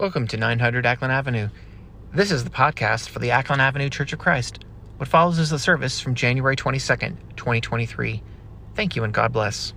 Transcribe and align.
Welcome 0.00 0.26
to 0.28 0.38
900 0.38 0.86
Ackland 0.86 1.12
Avenue. 1.12 1.50
This 2.14 2.30
is 2.30 2.42
the 2.42 2.48
podcast 2.48 3.10
for 3.10 3.18
the 3.18 3.32
Ackland 3.32 3.60
Avenue 3.60 3.90
Church 3.90 4.14
of 4.14 4.18
Christ. 4.18 4.64
What 4.96 5.10
follows 5.10 5.38
is 5.38 5.50
the 5.50 5.58
service 5.58 6.00
from 6.00 6.14
January 6.14 6.56
22nd, 6.56 7.18
2023. 7.36 8.22
Thank 8.74 8.96
you 8.96 9.04
and 9.04 9.12
God 9.12 9.30
bless. 9.30 9.74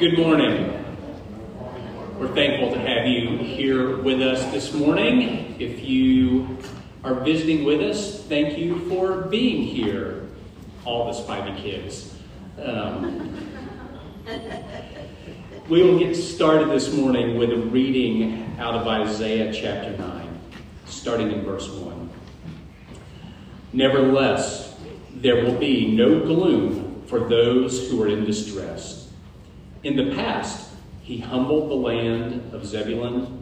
Good 0.00 0.16
morning. 0.16 0.82
We're 2.22 2.32
thankful 2.36 2.72
to 2.72 2.78
have 2.78 3.04
you 3.08 3.36
here 3.38 3.90
with 4.02 4.20
us 4.20 4.44
this 4.50 4.74
morning. 4.74 5.54
If 5.60 5.84
you 5.84 6.58
are 7.04 7.14
visiting 7.14 7.64
with 7.64 7.80
us, 7.80 8.24
thank 8.24 8.58
you 8.58 8.80
for 8.88 9.22
being 9.22 9.62
here, 9.62 10.26
all 10.84 11.12
the 11.12 11.18
Spivey 11.20 11.56
kids. 11.56 12.12
Um, 12.60 13.36
we 15.68 15.84
will 15.84 16.00
get 16.00 16.16
started 16.16 16.70
this 16.70 16.92
morning 16.92 17.38
with 17.38 17.50
a 17.50 17.56
reading 17.56 18.56
out 18.58 18.74
of 18.74 18.88
Isaiah 18.88 19.52
chapter 19.52 19.96
9, 19.96 20.40
starting 20.86 21.30
in 21.30 21.44
verse 21.44 21.68
1. 21.68 22.10
Nevertheless, 23.72 24.74
there 25.14 25.44
will 25.44 25.58
be 25.58 25.94
no 25.94 26.20
gloom 26.20 27.04
for 27.06 27.20
those 27.20 27.88
who 27.88 28.02
are 28.02 28.08
in 28.08 28.24
distress. 28.24 29.12
In 29.84 29.94
the 29.94 30.12
past, 30.16 30.70
he 31.02 31.18
humbled 31.18 31.70
the 31.70 31.74
land 31.74 32.52
of 32.52 32.66
Zebulun 32.66 33.41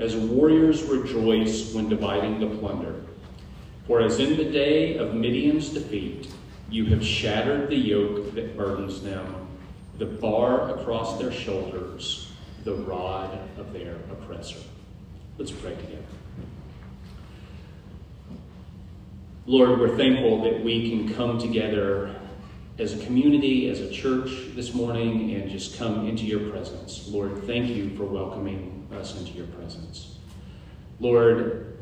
as 0.00 0.16
warriors 0.16 0.82
rejoice 0.84 1.74
when 1.74 1.88
dividing 1.88 2.40
the 2.40 2.56
plunder. 2.58 2.94
For 3.86 4.00
as 4.00 4.18
in 4.18 4.36
the 4.36 4.50
day 4.50 4.96
of 4.96 5.14
Midian's 5.14 5.68
defeat, 5.68 6.32
you 6.70 6.86
have 6.86 7.04
shattered 7.04 7.68
the 7.68 7.76
yoke 7.76 8.34
that 8.34 8.56
burdens 8.56 9.02
them, 9.02 9.46
the 9.98 10.06
bar 10.06 10.70
across 10.70 11.18
their 11.18 11.30
shoulders, 11.30 12.32
the 12.64 12.74
rod 12.74 13.38
of 13.58 13.72
their 13.74 13.96
oppressor. 14.10 14.60
Let's 15.36 15.50
pray 15.50 15.74
together. 15.74 15.96
Lord, 19.44 19.80
we're 19.80 19.96
thankful 19.96 20.42
that 20.44 20.62
we 20.64 20.88
can 20.88 21.12
come 21.14 21.38
together 21.38 22.14
as 22.78 22.94
a 22.94 23.04
community, 23.04 23.68
as 23.68 23.80
a 23.80 23.90
church 23.90 24.30
this 24.54 24.72
morning, 24.72 25.34
and 25.34 25.50
just 25.50 25.76
come 25.76 26.08
into 26.08 26.24
your 26.24 26.50
presence. 26.50 27.08
Lord, 27.08 27.44
thank 27.44 27.68
you 27.68 27.94
for 27.96 28.04
welcoming 28.04 28.79
us 28.92 29.18
into 29.18 29.32
your 29.32 29.46
presence. 29.48 30.16
Lord, 30.98 31.78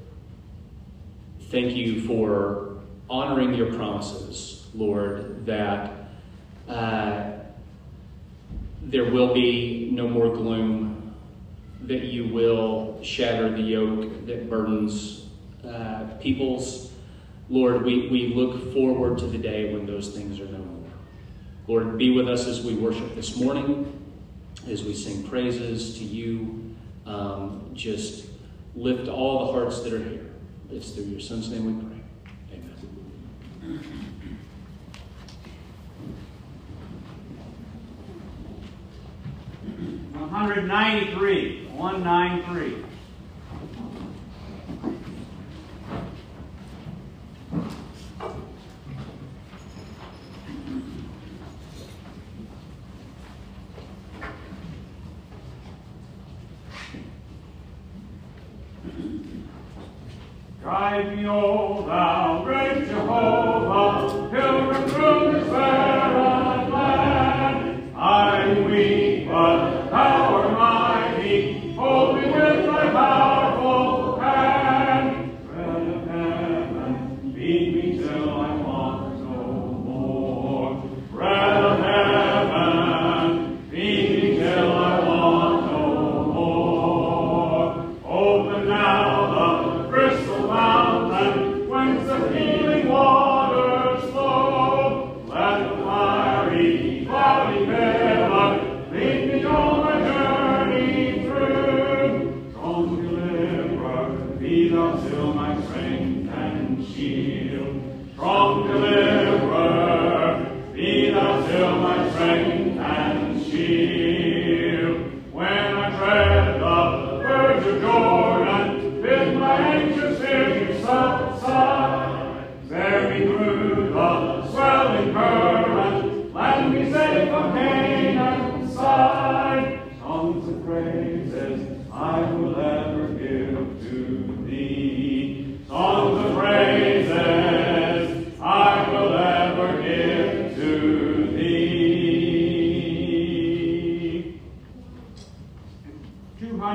thank 1.51 1.75
you 1.75 2.06
for 2.06 2.78
honoring 3.11 3.55
your 3.55 3.73
promises, 3.75 4.67
Lord, 4.74 5.46
that 5.46 6.11
uh, 6.69 7.33
there 8.83 9.11
will 9.11 9.35
be 9.35 9.91
no 9.92 10.08
more 10.08 10.35
gloom, 10.35 11.14
that 11.83 12.05
you 12.05 12.29
will 12.29 12.98
shatter 13.02 13.51
the 13.51 13.63
yoke 13.63 14.27
that 14.27 14.48
burdens 14.48 15.27
uh, 15.67 16.05
people's. 16.20 16.92
Lord, 17.48 17.83
we, 17.83 18.08
we 18.08 18.35
look 18.35 18.73
forward 18.75 19.19
to 19.19 19.27
the 19.27 19.39
day 19.39 19.73
when 19.73 19.86
those 19.86 20.11
things 20.11 20.39
are 20.39 20.46
no 20.46 20.58
more. 20.58 20.90
Lord, 21.67 21.98
be 21.98 22.11
with 22.11 22.29
us 22.29 22.46
as 22.46 22.63
we 22.63 22.75
worship 22.75 23.14
this 23.14 23.36
morning, 23.36 23.92
as 24.69 24.85
we 24.85 24.95
sing 24.95 25.23
praises 25.25 25.98
to 25.98 26.05
you. 26.05 26.58
Um, 27.08 27.70
just 27.73 28.27
lift 28.74 29.08
all 29.08 29.46
the 29.46 29.52
hearts 29.52 29.80
that 29.80 29.95
are 29.95 29.98
here. 29.98 30.27
It's 30.70 30.91
through 30.91 31.05
your 31.05 31.20
Son's 31.20 31.51
name 31.51 31.64
we 31.64 31.73
pray. 31.83 32.02
Amen. 32.52 32.77
One 40.13 40.29
hundred 40.29 40.69
ninety-three, 40.69 41.69
one 41.69 42.05
nine 42.05 42.42
three. 42.45 42.85
Me, 60.98 61.29
O 61.29 61.85
thou 61.86 62.42
great 62.45 62.89
Jehovah, 62.89 63.48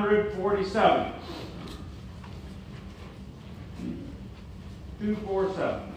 247. 0.01 1.13
247. 4.99 5.92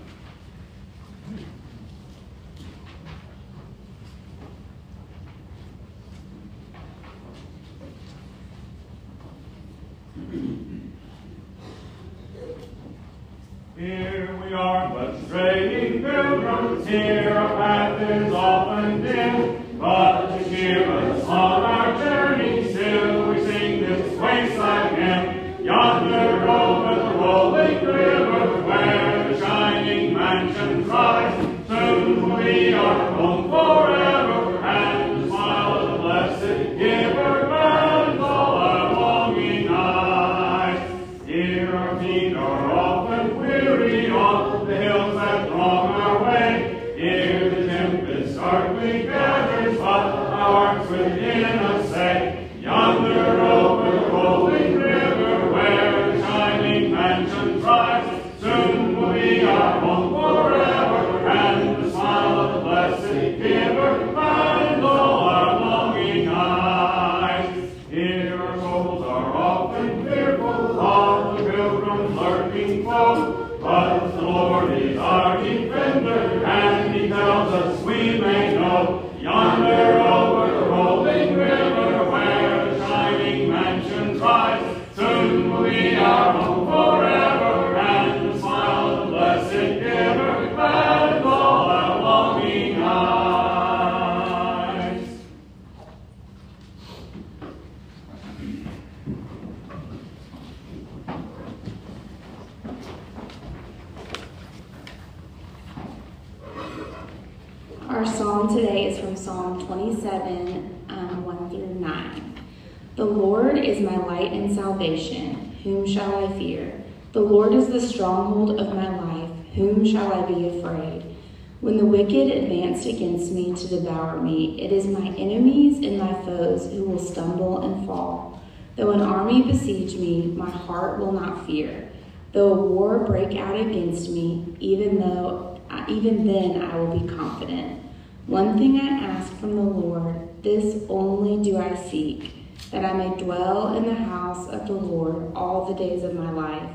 Enemies 125.31 125.85
and 125.85 125.99
my 125.99 126.13
foes 126.25 126.71
who 126.73 126.85
will 126.85 126.99
stumble 126.99 127.63
and 127.63 127.87
fall. 127.87 128.43
Though 128.77 128.91
an 128.91 129.01
army 129.01 129.43
besiege 129.43 129.95
me, 129.97 130.27
my 130.27 130.51
heart 130.51 130.99
will 130.99 131.13
not 131.13 131.47
fear. 131.47 131.91
Though 132.33 132.53
a 132.53 132.67
war 132.67 133.01
break 133.01 133.37
out 133.37 133.59
against 133.59 134.11
me, 134.11 134.57
even 134.61 135.01
though 135.01 135.61
even 135.89 136.27
then 136.27 136.63
I 136.63 136.77
will 136.77 136.99
be 136.99 137.07
confident. 137.07 137.83
One 138.27 138.59
thing 138.59 138.81
I 138.81 138.89
ask 138.89 139.33
from 139.35 139.55
the 139.55 139.63
Lord, 139.63 140.43
this 140.43 140.83
only 140.89 141.43
do 141.49 141.59
I 141.59 141.75
seek, 141.75 142.33
that 142.71 142.85
I 142.85 142.93
may 142.93 143.17
dwell 143.17 143.77
in 143.77 143.87
the 143.87 143.95
house 143.95 144.49
of 144.49 144.67
the 144.67 144.75
Lord 144.75 145.33
all 145.35 145.65
the 145.67 145.75
days 145.75 146.03
of 146.03 146.15
my 146.15 146.31
life, 146.31 146.71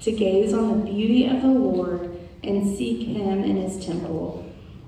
to 0.00 0.12
gaze 0.12 0.52
on 0.52 0.68
the 0.68 0.84
beauty 0.84 1.26
of 1.26 1.42
the 1.42 1.48
Lord 1.48 2.18
and 2.42 2.76
seek 2.76 3.06
him 3.06 3.44
in 3.44 3.56
his 3.56 3.84
temple. 3.84 4.45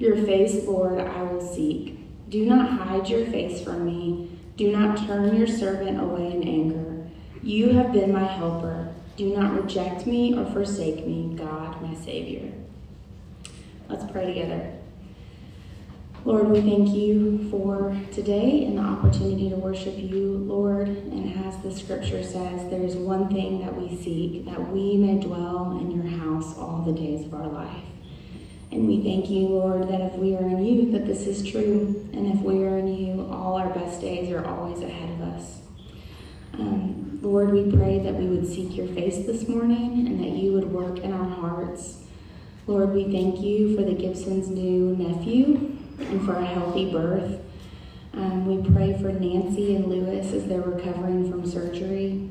Your 0.00 0.16
face, 0.16 0.64
Lord, 0.64 0.98
I 0.98 1.22
will 1.24 1.46
seek. 1.46 1.98
Do 2.30 2.46
not 2.46 2.70
hide 2.70 3.10
your 3.10 3.26
face 3.26 3.62
from 3.62 3.84
me. 3.84 4.30
Do 4.56 4.72
not 4.72 5.06
turn 5.06 5.36
your 5.36 5.46
servant 5.46 6.00
away 6.00 6.32
in 6.32 6.42
anger. 6.42 7.06
You 7.42 7.74
have 7.74 7.92
been 7.92 8.10
my 8.10 8.24
helper. 8.24 8.94
Do 9.18 9.36
not 9.36 9.62
reject 9.62 10.06
me 10.06 10.34
or 10.38 10.46
forsake 10.46 11.06
me, 11.06 11.36
God, 11.36 11.82
my 11.82 11.94
Savior. 11.94 12.50
Let's 13.90 14.10
pray 14.10 14.24
together. 14.24 14.72
Lord, 16.24 16.48
we 16.48 16.62
thank 16.62 16.88
you 16.96 17.50
for 17.50 17.94
today 18.10 18.64
and 18.64 18.78
the 18.78 18.82
opportunity 18.82 19.50
to 19.50 19.56
worship 19.56 19.98
you, 19.98 20.38
Lord. 20.38 20.88
And 20.88 21.44
as 21.44 21.58
the 21.58 21.74
scripture 21.74 22.22
says, 22.22 22.70
there 22.70 22.82
is 22.82 22.96
one 22.96 23.28
thing 23.28 23.60
that 23.60 23.76
we 23.78 24.02
seek, 24.02 24.46
that 24.46 24.72
we 24.72 24.96
may 24.96 25.20
dwell 25.20 25.78
in 25.78 25.90
your 25.90 26.06
house 26.06 26.56
all 26.56 26.84
the 26.86 26.92
days 26.98 27.26
of 27.26 27.34
our 27.34 27.48
life. 27.48 27.89
And 28.72 28.86
we 28.86 29.02
thank 29.02 29.28
you, 29.28 29.48
Lord, 29.48 29.88
that 29.88 30.00
if 30.00 30.12
we 30.14 30.36
are 30.36 30.46
in 30.46 30.64
you, 30.64 30.92
that 30.92 31.06
this 31.06 31.26
is 31.26 31.46
true. 31.48 32.08
And 32.12 32.32
if 32.32 32.40
we 32.40 32.64
are 32.64 32.78
in 32.78 32.94
you, 32.94 33.28
all 33.30 33.56
our 33.56 33.68
best 33.70 34.00
days 34.00 34.30
are 34.30 34.46
always 34.46 34.80
ahead 34.82 35.10
of 35.10 35.20
us. 35.22 35.58
Um, 36.54 37.18
Lord, 37.22 37.52
we 37.52 37.70
pray 37.70 37.98
that 37.98 38.14
we 38.14 38.26
would 38.26 38.46
seek 38.46 38.76
your 38.76 38.86
face 38.88 39.26
this 39.26 39.48
morning 39.48 40.06
and 40.06 40.20
that 40.20 40.30
you 40.30 40.52
would 40.52 40.72
work 40.72 40.98
in 40.98 41.12
our 41.12 41.28
hearts. 41.28 42.04
Lord, 42.66 42.94
we 42.94 43.10
thank 43.10 43.40
you 43.40 43.76
for 43.76 43.82
the 43.82 43.94
Gibson's 43.94 44.48
new 44.48 44.94
nephew 44.96 45.76
and 45.98 46.24
for 46.24 46.36
a 46.36 46.44
healthy 46.44 46.92
birth. 46.92 47.40
Um, 48.14 48.46
we 48.46 48.70
pray 48.72 48.92
for 49.00 49.12
Nancy 49.12 49.74
and 49.76 49.86
Lewis 49.86 50.32
as 50.32 50.46
they're 50.46 50.60
recovering 50.60 51.30
from 51.30 51.48
surgery. 51.48 52.30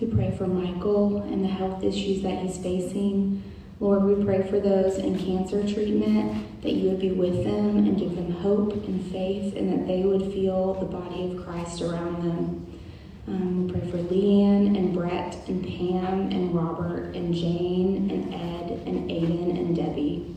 We 0.00 0.06
pray 0.08 0.34
for 0.36 0.46
Michael 0.46 1.22
and 1.22 1.42
the 1.42 1.48
health 1.48 1.82
issues 1.82 2.22
that 2.22 2.42
he's 2.42 2.58
facing. 2.58 3.42
Lord, 3.80 4.04
we 4.04 4.24
pray 4.24 4.48
for 4.48 4.60
those 4.60 4.98
in 4.98 5.18
cancer 5.18 5.60
treatment 5.62 6.62
that 6.62 6.72
you 6.72 6.90
would 6.90 7.00
be 7.00 7.10
with 7.10 7.44
them 7.44 7.78
and 7.78 7.98
give 7.98 8.14
them 8.14 8.30
hope 8.30 8.72
and 8.72 9.04
faith 9.10 9.56
and 9.56 9.72
that 9.72 9.86
they 9.88 10.02
would 10.02 10.32
feel 10.32 10.74
the 10.74 10.86
body 10.86 11.32
of 11.32 11.44
Christ 11.44 11.82
around 11.82 12.22
them. 12.22 12.80
Um, 13.26 13.66
we 13.66 13.72
pray 13.72 13.90
for 13.90 13.98
Leanne 13.98 14.76
and 14.76 14.94
Brett 14.94 15.36
and 15.48 15.64
Pam 15.64 16.30
and 16.30 16.54
Robert 16.54 17.16
and 17.16 17.34
Jane 17.34 18.10
and 18.10 18.32
Ed 18.32 18.86
and 18.86 19.10
Aiden 19.10 19.58
and 19.58 19.74
Debbie. 19.74 20.36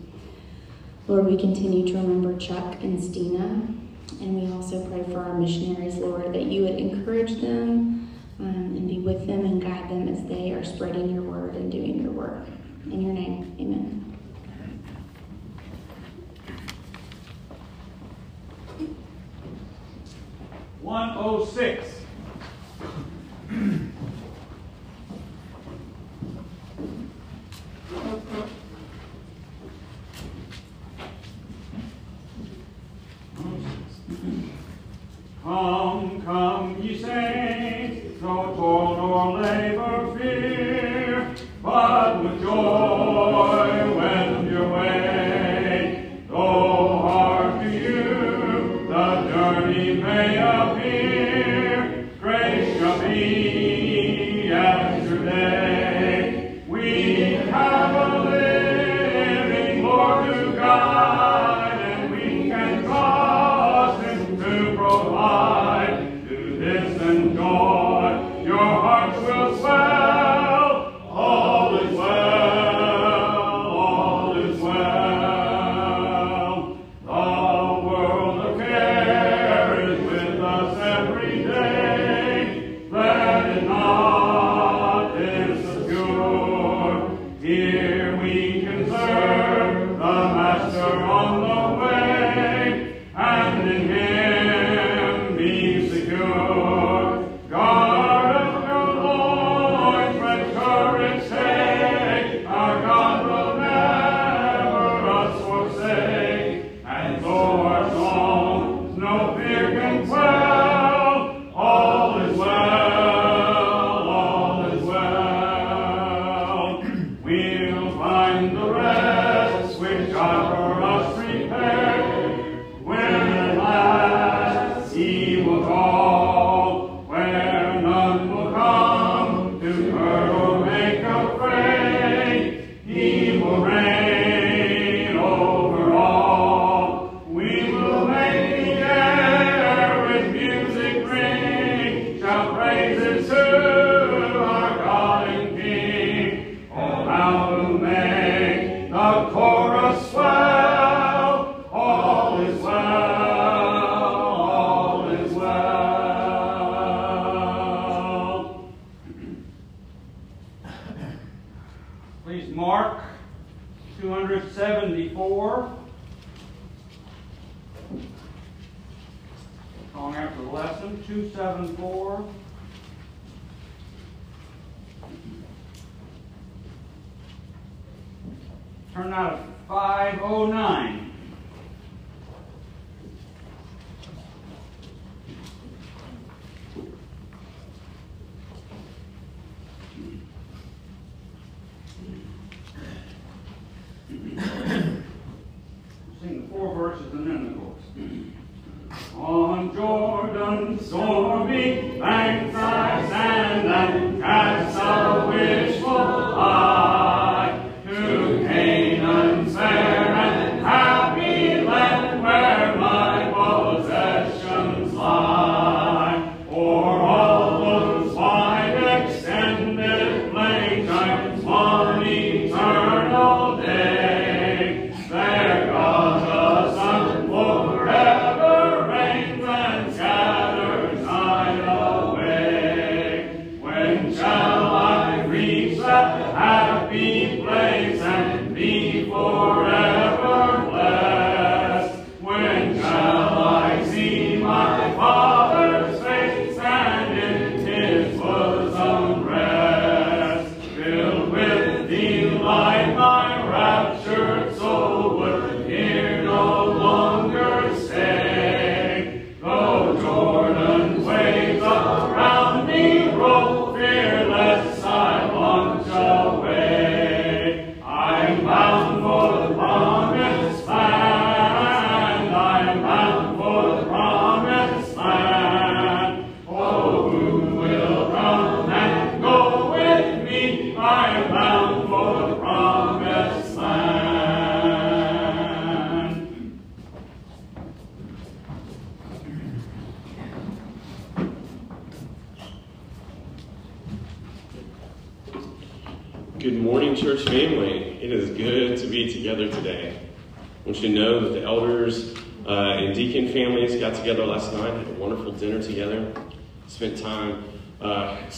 Lord, 1.07 1.25
we 1.27 1.37
continue 1.37 1.85
to 1.87 1.93
remember 1.93 2.37
Chuck 2.37 2.81
and 2.81 3.01
Stina. 3.01 3.67
And 4.19 4.41
we 4.41 4.51
also 4.51 4.83
pray 4.87 5.03
for 5.03 5.19
our 5.19 5.33
missionaries, 5.35 5.95
Lord, 5.97 6.33
that 6.33 6.43
you 6.43 6.63
would 6.63 6.75
encourage 6.75 7.39
them 7.39 8.09
um, 8.39 8.45
and 8.45 8.87
be 8.87 8.99
with 8.99 9.27
them 9.27 9.45
and 9.45 9.61
guide 9.61 9.89
them 9.89 10.07
as 10.07 10.25
they 10.27 10.53
are 10.53 10.63
spreading 10.63 11.13
your 11.13 11.23
word 11.23 11.55
and 11.55 11.71
doing 11.71 12.01
your 12.01 12.11
work. 12.11 12.47
In 12.89 13.01
your 13.01 13.13
name, 13.13 13.55
amen. 13.59 14.17
One 20.81 21.13
oh 21.17 21.43
six. 21.43 21.96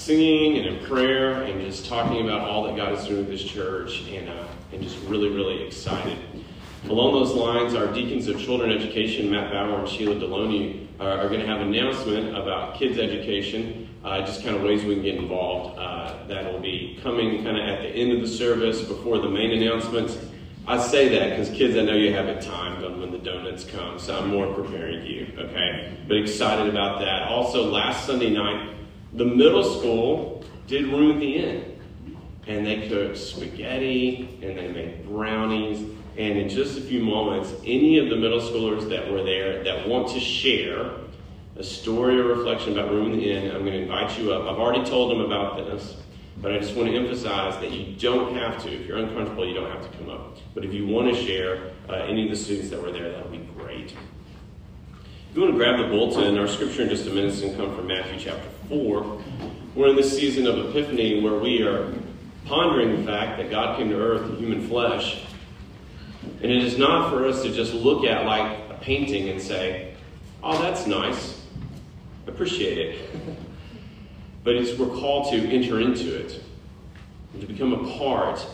Singing 0.10 0.58
and 0.58 0.66
in 0.66 0.84
prayer 0.88 1.44
and 1.44 1.62
just 1.62 1.86
talking 1.86 2.28
about 2.28 2.50
all 2.50 2.64
that 2.64 2.76
God 2.76 2.94
is 2.94 3.06
doing 3.06 3.20
with 3.20 3.30
this 3.30 3.44
church 3.44 4.08
and, 4.08 4.28
uh, 4.28 4.48
and 4.74 4.82
just 4.82 4.98
really, 5.04 5.30
really 5.30 5.64
excited. 5.68 6.18
Along 6.86 7.14
those 7.14 7.36
lines, 7.36 7.76
our 7.76 7.86
deacons 7.94 8.28
of 8.28 8.42
children 8.42 8.72
education, 8.72 9.30
Matt 9.30 9.52
Bauer 9.52 9.82
and 9.82 9.88
Sheila 9.88 10.16
Deloney, 10.16 10.88
are, 11.00 11.12
are 11.12 11.28
going 11.28 11.42
to 11.42 11.46
have 11.46 11.62
an 11.62 11.68
announcement 11.68 12.36
about 12.36 12.74
kids 12.74 12.98
education, 12.98 13.88
uh, 14.04 14.26
just 14.26 14.44
kind 14.44 14.56
of 14.56 14.64
ways 14.64 14.84
we 14.84 14.96
can 14.96 15.04
get 15.04 15.14
involved. 15.14 15.78
Uh, 15.78 16.26
that'll 16.28 16.60
be 16.60 17.00
coming 17.04 17.44
kind 17.44 17.60
of 17.60 17.70
at 17.70 17.84
the 17.84 17.90
end 17.90 18.12
of 18.12 18.20
the 18.20 18.28
service 18.28 18.82
before 18.82 19.20
the 19.20 19.30
main 19.30 19.62
announcements. 19.62 20.18
I 20.66 20.82
say 20.82 21.10
that 21.10 21.38
because 21.38 21.56
kids, 21.56 21.78
I 21.78 21.84
know 21.84 21.94
you 21.94 22.14
have 22.14 22.26
it 22.26 22.42
timed 22.42 22.84
on 22.84 23.00
when 23.00 23.12
the 23.12 23.20
donuts 23.20 23.64
come, 23.64 24.00
so 24.00 24.18
I'm 24.18 24.30
more 24.30 24.52
preparing 24.56 25.06
you, 25.06 25.28
okay? 25.38 25.96
But 26.08 26.18
excited 26.18 26.68
about 26.68 27.00
that. 27.02 27.28
Also, 27.28 27.70
last 27.70 28.08
Sunday 28.08 28.32
night, 28.32 28.70
the 29.14 29.26
middle 29.26 29.64
school 29.64 30.44
did 30.68 30.86
room 30.86 31.14
at 31.14 31.20
the 31.20 31.36
inn. 31.36 31.80
And 32.48 32.66
they 32.66 32.88
cooked 32.88 33.18
spaghetti 33.18 34.40
and 34.42 34.58
they 34.58 34.68
made 34.68 35.06
brownies. 35.06 35.80
And 36.18 36.38
in 36.38 36.50
just 36.50 36.78
a 36.78 36.82
few 36.82 37.02
moments, 37.02 37.54
any 37.66 37.98
of 38.00 38.10
the 38.10 38.16
middle 38.16 38.40
schoolers 38.40 38.90
that 38.90 39.12
were 39.12 39.24
there 39.24 39.64
that 39.64 39.88
want 39.88 40.10
to 40.10 40.20
share 40.20 40.92
a 41.56 41.64
story 41.64 42.20
or 42.20 42.24
reflection 42.24 42.74
about 42.74 42.92
room 42.92 43.12
in 43.14 43.20
the 43.20 43.32
inn, 43.32 43.56
I'm 43.56 43.64
going 43.64 43.74
to 43.74 43.82
invite 43.82 44.18
you 44.18 44.32
up. 44.34 44.44
I've 44.44 44.60
already 44.60 44.84
told 44.86 45.12
them 45.12 45.22
about 45.22 45.58
this. 45.58 45.98
But 46.42 46.54
I 46.54 46.60
just 46.60 46.76
want 46.76 46.90
to 46.90 46.96
emphasize 46.96 47.60
that 47.60 47.72
you 47.72 47.96
don't 47.98 48.34
have 48.36 48.64
to. 48.64 48.74
If 48.74 48.88
you're 48.88 48.98
uncomfortable, 48.98 49.46
you 49.46 49.54
don't 49.54 49.70
have 49.70 49.90
to 49.92 49.98
come 49.98 50.10
up. 50.10 50.38
But 50.54 50.64
if 50.64 50.74
you 50.74 50.88
want 50.88 51.14
to 51.14 51.26
share 51.26 51.72
uh, 51.90 51.96
any 51.96 52.24
of 52.24 52.30
the 52.30 52.38
students 52.38 52.70
that 52.70 52.82
were 52.82 52.92
there, 52.92 53.12
that 53.12 53.30
would 53.30 53.32
be 53.32 53.46
great. 53.62 53.92
If 53.92 55.36
you 55.36 55.42
want 55.42 55.54
to 55.54 55.58
grab 55.58 55.80
the 55.80 55.88
bulletin, 55.88 56.38
our 56.38 56.48
scripture 56.48 56.84
in 56.84 56.90
just 56.90 57.06
a 57.08 57.10
minute 57.10 57.34
is 57.34 57.42
going 57.42 57.58
to 57.58 57.58
come 57.58 57.76
from 57.76 57.88
Matthew 57.88 58.20
chapter 58.20 58.48
4. 58.70 59.22
We're 59.76 59.90
in 59.90 59.96
this 59.96 60.16
season 60.16 60.46
of 60.46 60.70
Epiphany 60.70 61.22
where 61.22 61.40
we 61.40 61.64
are 61.64 61.92
pondering 62.46 62.98
the 62.98 63.04
fact 63.04 63.38
that 63.38 63.50
God 63.50 63.78
came 63.78 63.90
to 63.90 63.98
earth 63.98 64.30
in 64.30 64.38
human 64.38 64.68
flesh. 64.68 65.24
And 66.42 66.52
it 66.52 66.64
is 66.64 66.78
not 66.78 67.10
for 67.10 67.28
us 67.28 67.42
to 67.44 67.52
just 67.52 67.74
look 67.74 68.06
at 68.06 68.26
like 68.26 68.60
a 68.70 68.78
painting 68.80 69.30
and 69.30 69.42
say, 69.42 69.96
oh, 70.44 70.62
that's 70.62 70.86
nice. 70.86 71.42
Appreciate 72.28 72.78
it. 72.78 73.10
but 74.44 74.56
it's, 74.56 74.78
we're 74.78 74.88
called 74.88 75.32
to 75.32 75.38
enter 75.50 75.82
into 75.82 76.16
it 76.16 76.42
to 77.40 77.46
become 77.46 77.74
a 77.74 77.98
part 77.98 78.46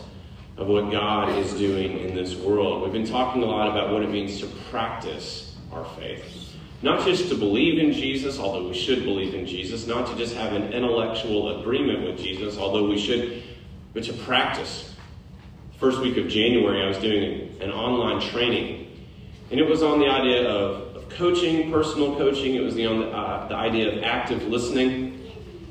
of 0.56 0.68
what 0.68 0.90
God 0.90 1.36
is 1.38 1.52
doing 1.54 1.98
in 1.98 2.14
this 2.14 2.34
world. 2.34 2.82
We've 2.82 2.92
been 2.92 3.06
talking 3.06 3.42
a 3.42 3.46
lot 3.46 3.68
about 3.68 3.92
what 3.92 4.02
it 4.02 4.10
means 4.10 4.40
to 4.40 4.46
practice 4.70 5.56
our 5.72 5.84
faith. 5.96 6.45
Not 6.82 7.06
just 7.06 7.28
to 7.30 7.34
believe 7.34 7.78
in 7.78 7.92
Jesus, 7.92 8.38
although 8.38 8.68
we 8.68 8.74
should 8.74 9.04
believe 9.04 9.34
in 9.34 9.46
Jesus, 9.46 9.86
not 9.86 10.06
to 10.08 10.16
just 10.16 10.34
have 10.34 10.52
an 10.52 10.72
intellectual 10.72 11.60
agreement 11.60 12.04
with 12.04 12.18
Jesus, 12.18 12.58
although 12.58 12.86
we 12.86 12.98
should, 12.98 13.42
but 13.94 14.04
to 14.04 14.12
practice. 14.12 14.94
First 15.80 16.00
week 16.00 16.16
of 16.18 16.28
January, 16.28 16.82
I 16.82 16.88
was 16.88 16.98
doing 16.98 17.56
an 17.60 17.70
online 17.70 18.20
training, 18.20 19.06
and 19.50 19.58
it 19.58 19.66
was 19.66 19.82
on 19.82 20.00
the 20.00 20.06
idea 20.06 20.48
of, 20.48 20.96
of 20.96 21.08
coaching, 21.08 21.70
personal 21.70 22.16
coaching. 22.16 22.56
It 22.56 22.60
was 22.60 22.74
the, 22.74 22.86
on 22.86 23.00
the, 23.00 23.06
uh, 23.08 23.48
the 23.48 23.54
idea 23.54 23.96
of 23.96 24.02
active 24.02 24.42
listening. 24.44 25.12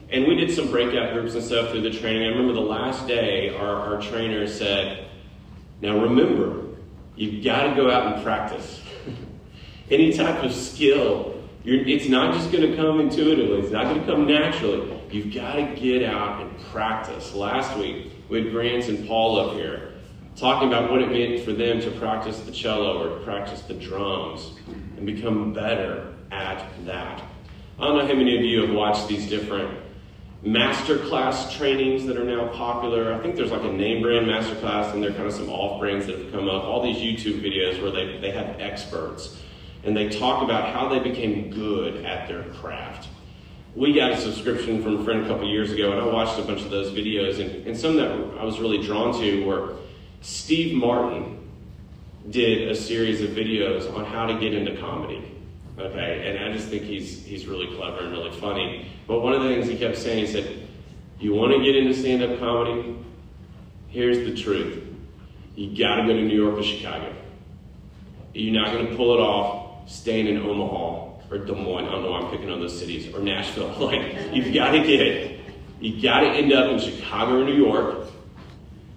And 0.09 0.25
we 0.27 0.35
did 0.35 0.51
some 0.51 0.69
breakout 0.69 1.13
groups 1.13 1.33
and 1.33 1.43
stuff 1.43 1.71
through 1.71 1.81
the 1.81 1.91
training. 1.91 2.23
I 2.23 2.27
remember 2.27 2.53
the 2.53 2.61
last 2.61 3.07
day, 3.07 3.55
our, 3.55 3.95
our 3.95 4.01
trainer 4.01 4.47
said, 4.47 5.07
Now 5.81 5.99
remember, 5.99 6.63
you've 7.15 7.43
got 7.43 7.69
to 7.69 7.75
go 7.75 7.91
out 7.91 8.13
and 8.13 8.23
practice. 8.23 8.81
Any 9.91 10.13
type 10.13 10.43
of 10.43 10.51
skill, 10.51 11.43
it's 11.63 12.09
not 12.09 12.33
just 12.33 12.51
going 12.51 12.69
to 12.71 12.75
come 12.75 12.99
intuitively, 12.99 13.59
it's 13.59 13.71
not 13.71 13.85
going 13.85 13.99
to 13.99 14.05
come 14.05 14.25
naturally. 14.25 14.99
You've 15.11 15.31
got 15.31 15.55
to 15.55 15.75
get 15.75 16.03
out 16.03 16.41
and 16.41 16.59
practice. 16.71 17.35
Last 17.35 17.77
week, 17.77 18.11
we 18.27 18.43
had 18.43 18.51
Grant 18.51 18.87
and 18.89 19.07
Paul 19.07 19.39
up 19.39 19.53
here 19.53 19.93
talking 20.35 20.67
about 20.67 20.89
what 20.89 21.01
it 21.01 21.11
meant 21.11 21.45
for 21.45 21.53
them 21.53 21.79
to 21.81 21.91
practice 21.91 22.39
the 22.39 22.51
cello 22.51 23.03
or 23.03 23.19
to 23.19 23.23
practice 23.23 23.61
the 23.61 23.75
drums 23.75 24.53
and 24.97 25.05
become 25.05 25.53
better 25.53 26.13
at 26.31 26.67
that. 26.85 27.23
I 27.79 27.83
don't 27.83 27.97
know 27.97 28.07
how 28.07 28.13
many 28.13 28.35
of 28.35 28.43
you 28.43 28.61
have 28.63 28.75
watched 28.75 29.07
these 29.07 29.29
different 29.29 29.79
masterclass 30.43 31.55
trainings 31.55 32.05
that 32.07 32.17
are 32.17 32.23
now 32.23 32.47
popular. 32.49 33.13
I 33.13 33.19
think 33.19 33.35
there's 33.35 33.51
like 33.51 33.63
a 33.63 33.71
name 33.71 34.01
brand 34.01 34.25
masterclass, 34.25 34.93
and 34.93 35.03
there 35.03 35.11
are 35.11 35.13
kind 35.13 35.27
of 35.27 35.33
some 35.33 35.49
off 35.49 35.79
brands 35.79 36.07
that 36.07 36.17
have 36.17 36.31
come 36.31 36.49
up. 36.49 36.63
All 36.63 36.81
these 36.83 36.97
YouTube 36.97 37.41
videos 37.41 37.81
where 37.81 37.91
they, 37.91 38.17
they 38.17 38.31
have 38.31 38.59
experts 38.59 39.39
and 39.85 39.95
they 39.95 40.09
talk 40.09 40.43
about 40.43 40.73
how 40.73 40.89
they 40.89 40.99
became 40.99 41.51
good 41.51 42.03
at 42.03 42.27
their 42.27 42.43
craft. 42.43 43.07
We 43.75 43.93
got 43.93 44.11
a 44.11 44.17
subscription 44.17 44.81
from 44.81 45.01
a 45.01 45.03
friend 45.03 45.25
a 45.25 45.27
couple 45.27 45.47
years 45.47 45.71
ago, 45.71 45.91
and 45.91 46.01
I 46.01 46.05
watched 46.05 46.39
a 46.39 46.41
bunch 46.41 46.61
of 46.61 46.71
those 46.71 46.91
videos, 46.91 47.39
and, 47.39 47.67
and 47.67 47.77
some 47.77 47.95
that 47.97 48.09
I 48.39 48.43
was 48.43 48.59
really 48.59 48.81
drawn 48.81 49.13
to 49.19 49.45
were 49.45 49.75
Steve 50.21 50.75
Martin 50.75 51.37
did 52.29 52.69
a 52.69 52.75
series 52.75 53.21
of 53.21 53.29
videos 53.29 53.93
on 53.93 54.05
how 54.05 54.25
to 54.25 54.39
get 54.39 54.53
into 54.53 54.75
comedy. 54.81 55.31
Okay, 55.77 56.27
and 56.27 56.43
I 56.43 56.53
just 56.53 56.69
think 56.69 56.83
he's 56.83 57.23
he's 57.25 57.45
really 57.47 57.75
clever 57.75 57.99
and 57.99 58.11
really 58.11 58.31
funny. 58.39 58.89
But 59.07 59.19
one 59.19 59.33
of 59.33 59.43
the 59.43 59.49
things 59.49 59.67
he 59.67 59.77
kept 59.77 59.97
saying, 59.97 60.25
he 60.25 60.31
said, 60.31 60.67
"You 61.19 61.33
want 61.33 61.51
to 61.51 61.61
get 61.61 61.75
into 61.75 61.93
stand-up 61.93 62.39
comedy? 62.39 62.97
Here's 63.89 64.19
the 64.19 64.41
truth: 64.41 64.81
you 65.55 65.77
got 65.77 65.97
to 65.97 66.03
go 66.03 66.13
to 66.13 66.21
New 66.21 66.41
York 66.41 66.57
or 66.57 66.63
Chicago. 66.63 67.13
You're 68.33 68.53
not 68.53 68.71
going 68.71 68.87
to 68.87 68.95
pull 68.95 69.15
it 69.15 69.19
off 69.19 69.64
staying 69.85 70.27
in 70.27 70.37
Omaha 70.37 71.11
or 71.31 71.37
Des 71.39 71.53
Moines. 71.53 71.87
I 71.87 71.91
don't 71.91 72.03
know 72.03 72.11
why 72.11 72.19
I'm 72.19 72.31
picking 72.31 72.49
on 72.49 72.59
those 72.59 72.77
cities 72.77 73.13
or 73.13 73.19
Nashville. 73.19 73.69
Like 73.79 74.33
you've 74.33 74.53
got 74.53 74.71
to 74.71 74.79
get 74.79 75.01
it. 75.01 75.41
You 75.79 76.01
got 76.01 76.21
to 76.21 76.27
end 76.27 76.53
up 76.53 76.71
in 76.71 76.79
Chicago 76.79 77.41
or 77.41 77.45
New 77.45 77.55
York." 77.55 78.01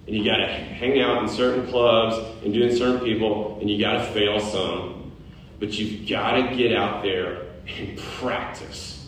And 0.07 0.17
you 0.17 0.25
got 0.25 0.37
to 0.37 0.47
hang 0.47 0.99
out 0.99 1.21
in 1.21 1.29
certain 1.29 1.67
clubs 1.67 2.17
and 2.43 2.51
doing 2.51 2.75
certain 2.75 2.99
people, 3.01 3.59
and 3.61 3.69
you 3.69 3.79
got 3.79 3.93
to 3.93 4.03
fail 4.11 4.39
some 4.39 4.99
but 5.59 5.77
you've 5.77 6.07
got 6.07 6.31
to 6.31 6.55
get 6.55 6.75
out 6.75 7.03
there 7.03 7.43
and 7.67 7.97
practice. 7.97 9.07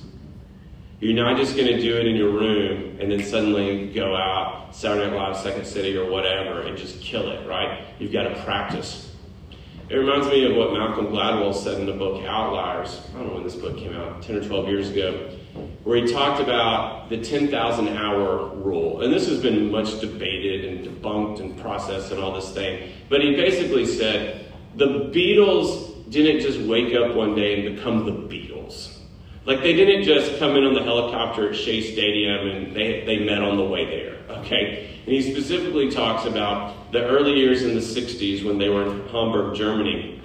You're 0.99 1.15
not 1.15 1.37
just 1.37 1.55
going 1.55 1.67
to 1.67 1.81
do 1.81 1.97
it 1.97 2.05
in 2.05 2.15
your 2.15 2.29
room 2.29 2.99
and 2.99 3.11
then 3.11 3.23
suddenly 3.23 3.91
go 3.91 4.15
out 4.15 4.75
Saturday 4.75 5.09
Night 5.09 5.15
Live, 5.15 5.37
Second 5.37 5.65
City, 5.65 5.97
or 5.97 6.09
whatever 6.09 6.61
and 6.61 6.77
just 6.77 7.01
kill 7.01 7.31
it, 7.31 7.47
right? 7.47 7.85
You've 7.97 8.11
got 8.11 8.23
to 8.23 8.43
practice. 8.43 9.10
It 9.91 9.97
reminds 9.97 10.27
me 10.27 10.49
of 10.49 10.55
what 10.55 10.71
Malcolm 10.71 11.07
Gladwell 11.07 11.53
said 11.53 11.77
in 11.77 11.85
the 11.85 11.91
book 11.91 12.23
Outliers. 12.25 13.01
I 13.09 13.17
don't 13.17 13.27
know 13.27 13.33
when 13.33 13.43
this 13.43 13.57
book 13.57 13.77
came 13.77 13.93
out, 13.93 14.21
10 14.21 14.37
or 14.37 14.41
12 14.45 14.67
years 14.69 14.89
ago, 14.89 15.29
where 15.83 15.97
he 15.97 16.09
talked 16.09 16.39
about 16.39 17.09
the 17.09 17.17
10,000 17.17 17.89
hour 17.89 18.55
rule. 18.55 19.01
And 19.01 19.11
this 19.11 19.27
has 19.27 19.41
been 19.41 19.69
much 19.69 19.99
debated 19.99 20.63
and 20.63 20.87
debunked 20.87 21.41
and 21.41 21.59
processed 21.59 22.09
and 22.13 22.21
all 22.21 22.33
this 22.33 22.53
thing. 22.53 22.89
But 23.09 23.19
he 23.19 23.35
basically 23.35 23.85
said 23.85 24.53
the 24.75 25.11
Beatles 25.13 26.09
didn't 26.09 26.39
just 26.39 26.61
wake 26.61 26.95
up 26.95 27.13
one 27.13 27.35
day 27.35 27.59
and 27.59 27.75
become 27.75 28.05
the 28.05 28.13
Beatles. 28.13 28.50
Like 29.45 29.61
they 29.61 29.73
didn't 29.73 30.03
just 30.03 30.37
come 30.37 30.55
in 30.55 30.63
on 30.63 30.73
the 30.73 30.83
helicopter 30.83 31.49
at 31.49 31.55
Shea 31.55 31.81
Stadium 31.81 32.47
and 32.47 32.75
they, 32.75 33.03
they 33.05 33.19
met 33.19 33.41
on 33.41 33.57
the 33.57 33.63
way 33.63 33.85
there. 33.85 34.37
Okay? 34.37 34.99
And 35.05 35.13
he 35.13 35.21
specifically 35.31 35.89
talks 35.89 36.25
about 36.25 36.91
the 36.91 37.03
early 37.03 37.33
years 37.33 37.63
in 37.63 37.73
the 37.73 37.81
60s 37.81 38.45
when 38.45 38.59
they 38.59 38.69
were 38.69 38.83
in 38.83 39.07
Hamburg, 39.07 39.55
Germany. 39.55 40.21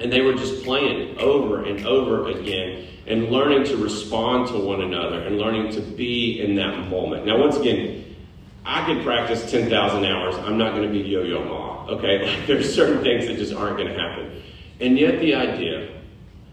And 0.00 0.12
they 0.12 0.20
were 0.20 0.34
just 0.34 0.64
playing 0.64 1.18
over 1.18 1.64
and 1.64 1.84
over 1.86 2.28
again 2.30 2.86
and 3.06 3.30
learning 3.30 3.64
to 3.64 3.76
respond 3.76 4.48
to 4.48 4.58
one 4.58 4.82
another 4.82 5.20
and 5.20 5.38
learning 5.38 5.72
to 5.72 5.80
be 5.80 6.40
in 6.40 6.56
that 6.56 6.88
moment. 6.88 7.26
Now, 7.26 7.38
once 7.38 7.56
again, 7.56 8.16
I 8.64 8.84
could 8.84 9.02
practice 9.02 9.50
10,000 9.50 10.04
hours. 10.04 10.34
I'm 10.36 10.58
not 10.58 10.74
going 10.74 10.86
to 10.86 10.92
be 10.92 11.08
Yo-Yo 11.08 11.44
Ma. 11.44 11.86
Okay? 11.86 12.26
Like 12.38 12.46
there's 12.46 12.72
certain 12.72 13.02
things 13.02 13.26
that 13.26 13.36
just 13.36 13.54
aren't 13.54 13.76
going 13.76 13.88
to 13.88 13.98
happen. 13.98 14.42
And 14.80 14.98
yet, 14.98 15.20
the 15.20 15.34
idea 15.34 15.90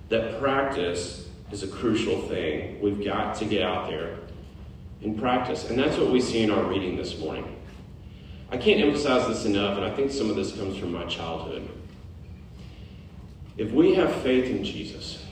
that 0.10 0.40
practice 0.40 1.25
is 1.52 1.64
a 1.64 1.68
crucial 1.68 2.22
thing. 2.24 2.80
We've 2.82 3.04
got 3.04 3.36
to 3.36 3.46
get 3.46 3.62
out 3.62 3.90
there 3.90 4.18
and 5.02 5.18
practice. 5.18 5.70
And 5.70 5.78
that's 5.78 5.98
what 5.98 6.10
we 6.10 6.20
see 6.20 6.44
in 6.44 6.52
our 6.52 6.64
reading 6.64 6.96
this 6.96 7.18
morning. 7.20 7.56
I 8.52 8.58
can't 8.58 8.80
emphasize 8.80 9.28
this 9.28 9.46
enough, 9.46 9.78
and 9.78 9.86
I 9.86 9.96
think 9.96 10.12
some 10.12 10.30
of 10.30 10.36
this 10.36 10.52
comes 10.56 10.78
from 10.78 10.92
my 10.92 11.06
childhood. 11.06 11.68
If 13.58 13.72
we 13.72 13.96
have 13.96 14.14
faith 14.22 14.46
in 14.46 14.64
Jesus, 14.64 15.24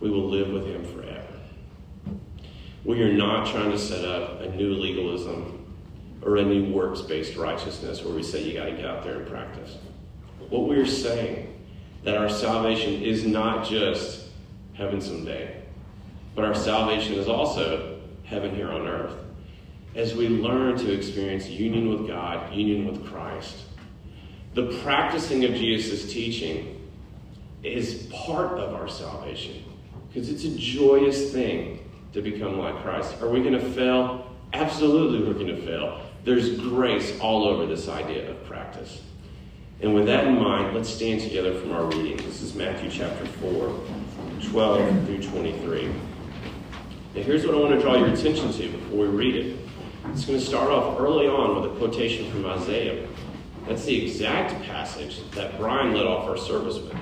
we 0.00 0.10
will 0.10 0.28
live 0.28 0.48
with 0.48 0.66
him 0.66 0.84
forever. 0.84 1.22
We 2.84 3.02
are 3.02 3.12
not 3.12 3.46
trying 3.48 3.70
to 3.70 3.78
set 3.78 4.04
up 4.04 4.40
a 4.40 4.50
new 4.54 4.74
legalism 4.74 5.74
or 6.22 6.36
a 6.36 6.44
new 6.44 6.72
works 6.72 7.00
based 7.00 7.36
righteousness 7.36 8.02
where 8.02 8.14
we 8.14 8.22
say 8.22 8.42
you 8.42 8.54
got 8.54 8.66
to 8.66 8.72
get 8.72 8.84
out 8.84 9.02
there 9.04 9.20
and 9.20 9.26
practice. 9.28 9.78
What 10.48 10.68
we're 10.68 10.86
saying 10.86 11.52
that 12.04 12.16
our 12.16 12.28
salvation 12.28 13.02
is 13.02 13.24
not 13.24 13.66
just 13.66 14.25
heaven 14.76 15.00
someday, 15.00 15.62
but 16.34 16.44
our 16.44 16.54
salvation 16.54 17.14
is 17.14 17.28
also 17.28 18.00
heaven 18.24 18.54
here 18.54 18.70
on 18.70 18.86
earth. 18.86 19.14
As 19.94 20.14
we 20.14 20.28
learn 20.28 20.76
to 20.78 20.92
experience 20.92 21.48
union 21.48 21.88
with 21.88 22.06
God, 22.06 22.52
union 22.54 22.86
with 22.86 23.06
Christ, 23.06 23.56
the 24.54 24.78
practicing 24.82 25.44
of 25.44 25.54
Jesus' 25.54 26.12
teaching 26.12 26.88
is 27.62 28.08
part 28.12 28.58
of 28.58 28.74
our 28.74 28.88
salvation 28.88 29.64
because 30.08 30.28
it's 30.28 30.44
a 30.44 30.56
joyous 30.56 31.32
thing 31.32 31.88
to 32.12 32.22
become 32.22 32.58
like 32.58 32.82
Christ. 32.82 33.20
Are 33.20 33.28
we 33.28 33.40
going 33.40 33.52
to 33.52 33.70
fail? 33.72 34.30
Absolutely, 34.52 35.26
we're 35.26 35.34
going 35.34 35.54
to 35.54 35.62
fail. 35.62 36.00
There's 36.24 36.58
grace 36.58 37.18
all 37.20 37.44
over 37.44 37.66
this 37.66 37.88
idea 37.88 38.30
of 38.30 38.44
practice. 38.44 39.02
And 39.80 39.94
with 39.94 40.06
that 40.06 40.26
in 40.26 40.40
mind, 40.40 40.74
let's 40.74 40.88
stand 40.88 41.20
together 41.20 41.58
from 41.60 41.72
our 41.72 41.84
reading. 41.84 42.16
This 42.16 42.40
is 42.40 42.54
Matthew 42.54 42.90
chapter 42.90 43.26
4, 43.26 43.80
12 44.50 45.06
through 45.06 45.22
23. 45.22 45.88
Now, 45.88 47.22
here's 47.22 47.46
what 47.46 47.54
I 47.54 47.58
want 47.58 47.74
to 47.74 47.80
draw 47.80 47.96
your 47.96 48.08
attention 48.08 48.52
to 48.52 48.68
before 48.68 48.98
we 48.98 49.06
read 49.06 49.34
it. 49.34 49.58
It's 50.12 50.24
going 50.24 50.38
to 50.38 50.44
start 50.44 50.70
off 50.70 51.00
early 51.00 51.26
on 51.26 51.60
with 51.60 51.72
a 51.72 51.76
quotation 51.76 52.30
from 52.30 52.46
Isaiah. 52.46 53.06
That's 53.66 53.84
the 53.84 54.04
exact 54.04 54.62
passage 54.64 55.28
that 55.32 55.58
Brian 55.58 55.92
led 55.92 56.06
off 56.06 56.28
our 56.28 56.36
service 56.36 56.76
with. 56.78 56.96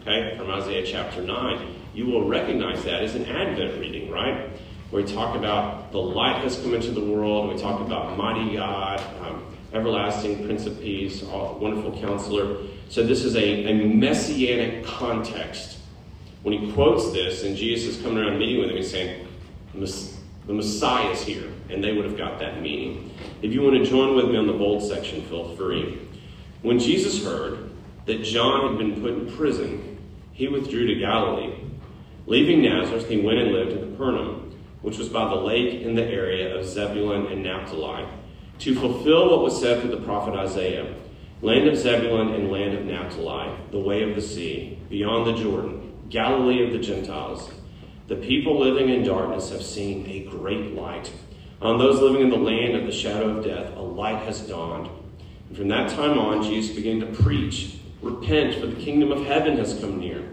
Okay, 0.00 0.36
from 0.36 0.50
Isaiah 0.50 0.86
chapter 0.86 1.22
9. 1.22 1.74
You 1.94 2.06
will 2.06 2.28
recognize 2.28 2.84
that 2.84 3.02
as 3.02 3.14
an 3.14 3.26
Advent 3.26 3.80
reading, 3.80 4.10
right? 4.10 4.50
Where 4.90 5.02
we 5.02 5.10
talk 5.10 5.36
about 5.36 5.92
the 5.92 5.98
light 5.98 6.42
has 6.42 6.60
come 6.60 6.74
into 6.74 6.90
the 6.90 7.04
world, 7.04 7.52
we 7.52 7.60
talk 7.60 7.80
about 7.80 8.16
mighty 8.16 8.56
God. 8.56 9.00
Um, 9.22 9.44
everlasting 9.72 10.44
Prince 10.44 10.66
of 10.66 10.80
Peace, 10.80 11.22
wonderful 11.22 11.98
counselor. 12.00 12.56
So 12.88 13.02
this 13.04 13.24
is 13.24 13.36
a, 13.36 13.66
a 13.66 13.86
messianic 13.86 14.84
context. 14.84 15.78
When 16.42 16.58
he 16.58 16.72
quotes 16.72 17.12
this, 17.12 17.44
and 17.44 17.56
Jesus 17.56 17.96
is 17.96 18.02
coming 18.02 18.18
around 18.18 18.38
meeting 18.38 18.60
with 18.60 18.70
him, 18.70 18.76
he's 18.76 18.90
saying, 18.90 19.26
the 19.74 20.52
Messiah 20.52 21.10
is 21.10 21.22
here, 21.22 21.48
and 21.68 21.84
they 21.84 21.92
would 21.92 22.04
have 22.04 22.16
got 22.16 22.38
that 22.40 22.62
meaning. 22.62 23.14
If 23.42 23.52
you 23.52 23.62
want 23.62 23.76
to 23.76 23.84
join 23.88 24.16
with 24.16 24.26
me 24.26 24.36
on 24.36 24.46
the 24.46 24.52
bold 24.52 24.82
section, 24.82 25.22
feel 25.26 25.54
free. 25.56 26.08
When 26.62 26.78
Jesus 26.78 27.24
heard 27.24 27.70
that 28.06 28.22
John 28.22 28.68
had 28.68 28.78
been 28.78 29.00
put 29.00 29.12
in 29.12 29.36
prison, 29.36 29.98
he 30.32 30.48
withdrew 30.48 30.86
to 30.86 30.94
Galilee. 30.94 31.54
Leaving 32.26 32.62
Nazareth, 32.62 33.08
he 33.08 33.20
went 33.20 33.38
and 33.38 33.52
lived 33.52 33.72
in 33.72 33.90
Capernaum, 33.90 34.58
which 34.82 34.98
was 34.98 35.08
by 35.08 35.28
the 35.28 35.34
lake 35.34 35.82
in 35.82 35.94
the 35.94 36.04
area 36.04 36.56
of 36.56 36.66
Zebulun 36.66 37.26
and 37.26 37.42
Naphtali 37.42 38.06
to 38.60 38.74
fulfill 38.74 39.30
what 39.30 39.42
was 39.42 39.58
said 39.58 39.80
through 39.80 39.90
the 39.90 40.04
prophet 40.04 40.34
Isaiah 40.34 40.94
land 41.42 41.66
of 41.66 41.76
Zebulun 41.76 42.34
and 42.34 42.50
land 42.50 42.74
of 42.76 42.84
Naphtali, 42.84 43.50
the 43.70 43.78
way 43.78 44.02
of 44.02 44.14
the 44.14 44.20
sea, 44.20 44.78
beyond 44.90 45.26
the 45.26 45.42
Jordan, 45.42 45.89
Galilee 46.10 46.66
of 46.66 46.72
the 46.72 46.78
Gentiles. 46.78 47.50
The 48.08 48.16
people 48.16 48.58
living 48.58 48.88
in 48.88 49.04
darkness 49.04 49.50
have 49.50 49.62
seen 49.62 50.06
a 50.06 50.24
great 50.24 50.74
light. 50.74 51.12
On 51.62 51.78
those 51.78 52.00
living 52.00 52.22
in 52.22 52.30
the 52.30 52.36
land 52.36 52.76
of 52.76 52.86
the 52.86 52.92
shadow 52.92 53.36
of 53.36 53.44
death, 53.44 53.74
a 53.76 53.80
light 53.80 54.22
has 54.24 54.40
dawned. 54.40 54.90
And 55.48 55.56
from 55.56 55.68
that 55.68 55.90
time 55.90 56.18
on, 56.18 56.42
Jesus 56.42 56.74
began 56.74 57.00
to 57.00 57.06
preach 57.06 57.76
Repent, 58.02 58.54
for 58.54 58.66
the 58.66 58.80
kingdom 58.80 59.12
of 59.12 59.26
heaven 59.26 59.58
has 59.58 59.78
come 59.78 59.98
near. 59.98 60.26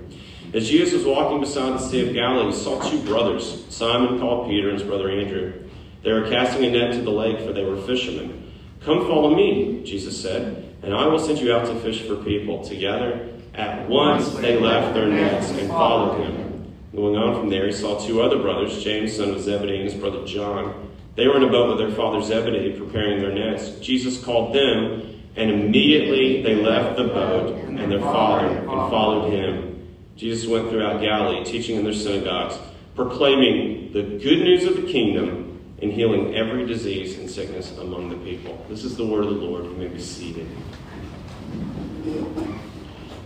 As 0.54 0.70
Jesus 0.70 0.94
was 0.94 1.06
walking 1.06 1.42
beside 1.42 1.74
the 1.74 1.80
Sea 1.80 2.08
of 2.08 2.14
Galilee, 2.14 2.52
he 2.52 2.58
saw 2.58 2.82
two 2.90 3.04
brothers, 3.04 3.66
Simon 3.68 4.20
called 4.20 4.48
Peter 4.48 4.70
and 4.70 4.80
his 4.80 4.88
brother 4.88 5.10
Andrew 5.10 5.68
they 6.08 6.14
were 6.14 6.30
casting 6.30 6.64
a 6.64 6.72
net 6.72 6.94
to 6.94 7.02
the 7.02 7.12
lake, 7.12 7.40
for 7.42 7.52
they 7.52 7.66
were 7.66 7.76
fishermen. 7.76 8.50
Come 8.80 9.06
follow 9.08 9.36
me, 9.36 9.84
Jesus 9.84 10.22
said, 10.22 10.74
and 10.82 10.94
I 10.94 11.06
will 11.08 11.20
send 11.20 11.40
you 11.40 11.54
out 11.54 11.68
to 11.68 11.78
fish 11.82 12.04
for 12.04 12.16
people. 12.16 12.64
Together, 12.64 13.28
at 13.58 13.90
once 13.90 14.30
they 14.36 14.60
left 14.60 14.94
their 14.94 15.08
nets 15.08 15.50
and 15.50 15.68
followed 15.68 16.24
him. 16.24 16.74
Going 16.96 17.16
on 17.16 17.40
from 17.40 17.50
there, 17.50 17.66
he 17.66 17.72
saw 17.72 18.00
two 18.00 18.22
other 18.22 18.38
brothers, 18.40 18.84
James, 18.84 19.16
son 19.16 19.32
of 19.32 19.42
Zebedee, 19.42 19.76
and 19.76 19.84
his 19.84 19.96
brother 19.96 20.26
John. 20.26 20.92
They 21.16 21.28
were 21.28 21.38
in 21.38 21.44
a 21.44 21.50
boat 21.50 21.70
with 21.70 21.80
their 21.80 21.96
father 21.96 22.22
Zebedee, 22.22 22.78
preparing 22.78 23.20
their 23.20 23.34
nets. 23.34 23.72
Jesus 23.80 24.24
called 24.24 24.56
them, 24.56 25.22
and 25.36 25.50
immediately 25.50 26.44
they 26.44 26.56
left 26.56 26.98
the 26.98 27.06
boat 27.06 27.56
and 27.66 27.92
their 27.92 28.00
father 28.00 28.48
and 28.48 28.68
followed 28.68 29.32
him. 29.32 29.88
Jesus 30.16 30.48
went 30.48 30.70
throughout 30.70 31.02
Galilee, 31.02 31.44
teaching 31.44 31.78
in 31.78 31.84
their 31.84 31.94
synagogues, 31.94 32.58
proclaiming 32.96 33.92
the 33.94 34.04
good 34.04 34.40
news 34.40 34.66
of 34.66 34.76
the 34.76 34.92
kingdom 34.92 35.60
and 35.82 35.92
healing 35.92 36.36
every 36.36 36.66
disease 36.66 37.18
and 37.20 37.30
sickness 37.30 37.78
among 37.78 38.10
the 38.10 38.18
people. 38.18 38.64
This 38.70 38.84
is 38.84 38.98
the 38.98 39.06
word 39.06 39.26
of 39.26 39.36
the 39.36 39.42
Lord. 39.42 39.66
You 39.66 39.72
may 39.72 39.88
be 39.88 40.02
seated. 40.02 40.48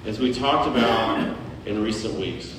As 0.04 0.20
we 0.20 0.34
talked 0.34 0.68
about 0.68 1.38
in 1.68 1.84
recent 1.84 2.16
weeks, 2.16 2.56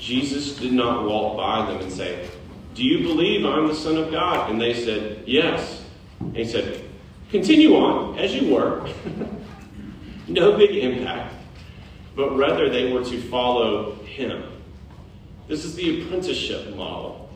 Jesus 0.00 0.56
did 0.56 0.72
not 0.72 1.04
walk 1.04 1.36
by 1.36 1.70
them 1.70 1.82
and 1.82 1.92
say, 1.92 2.28
Do 2.74 2.82
you 2.82 3.06
believe 3.06 3.46
I'm 3.46 3.68
the 3.68 3.74
Son 3.76 3.96
of 3.96 4.10
God? 4.10 4.50
And 4.50 4.60
they 4.60 4.74
said, 4.74 5.22
Yes. 5.24 5.84
And 6.18 6.36
he 6.36 6.44
said, 6.44 6.84
Continue 7.30 7.76
on 7.76 8.18
as 8.18 8.34
you 8.34 8.52
were. 8.52 8.88
no 10.26 10.56
big 10.56 10.74
impact, 10.74 11.32
but 12.16 12.36
rather 12.36 12.68
they 12.68 12.92
were 12.92 13.04
to 13.04 13.22
follow 13.28 13.94
him. 14.02 14.42
This 15.46 15.64
is 15.64 15.76
the 15.76 16.02
apprenticeship 16.02 16.74
model 16.74 17.30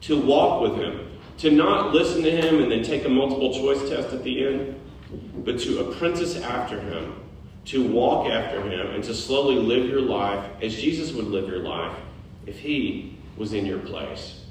to 0.00 0.20
walk 0.20 0.60
with 0.62 0.74
him, 0.74 1.08
to 1.38 1.52
not 1.52 1.94
listen 1.94 2.24
to 2.24 2.30
him 2.32 2.60
and 2.60 2.72
then 2.72 2.82
take 2.82 3.04
a 3.04 3.08
multiple 3.08 3.54
choice 3.54 3.88
test 3.88 4.12
at 4.12 4.24
the 4.24 4.44
end, 4.44 4.80
but 5.44 5.60
to 5.60 5.88
apprentice 5.88 6.36
after 6.40 6.80
him, 6.80 7.14
to 7.68 7.86
walk 7.86 8.28
after 8.28 8.62
him, 8.62 8.94
and 8.94 9.04
to 9.04 9.14
slowly 9.14 9.56
live 9.56 9.86
your 9.86 10.00
life 10.00 10.42
as 10.62 10.74
Jesus 10.74 11.12
would 11.12 11.26
live 11.26 11.48
your 11.48 11.58
life 11.58 11.94
if 12.46 12.58
he 12.58 13.18
was 13.36 13.52
in 13.52 13.66
your 13.66 13.78
place. 13.78 14.46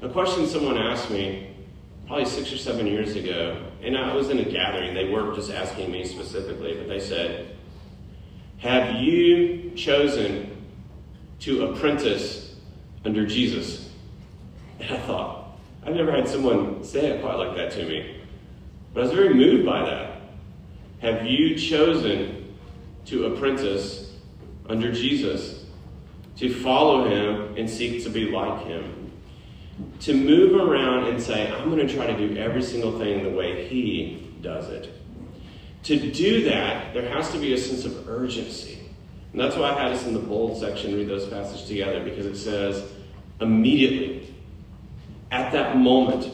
A 0.00 0.08
question 0.08 0.46
someone 0.46 0.78
asked 0.78 1.10
me 1.10 1.54
probably 2.06 2.24
six 2.24 2.50
or 2.50 2.56
seven 2.56 2.86
years 2.86 3.16
ago, 3.16 3.62
and 3.82 3.98
I 3.98 4.14
was 4.14 4.30
in 4.30 4.38
a 4.38 4.50
gathering. 4.50 4.94
They 4.94 5.10
weren't 5.10 5.34
just 5.34 5.50
asking 5.50 5.92
me 5.92 6.06
specifically, 6.06 6.74
but 6.74 6.88
they 6.88 7.00
said, 7.00 7.54
Have 8.58 9.02
you 9.02 9.70
chosen 9.76 10.64
to 11.40 11.66
apprentice 11.66 12.56
under 13.04 13.26
Jesus? 13.26 13.90
And 14.80 14.96
I 14.96 15.00
thought, 15.00 15.58
I've 15.84 15.94
never 15.94 16.12
had 16.12 16.26
someone 16.26 16.82
say 16.82 17.08
it 17.08 17.20
quite 17.20 17.34
like 17.34 17.56
that 17.56 17.72
to 17.72 17.84
me. 17.84 18.22
But 18.94 19.00
I 19.00 19.02
was 19.04 19.12
very 19.12 19.34
moved 19.34 19.66
by 19.66 19.84
that. 19.84 20.22
Have 21.00 21.26
you 21.26 21.56
chosen 21.56 22.37
to 23.08 23.26
apprentice 23.26 24.12
under 24.68 24.92
Jesus, 24.92 25.64
to 26.36 26.52
follow 26.62 27.08
him 27.08 27.56
and 27.56 27.68
seek 27.68 28.02
to 28.04 28.10
be 28.10 28.30
like 28.30 28.64
him? 28.64 29.12
To 30.00 30.14
move 30.14 30.60
around 30.60 31.06
and 31.06 31.22
say, 31.22 31.50
I'm 31.52 31.70
going 31.70 31.86
to 31.86 31.94
try 31.94 32.06
to 32.06 32.16
do 32.16 32.36
every 32.36 32.62
single 32.62 32.98
thing 32.98 33.22
the 33.22 33.30
way 33.30 33.66
he 33.68 34.28
does 34.42 34.68
it. 34.68 34.92
To 35.84 36.10
do 36.10 36.44
that, 36.44 36.92
there 36.92 37.08
has 37.08 37.30
to 37.32 37.38
be 37.38 37.54
a 37.54 37.58
sense 37.58 37.84
of 37.84 38.08
urgency. 38.08 38.78
And 39.32 39.40
that's 39.40 39.56
why 39.56 39.70
I 39.70 39.80
had 39.80 39.92
us 39.92 40.04
in 40.04 40.12
the 40.12 40.18
bold 40.18 40.58
section 40.58 40.94
read 40.94 41.08
those 41.08 41.26
passages 41.28 41.66
together, 41.66 42.02
because 42.02 42.26
it 42.26 42.36
says, 42.36 42.90
immediately, 43.40 44.34
at 45.30 45.52
that 45.52 45.76
moment, 45.76 46.30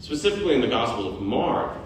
specifically 0.00 0.54
in 0.54 0.60
the 0.60 0.68
Gospel 0.68 1.08
of 1.08 1.22
Mark, 1.22 1.78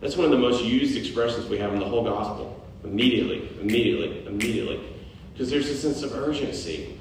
that's 0.00 0.16
one 0.16 0.26
of 0.26 0.32
the 0.32 0.38
most 0.38 0.62
used 0.64 0.98
expressions 0.98 1.46
we 1.48 1.58
have 1.58 1.72
in 1.72 1.78
the 1.78 1.86
whole 1.86 2.04
Gospel. 2.04 2.63
Immediately, 2.84 3.48
immediately, 3.60 4.26
immediately. 4.26 4.80
Because 5.32 5.50
there's 5.50 5.68
a 5.68 5.76
sense 5.76 6.02
of 6.02 6.14
urgency, 6.14 6.98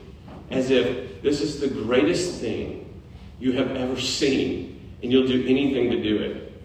as 0.49 0.71
if 0.71 1.21
this 1.21 1.41
is 1.41 1.59
the 1.59 1.67
greatest 1.67 2.39
thing 2.39 3.01
you 3.39 3.51
have 3.51 3.71
ever 3.75 3.99
seen, 3.99 4.79
and 5.01 5.11
you'll 5.11 5.27
do 5.27 5.45
anything 5.45 5.91
to 5.91 6.01
do 6.01 6.17
it. 6.17 6.61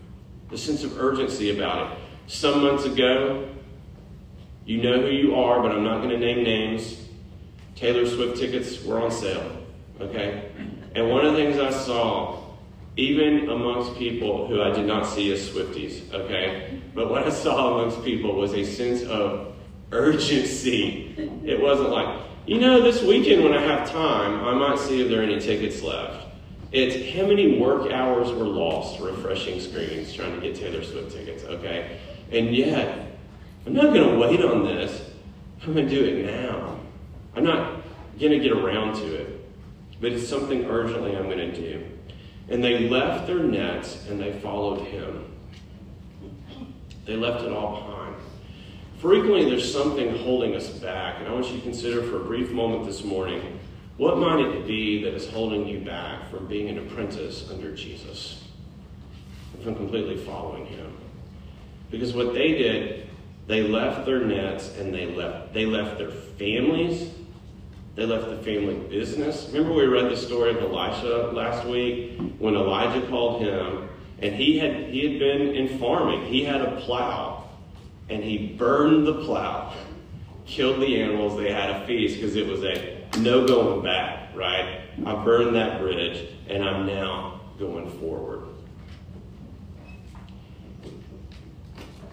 The 0.50 0.56
sense 0.56 0.84
of 0.84 0.98
urgency 0.98 1.54
about 1.54 1.92
it. 1.92 1.98
Some 2.26 2.62
months 2.62 2.84
ago, 2.84 3.48
you 4.64 4.82
know 4.82 5.00
who 5.00 5.08
you 5.08 5.34
are, 5.34 5.60
but 5.60 5.72
I'm 5.72 5.84
not 5.84 5.98
going 5.98 6.10
to 6.10 6.18
name 6.18 6.44
names. 6.44 7.08
Taylor 7.74 8.06
Swift 8.06 8.38
tickets 8.38 8.82
were 8.84 9.00
on 9.00 9.10
sale, 9.10 9.50
okay? 10.00 10.50
And 10.94 11.10
one 11.10 11.24
of 11.24 11.32
the 11.32 11.38
things 11.38 11.58
I 11.58 11.70
saw, 11.70 12.40
even 12.98 13.48
amongst 13.48 13.96
people 13.96 14.48
who 14.48 14.60
I 14.60 14.72
did 14.72 14.84
not 14.84 15.06
see 15.06 15.32
as 15.32 15.48
Swifties, 15.48 16.12
okay? 16.12 16.82
But 16.96 17.08
what 17.08 17.22
I 17.22 17.30
saw 17.30 17.78
amongst 17.78 18.04
people 18.04 18.34
was 18.34 18.52
a 18.54 18.64
sense 18.64 19.04
of 19.04 19.54
urgency. 19.92 21.14
It 21.46 21.62
wasn't 21.62 21.90
like, 21.90 22.22
you 22.44 22.58
know, 22.58 22.82
this 22.82 23.00
weekend 23.02 23.44
when 23.44 23.54
I 23.54 23.62
have 23.62 23.88
time, 23.88 24.44
I 24.44 24.52
might 24.52 24.80
see 24.80 25.00
if 25.00 25.08
there 25.08 25.20
are 25.20 25.22
any 25.22 25.38
tickets 25.38 25.80
left. 25.80 26.26
It's 26.72 27.16
how 27.16 27.24
many 27.24 27.60
work 27.60 27.92
hours 27.92 28.32
were 28.32 28.44
lost 28.44 28.98
refreshing 28.98 29.60
screens 29.60 30.12
trying 30.12 30.34
to 30.34 30.40
get 30.40 30.56
Taylor 30.56 30.82
Swift 30.82 31.12
tickets, 31.12 31.44
okay? 31.44 32.00
And 32.32 32.54
yet, 32.54 33.12
I'm 33.64 33.74
not 33.74 33.94
going 33.94 34.10
to 34.10 34.18
wait 34.18 34.44
on 34.44 34.64
this. 34.64 35.08
I'm 35.62 35.72
going 35.72 35.88
to 35.88 35.94
do 35.94 36.04
it 36.04 36.26
now. 36.26 36.80
I'm 37.36 37.44
not 37.44 37.80
going 38.18 38.32
to 38.32 38.40
get 38.40 38.52
around 38.52 38.96
to 38.96 39.14
it, 39.14 39.48
but 40.00 40.10
it's 40.10 40.28
something 40.28 40.64
urgently 40.64 41.16
I'm 41.16 41.26
going 41.26 41.38
to 41.38 41.54
do. 41.54 41.84
And 42.48 42.62
they 42.64 42.88
left 42.88 43.26
their 43.26 43.40
nets 43.40 44.06
and 44.08 44.20
they 44.20 44.32
followed 44.40 44.86
him. 44.86 45.24
They 47.04 47.16
left 47.16 47.44
it 47.44 47.52
all 47.52 47.76
behind. 47.76 48.16
Frequently, 48.98 49.48
there's 49.48 49.70
something 49.70 50.16
holding 50.18 50.56
us 50.56 50.68
back, 50.68 51.20
and 51.20 51.28
I 51.28 51.32
want 51.32 51.48
you 51.50 51.56
to 51.56 51.62
consider 51.62 52.02
for 52.02 52.16
a 52.16 52.24
brief 52.24 52.50
moment 52.50 52.84
this 52.84 53.04
morning 53.04 53.60
what 53.96 54.18
might 54.18 54.40
it 54.40 54.66
be 54.66 55.02
that 55.02 55.14
is 55.14 55.28
holding 55.28 55.66
you 55.66 55.80
back 55.80 56.30
from 56.30 56.46
being 56.46 56.68
an 56.68 56.78
apprentice 56.78 57.50
under 57.50 57.74
Jesus, 57.74 58.44
from 59.62 59.74
completely 59.74 60.16
following 60.16 60.66
him? 60.66 60.96
Because 61.90 62.12
what 62.12 62.32
they 62.32 62.52
did, 62.52 63.08
they 63.48 63.62
left 63.62 64.06
their 64.06 64.20
nets 64.20 64.76
and 64.76 64.94
they 64.94 65.06
left 65.06 65.52
they 65.52 65.66
left 65.66 65.98
their 65.98 66.10
families, 66.10 67.10
they 67.98 68.06
left 68.06 68.28
the 68.28 68.36
family 68.36 68.76
business. 68.88 69.48
Remember 69.52 69.74
we 69.74 69.86
read 69.86 70.08
the 70.08 70.16
story 70.16 70.50
of 70.50 70.58
Elisha 70.58 71.32
last 71.32 71.66
week 71.66 72.20
when 72.38 72.54
Elijah 72.54 73.04
called 73.08 73.42
him 73.42 73.88
and 74.20 74.36
he 74.36 74.56
had 74.56 74.90
he 74.90 75.02
had 75.02 75.18
been 75.18 75.52
in 75.56 75.80
farming. 75.80 76.24
He 76.26 76.44
had 76.44 76.60
a 76.60 76.80
plow 76.82 77.48
and 78.08 78.22
he 78.22 78.54
burned 78.56 79.04
the 79.04 79.14
plow, 79.24 79.74
killed 80.46 80.80
the 80.80 81.02
animals. 81.02 81.36
They 81.36 81.52
had 81.52 81.70
a 81.70 81.86
feast 81.88 82.20
because 82.20 82.36
it 82.36 82.46
was 82.46 82.62
a 82.62 83.04
no 83.18 83.48
going 83.48 83.82
back, 83.82 84.32
right? 84.32 84.82
I 85.04 85.24
burned 85.24 85.56
that 85.56 85.80
bridge 85.80 86.28
and 86.48 86.62
I'm 86.62 86.86
now 86.86 87.40
going 87.58 87.90
forward. 87.98 88.44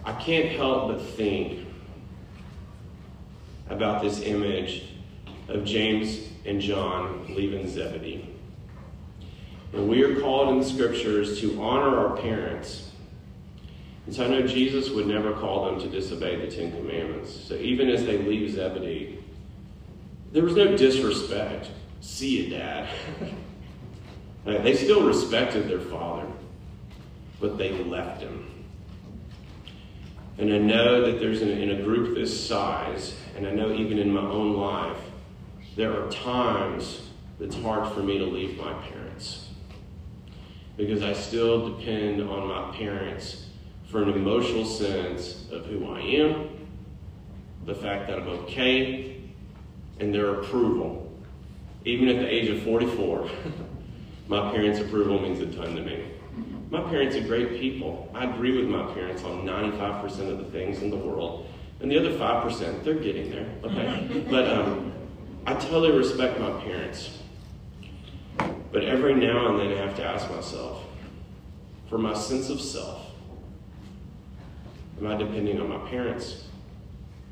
I 0.04 0.14
can't 0.14 0.50
help 0.50 0.88
but 0.88 1.00
think 1.00 1.68
about 3.70 4.02
this 4.02 4.22
image 4.22 4.95
of 5.48 5.66
James 5.66 6.20
and 6.46 6.60
John 6.60 7.26
leaving 7.36 7.68
Zebedee. 7.68 8.36
And 9.74 9.90
we 9.90 10.04
are 10.04 10.20
called 10.20 10.50
in 10.50 10.60
the 10.60 10.66
scriptures 10.66 11.40
to 11.42 11.62
honor 11.62 11.98
our 11.98 12.18
parents. 12.18 12.92
And 14.06 14.16
so 14.16 14.26
I 14.26 14.28
know 14.28 14.48
Jesus 14.48 14.90
would 14.90 15.08
never 15.08 15.34
call 15.34 15.66
them 15.66 15.80
to 15.82 15.88
disobey 15.88 16.36
the 16.38 16.56
Ten 16.56 16.72
Commandments. 16.72 17.34
So 17.34 17.56
even 17.56 17.90
as 17.90 18.06
they 18.06 18.18
leave 18.18 18.52
Zebedee, 18.52 19.20
there 20.32 20.44
was 20.44 20.56
no 20.56 20.78
disrespect. 20.78 21.70
See 22.02 22.44
you, 22.44 22.50
Dad. 22.52 22.90
they 24.46 24.76
still 24.76 25.06
respected 25.06 25.68
their 25.68 25.80
father, 25.80 26.28
but 27.40 27.58
they 27.58 27.72
left 27.84 28.22
him. 28.22 28.52
And 30.38 30.54
I 30.54 30.58
know 30.58 31.06
that 31.06 31.20
there's 31.20 31.42
an, 31.42 31.50
in 31.50 31.80
a 31.80 31.84
group 31.84 32.16
this 32.16 32.48
size, 32.48 33.16
and 33.36 33.48
I 33.48 33.52
know 33.52 33.74
even 33.74 33.98
in 33.98 34.12
my 34.12 34.22
own 34.22 34.58
life, 34.58 34.98
there 35.76 35.92
are 35.92 36.10
times 36.10 37.02
it's 37.40 37.56
hard 37.58 37.92
for 37.94 38.02
me 38.02 38.18
to 38.18 38.26
leave 38.26 38.58
my 38.58 38.74
parents. 38.74 39.50
Because 40.78 41.04
I 41.04 41.14
still 41.14 41.76
depend 41.76 42.22
on 42.22 42.48
my 42.48 42.76
parents 42.78 43.48
for 43.90 44.02
an 44.02 44.10
emotional 44.10 44.66
sense 44.66 45.46
of 45.52 45.66
who 45.66 45.94
I 45.94 46.00
am, 46.00 46.50
the 47.66 47.76
fact 47.76 48.08
that 48.08 48.20
I'm 48.20 48.28
okay, 48.28 49.22
and 50.00 50.14
their 50.14 50.42
approval. 50.42 51.12
Even 51.84 52.08
at 52.08 52.18
the 52.18 52.34
age 52.34 52.50
of 52.50 52.64
44, 52.64 53.30
my 54.28 54.52
parents' 54.52 54.80
approval 54.80 55.20
means 55.22 55.40
a 55.40 55.46
ton 55.48 55.76
to 55.76 55.82
me. 55.82 56.12
My 56.70 56.82
parents 56.82 57.16
are 57.16 57.22
great 57.22 57.60
people. 57.60 58.10
I 58.14 58.26
agree 58.26 58.58
with 58.58 58.68
my 58.68 58.92
parents 58.94 59.24
on 59.24 59.46
95% 59.46 60.04
of 60.32 60.40
the 60.40 60.46
things 60.46 60.82
in 60.82 60.90
the 60.90 60.98
world. 60.98 61.48
And 61.80 61.92
the 61.92 62.00
other 62.00 62.18
5%, 62.18 62.84
they're 62.84 62.96
getting 62.96 63.30
there, 63.30 63.48
okay? 63.64 64.26
but 64.30 64.50
um, 64.50 64.92
I 65.48 65.54
totally 65.54 65.92
respect 65.92 66.40
my 66.40 66.52
parents. 66.62 67.20
But 68.72 68.84
every 68.84 69.14
now 69.14 69.48
and 69.50 69.60
then 69.60 69.78
I 69.78 69.82
have 69.82 69.96
to 69.98 70.04
ask 70.04 70.30
myself, 70.30 70.84
for 71.90 71.98
my 71.98 72.14
sense 72.14 72.50
of 72.50 72.60
self, 72.60 73.12
am 75.00 75.08
I 75.08 75.16
depending 75.16 75.62
on 75.62 75.70
my 75.70 75.90
parents 75.90 76.46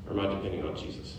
or 0.06 0.14
am 0.14 0.20
I 0.20 0.28
depending 0.28 0.64
on 0.64 0.76
Jesus? 0.78 1.18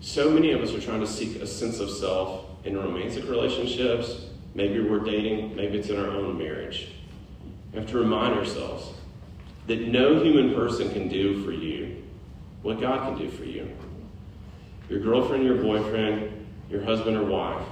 So 0.00 0.30
many 0.30 0.52
of 0.52 0.60
us 0.60 0.74
are 0.74 0.80
trying 0.80 1.00
to 1.00 1.06
seek 1.06 1.40
a 1.40 1.46
sense 1.46 1.80
of 1.80 1.90
self 1.90 2.44
in 2.64 2.76
romantic 2.76 3.28
relationships. 3.28 4.26
Maybe 4.54 4.80
we're 4.80 5.00
dating, 5.00 5.54
maybe 5.54 5.78
it's 5.78 5.88
in 5.88 5.98
our 5.98 6.10
own 6.10 6.36
marriage. 6.36 6.88
We 7.72 7.78
have 7.78 7.88
to 7.90 7.98
remind 7.98 8.34
ourselves 8.34 8.92
that 9.66 9.86
no 9.86 10.22
human 10.22 10.54
person 10.54 10.90
can 10.90 11.08
do 11.08 11.44
for 11.44 11.52
you 11.52 12.02
what 12.62 12.80
God 12.80 13.06
can 13.06 13.18
do 13.18 13.30
for 13.30 13.44
you. 13.44 13.70
Your 14.88 15.00
girlfriend, 15.00 15.44
your 15.44 15.56
boyfriend, 15.56 16.46
your 16.70 16.82
husband 16.82 17.16
or 17.16 17.24
wife 17.24 17.66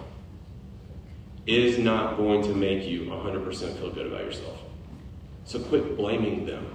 is 1.47 1.79
not 1.79 2.17
going 2.17 2.43
to 2.43 2.55
make 2.55 2.87
you 2.87 3.03
100% 3.03 3.79
feel 3.79 3.91
good 3.91 4.07
about 4.07 4.25
yourself. 4.25 4.59
So 5.45 5.61
quit 5.61 5.97
blaming 5.97 6.45
them. 6.45 6.67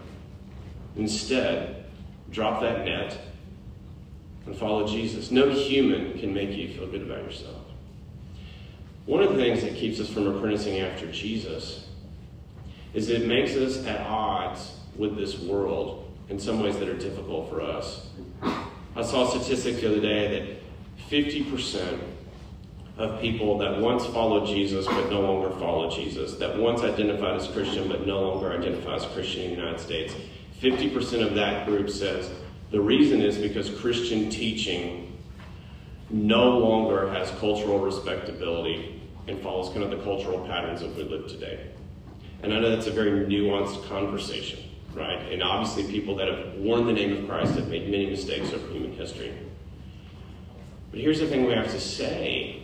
Instead, 0.95 1.85
drop 2.31 2.61
that 2.61 2.85
net 2.85 3.17
and 4.45 4.55
follow 4.55 4.87
Jesus. 4.87 5.29
No 5.29 5.49
human 5.49 6.17
can 6.17 6.33
make 6.33 6.51
you 6.51 6.69
feel 6.69 6.87
good 6.87 7.01
about 7.01 7.23
yourself. 7.23 7.61
One 9.05 9.21
of 9.21 9.33
the 9.33 9.35
things 9.35 9.61
that 9.61 9.75
keeps 9.75 9.99
us 9.99 10.09
from 10.09 10.27
apprenticing 10.27 10.79
after 10.79 11.11
Jesus 11.11 11.87
is 12.93 13.09
it 13.09 13.27
makes 13.27 13.55
us 13.55 13.85
at 13.85 14.01
odds 14.07 14.77
with 14.95 15.17
this 15.17 15.39
world 15.39 16.11
in 16.29 16.39
some 16.39 16.61
ways 16.61 16.77
that 16.77 16.87
are 16.87 16.97
difficult 16.97 17.49
for 17.49 17.61
us. 17.61 18.07
I 18.95 19.03
saw 19.03 19.29
statistics 19.29 19.81
the 19.81 19.91
other 19.91 20.01
day 20.01 20.39
that 20.39 21.09
50% 21.09 21.99
of 22.97 23.21
people 23.21 23.57
that 23.57 23.79
once 23.79 24.05
followed 24.05 24.47
Jesus 24.47 24.85
but 24.85 25.09
no 25.09 25.21
longer 25.21 25.49
follow 25.57 25.89
Jesus, 25.89 26.35
that 26.35 26.57
once 26.57 26.81
identified 26.81 27.35
as 27.35 27.47
Christian 27.47 27.87
but 27.87 28.05
no 28.05 28.21
longer 28.21 28.51
identify 28.51 28.95
as 28.95 29.05
Christian 29.07 29.43
in 29.43 29.49
the 29.51 29.55
United 29.55 29.79
States, 29.79 30.13
50% 30.61 31.25
of 31.25 31.35
that 31.35 31.65
group 31.65 31.89
says 31.89 32.29
the 32.69 32.79
reason 32.79 33.21
is 33.21 33.37
because 33.37 33.69
Christian 33.69 34.29
teaching 34.29 35.17
no 36.09 36.57
longer 36.57 37.09
has 37.09 37.31
cultural 37.39 37.79
respectability 37.79 39.01
and 39.27 39.41
follows 39.41 39.69
kind 39.69 39.83
of 39.83 39.91
the 39.91 40.03
cultural 40.03 40.39
patterns 40.45 40.81
of 40.81 40.95
we 40.97 41.03
live 41.03 41.27
today. 41.27 41.67
And 42.43 42.53
I 42.53 42.59
know 42.59 42.69
that's 42.69 42.87
a 42.87 42.91
very 42.91 43.25
nuanced 43.25 43.87
conversation, 43.87 44.59
right? 44.93 45.31
And 45.31 45.41
obviously, 45.43 45.91
people 45.91 46.15
that 46.17 46.27
have 46.27 46.55
worn 46.55 46.85
the 46.85 46.93
name 46.93 47.17
of 47.17 47.29
Christ 47.29 47.55
have 47.55 47.67
made 47.67 47.89
many 47.89 48.09
mistakes 48.09 48.51
over 48.53 48.67
human 48.71 48.93
history. 48.93 49.33
But 50.91 50.99
here's 50.99 51.19
the 51.19 51.27
thing 51.27 51.45
we 51.45 51.53
have 51.53 51.71
to 51.71 51.79
say 51.79 52.63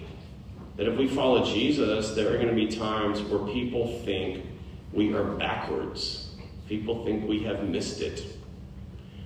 that 0.75 0.87
if 0.87 0.97
we 0.97 1.07
follow 1.07 1.45
Jesus, 1.45 2.11
there 2.11 2.33
are 2.33 2.37
going 2.37 2.49
to 2.49 2.53
be 2.53 2.67
times 2.67 3.21
where 3.21 3.51
people 3.51 3.99
think 4.05 4.45
we 4.93 5.13
are 5.13 5.23
backwards. 5.23 6.35
People 6.67 7.05
think 7.05 7.27
we 7.27 7.43
have 7.43 7.67
missed 7.67 8.01
it. 8.01 8.25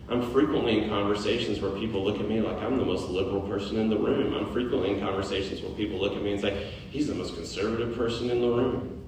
I'm 0.10 0.32
frequently 0.32 0.84
in 0.84 0.90
conversations 0.90 1.62
where 1.62 1.72
people 1.72 2.04
look 2.04 2.20
at 2.20 2.28
me 2.28 2.42
like 2.42 2.58
I'm 2.58 2.78
the 2.78 2.86
most 2.86 3.08
liberal 3.08 3.42
person 3.42 3.78
in 3.78 3.90
the 3.90 3.98
room. 3.98 4.34
I'm 4.34 4.52
frequently 4.52 4.92
in 4.92 5.00
conversations 5.00 5.62
where 5.62 5.72
people 5.72 6.00
look 6.00 6.14
at 6.14 6.22
me 6.22 6.34
and 6.34 6.42
say, 6.42 6.72
he's 6.90 7.08
the 7.08 7.16
most 7.16 7.34
conservative 7.36 7.96
person 7.96 8.30
in 8.30 8.42
the 8.42 8.50
room. 8.50 9.04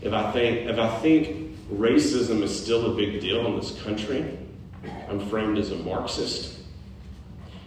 If 0.00 0.12
I 0.12 0.30
think, 0.32 0.68
if 0.68 0.78
I 0.78 0.98
think 1.00 1.45
racism 1.72 2.42
is 2.42 2.62
still 2.62 2.92
a 2.92 2.96
big 2.96 3.20
deal 3.20 3.46
in 3.46 3.56
this 3.56 3.80
country, 3.82 4.38
I'm 5.08 5.20
framed 5.28 5.58
as 5.58 5.72
a 5.72 5.76
Marxist. 5.76 6.60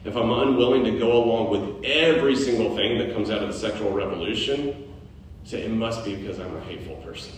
If 0.05 0.15
I'm 0.15 0.31
unwilling 0.31 0.85
to 0.85 0.97
go 0.97 1.23
along 1.23 1.49
with 1.49 1.83
every 1.85 2.35
single 2.35 2.75
thing 2.75 2.97
that 2.99 3.13
comes 3.13 3.29
out 3.29 3.43
of 3.43 3.51
the 3.51 3.57
sexual 3.57 3.91
revolution, 3.91 4.93
say 5.43 5.63
it 5.63 5.71
must 5.71 6.05
be 6.05 6.15
because 6.15 6.39
I'm 6.39 6.55
a 6.55 6.61
hateful 6.61 6.95
person. 6.97 7.33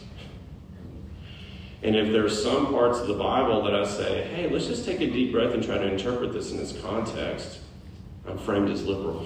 And 1.83 1.95
if 1.95 2.11
there's 2.11 2.41
some 2.41 2.67
parts 2.67 2.99
of 2.99 3.07
the 3.07 3.15
Bible 3.15 3.63
that 3.63 3.73
I 3.73 3.85
say, 3.87 4.23
hey, 4.35 4.47
let's 4.47 4.67
just 4.67 4.85
take 4.85 5.01
a 5.01 5.07
deep 5.07 5.31
breath 5.31 5.53
and 5.53 5.63
try 5.63 5.79
to 5.79 5.91
interpret 5.91 6.31
this 6.31 6.51
in 6.51 6.59
its 6.59 6.73
context, 6.73 7.59
I'm 8.27 8.37
framed 8.37 8.69
as 8.69 8.85
liberal. 8.85 9.25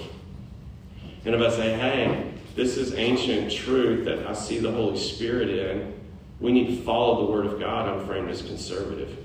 And 1.26 1.36
if 1.36 1.42
I 1.42 1.54
say, 1.54 1.74
hey, 1.78 2.32
this 2.56 2.78
is 2.78 2.94
ancient 2.94 3.52
truth 3.52 4.06
that 4.06 4.26
I 4.26 4.34
see 4.34 4.60
the 4.60 4.72
Holy 4.72 4.98
Spirit 4.98 5.50
in, 5.50 5.94
we 6.40 6.52
need 6.52 6.68
to 6.68 6.84
follow 6.84 7.26
the 7.26 7.32
Word 7.32 7.46
of 7.46 7.60
God, 7.60 7.88
I'm 7.88 8.06
framed 8.06 8.30
as 8.30 8.42
conservative. 8.42 9.18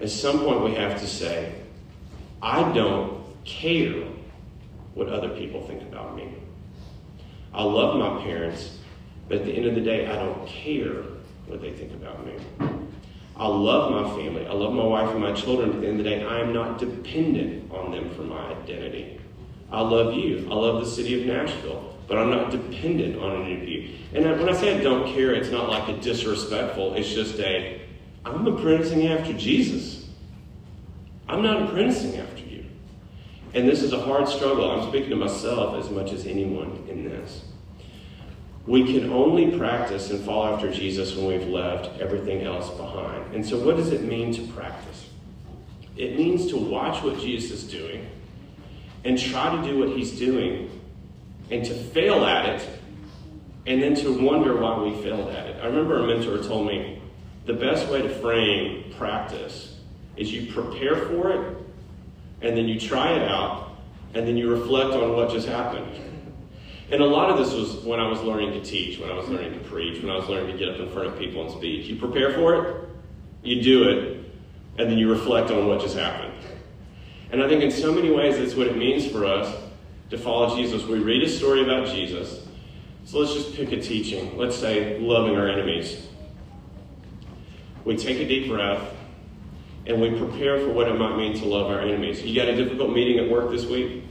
At 0.00 0.10
some 0.10 0.40
point, 0.40 0.62
we 0.62 0.74
have 0.74 1.00
to 1.00 1.06
say, 1.06 1.54
I 2.42 2.72
don't 2.72 3.24
care 3.44 4.04
what 4.94 5.08
other 5.08 5.30
people 5.30 5.66
think 5.66 5.82
about 5.82 6.16
me. 6.16 6.34
I 7.52 7.62
love 7.62 7.96
my 7.96 8.22
parents, 8.22 8.78
but 9.28 9.38
at 9.38 9.44
the 9.44 9.52
end 9.52 9.66
of 9.66 9.74
the 9.74 9.80
day, 9.80 10.06
I 10.06 10.16
don't 10.16 10.46
care 10.46 11.02
what 11.46 11.60
they 11.60 11.72
think 11.72 11.92
about 11.92 12.26
me. 12.26 12.34
I 13.36 13.48
love 13.48 13.90
my 13.90 14.16
family. 14.16 14.46
I 14.46 14.52
love 14.52 14.72
my 14.72 14.84
wife 14.84 15.10
and 15.10 15.20
my 15.20 15.32
children. 15.32 15.70
But 15.70 15.76
at 15.76 15.82
the 15.82 15.88
end 15.88 15.98
of 15.98 16.04
the 16.04 16.10
day, 16.10 16.24
I 16.24 16.40
am 16.40 16.52
not 16.52 16.78
dependent 16.78 17.72
on 17.72 17.90
them 17.90 18.10
for 18.14 18.22
my 18.22 18.52
identity. 18.52 19.20
I 19.72 19.80
love 19.80 20.14
you. 20.14 20.46
I 20.50 20.54
love 20.54 20.84
the 20.84 20.88
city 20.88 21.20
of 21.20 21.26
Nashville, 21.26 21.93
but 22.06 22.18
I'm 22.18 22.30
not 22.30 22.50
dependent 22.50 23.18
on 23.18 23.42
any 23.42 23.54
of 23.54 23.68
you. 23.68 23.90
And 24.14 24.24
when 24.24 24.48
I 24.48 24.52
say 24.52 24.78
I 24.78 24.82
don't 24.82 25.12
care, 25.14 25.32
it's 25.32 25.50
not 25.50 25.68
like 25.68 25.88
a 25.88 26.00
disrespectful. 26.00 26.94
It's 26.94 27.12
just 27.12 27.38
a, 27.40 27.80
I'm 28.24 28.46
apprenticing 28.46 29.06
after 29.08 29.32
Jesus. 29.32 30.08
I'm 31.28 31.42
not 31.42 31.62
apprenticing 31.62 32.16
after 32.16 32.42
you. 32.42 32.64
And 33.54 33.68
this 33.68 33.82
is 33.82 33.92
a 33.92 34.00
hard 34.00 34.28
struggle. 34.28 34.70
I'm 34.70 34.88
speaking 34.88 35.10
to 35.10 35.16
myself 35.16 35.74
as 35.82 35.90
much 35.90 36.12
as 36.12 36.26
anyone 36.26 36.84
in 36.88 37.04
this. 37.04 37.44
We 38.66 38.84
can 38.92 39.12
only 39.12 39.56
practice 39.58 40.10
and 40.10 40.24
follow 40.24 40.54
after 40.54 40.72
Jesus 40.72 41.14
when 41.14 41.26
we've 41.26 41.48
left 41.48 42.00
everything 42.00 42.42
else 42.42 42.70
behind. 42.70 43.34
And 43.34 43.44
so, 43.44 43.58
what 43.58 43.76
does 43.76 43.92
it 43.92 44.02
mean 44.02 44.32
to 44.34 44.42
practice? 44.52 45.10
It 45.96 46.16
means 46.16 46.46
to 46.48 46.56
watch 46.56 47.02
what 47.04 47.20
Jesus 47.20 47.62
is 47.62 47.70
doing 47.70 48.06
and 49.04 49.18
try 49.18 49.54
to 49.54 49.62
do 49.62 49.78
what 49.78 49.96
he's 49.96 50.18
doing 50.18 50.70
and 51.50 51.64
to 51.64 51.74
fail 51.74 52.24
at 52.24 52.48
it 52.48 52.68
and 53.66 53.82
then 53.82 53.94
to 53.94 54.22
wonder 54.22 54.56
why 54.56 54.78
we 54.82 55.02
failed 55.02 55.28
at 55.30 55.46
it. 55.46 55.56
I 55.62 55.66
remember 55.66 56.02
a 56.02 56.06
mentor 56.06 56.42
told 56.42 56.66
me 56.66 57.02
the 57.46 57.54
best 57.54 57.88
way 57.88 58.02
to 58.02 58.08
frame 58.08 58.92
practice 58.96 59.76
is 60.16 60.32
you 60.32 60.52
prepare 60.52 60.96
for 61.06 61.30
it 61.30 61.56
and 62.42 62.56
then 62.56 62.68
you 62.68 62.78
try 62.78 63.12
it 63.12 63.28
out 63.28 63.76
and 64.14 64.26
then 64.26 64.36
you 64.36 64.50
reflect 64.50 64.92
on 64.92 65.16
what 65.16 65.30
just 65.30 65.48
happened. 65.48 65.90
And 66.90 67.02
a 67.02 67.06
lot 67.06 67.30
of 67.30 67.38
this 67.38 67.52
was 67.52 67.82
when 67.84 67.98
I 67.98 68.06
was 68.06 68.20
learning 68.20 68.52
to 68.52 68.62
teach, 68.62 68.98
when 68.98 69.10
I 69.10 69.14
was 69.14 69.28
learning 69.28 69.54
to 69.54 69.58
preach, 69.60 70.02
when 70.02 70.10
I 70.10 70.16
was 70.16 70.28
learning 70.28 70.52
to 70.52 70.58
get 70.58 70.68
up 70.68 70.80
in 70.80 70.88
front 70.90 71.08
of 71.08 71.18
people 71.18 71.42
and 71.42 71.50
speak. 71.50 71.86
You 71.86 71.96
prepare 71.96 72.34
for 72.34 72.54
it, 72.54 72.88
you 73.42 73.62
do 73.62 73.88
it, 73.88 74.24
and 74.78 74.90
then 74.90 74.98
you 74.98 75.10
reflect 75.10 75.50
on 75.50 75.66
what 75.66 75.80
just 75.80 75.96
happened. 75.96 76.34
And 77.32 77.42
I 77.42 77.48
think 77.48 77.62
in 77.62 77.70
so 77.70 77.92
many 77.92 78.10
ways 78.10 78.36
that's 78.36 78.54
what 78.54 78.66
it 78.66 78.76
means 78.76 79.06
for 79.06 79.24
us 79.24 79.63
to 80.10 80.18
follow 80.18 80.56
Jesus. 80.56 80.84
We 80.84 80.98
read 80.98 81.22
a 81.22 81.28
story 81.28 81.62
about 81.62 81.88
Jesus. 81.88 82.46
So 83.04 83.18
let's 83.18 83.34
just 83.34 83.54
pick 83.54 83.72
a 83.72 83.80
teaching. 83.80 84.36
Let's 84.36 84.56
say 84.56 84.98
loving 84.98 85.36
our 85.36 85.48
enemies. 85.48 86.06
We 87.84 87.96
take 87.96 88.18
a 88.18 88.26
deep 88.26 88.48
breath 88.48 88.80
and 89.86 90.00
we 90.00 90.10
prepare 90.18 90.58
for 90.58 90.72
what 90.72 90.88
it 90.88 90.98
might 90.98 91.16
mean 91.16 91.38
to 91.38 91.44
love 91.44 91.70
our 91.70 91.80
enemies. 91.80 92.22
You 92.22 92.34
got 92.34 92.48
a 92.48 92.56
difficult 92.56 92.92
meeting 92.92 93.18
at 93.18 93.30
work 93.30 93.50
this 93.50 93.66
week? 93.66 94.04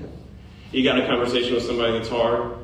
you 0.72 0.84
got 0.84 0.98
a 0.98 1.06
conversation 1.06 1.54
with 1.54 1.64
somebody 1.64 1.92
that's 1.92 2.08
hard? 2.08 2.56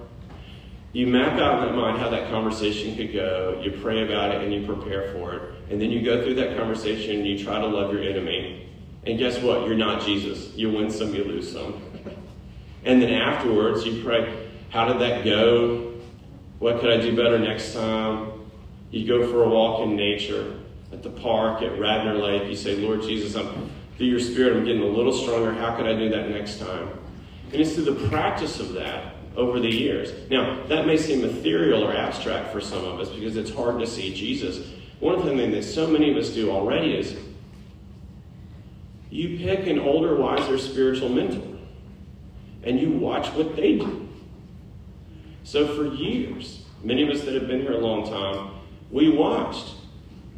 You 0.93 1.09
map 1.09 1.39
out 1.39 1.59
in 1.59 1.67
that 1.69 1.77
mind 1.77 1.99
how 1.99 2.09
that 2.09 2.31
conversation 2.31 2.97
could 2.97 3.13
go, 3.13 3.61
you 3.63 3.73
pray 3.83 4.05
about 4.05 4.35
it, 4.35 4.43
and 4.43 4.55
you 4.55 4.65
prepare 4.65 5.13
for 5.13 5.35
it. 5.35 5.43
And 5.71 5.81
then 5.81 5.91
you 5.91 6.03
go 6.03 6.23
through 6.23 6.37
that 6.37 6.57
conversation 6.57 7.17
and 7.17 7.27
you 7.27 7.43
try 7.43 7.59
to 7.61 7.67
love 7.67 7.93
your 7.93 8.03
enemy. 8.03 8.67
And 9.05 9.19
guess 9.19 9.39
what? 9.41 9.67
You're 9.67 9.77
not 9.77 10.03
Jesus. 10.03 10.55
You 10.55 10.71
win 10.71 10.91
some, 10.91 11.15
you 11.15 11.25
lose 11.25 11.53
some. 11.53 11.83
And 12.87 13.03
then 13.03 13.13
afterwards, 13.13 13.85
you 13.85 14.03
pray, 14.03 14.49
how 14.71 14.87
did 14.87 15.01
that 15.01 15.25
go? 15.25 15.93
What 16.61 16.81
could 16.81 16.91
I 16.91 17.01
do 17.01 17.17
better 17.17 17.37
next 17.37 17.75
time? 17.75 18.33
You 18.93 19.07
go 19.07 19.29
for 19.31 19.43
a 19.43 19.49
walk 19.49 19.83
in 19.83 19.97
nature 19.97 20.55
at 20.93 21.03
the 21.03 21.11
park, 21.11 21.63
at 21.63 21.79
Radnor 21.81 22.15
Lake. 22.15 22.49
You 22.49 22.55
say, 22.55 22.77
Lord 22.77 23.03
Jesus, 23.03 23.35
I'm, 23.35 23.71
through 23.97 24.07
your 24.07 24.21
spirit, 24.21 24.57
I'm 24.57 24.65
getting 24.65 24.83
a 24.83 24.87
little 24.87 25.13
stronger. 25.13 25.53
How 25.53 25.75
could 25.75 25.87
I 25.87 25.99
do 25.99 26.09
that 26.11 26.31
next 26.31 26.61
time? 26.61 26.89
And 27.53 27.61
it's 27.61 27.75
through 27.75 27.93
the 27.93 28.09
practice 28.09 28.61
of 28.61 28.73
that 28.75 29.17
over 29.37 29.59
the 29.59 29.69
years. 29.69 30.13
Now, 30.31 30.63
that 30.69 30.87
may 30.87 30.97
seem 30.97 31.25
ethereal 31.25 31.83
or 31.83 31.93
abstract 31.93 32.53
for 32.53 32.61
some 32.61 32.85
of 32.85 33.01
us 33.01 33.11
because 33.11 33.37
it's 33.37 33.51
hard 33.51 33.81
to 33.81 33.87
see 33.87 34.15
Jesus. 34.15 34.65
One 35.01 35.23
thing 35.25 35.51
that 35.51 35.65
so 35.65 35.89
many 35.89 36.13
of 36.13 36.17
us 36.17 36.31
do 36.31 36.53
already 36.53 36.97
is 36.97 37.17
you 39.11 39.39
pick 39.39 39.67
an 39.67 39.81
older, 39.81 40.15
wiser 40.15 40.57
spiritual 40.57 41.09
mentor 41.09 41.56
and 42.67 42.81
you 42.81 42.91
watch 42.91 43.29
what 43.29 43.57
they 43.57 43.79
do. 43.79 44.09
So 45.45 45.75
for 45.75 45.95
years, 45.95 46.65
many 46.83 47.03
of 47.03 47.09
us 47.09 47.25
that 47.25 47.35
have 47.35 47.47
been 47.47 47.63
here 47.63 47.73
a 47.73 47.79
long 47.79 48.05
time, 48.07 48.51
we 48.91 49.09
watched 49.09 49.77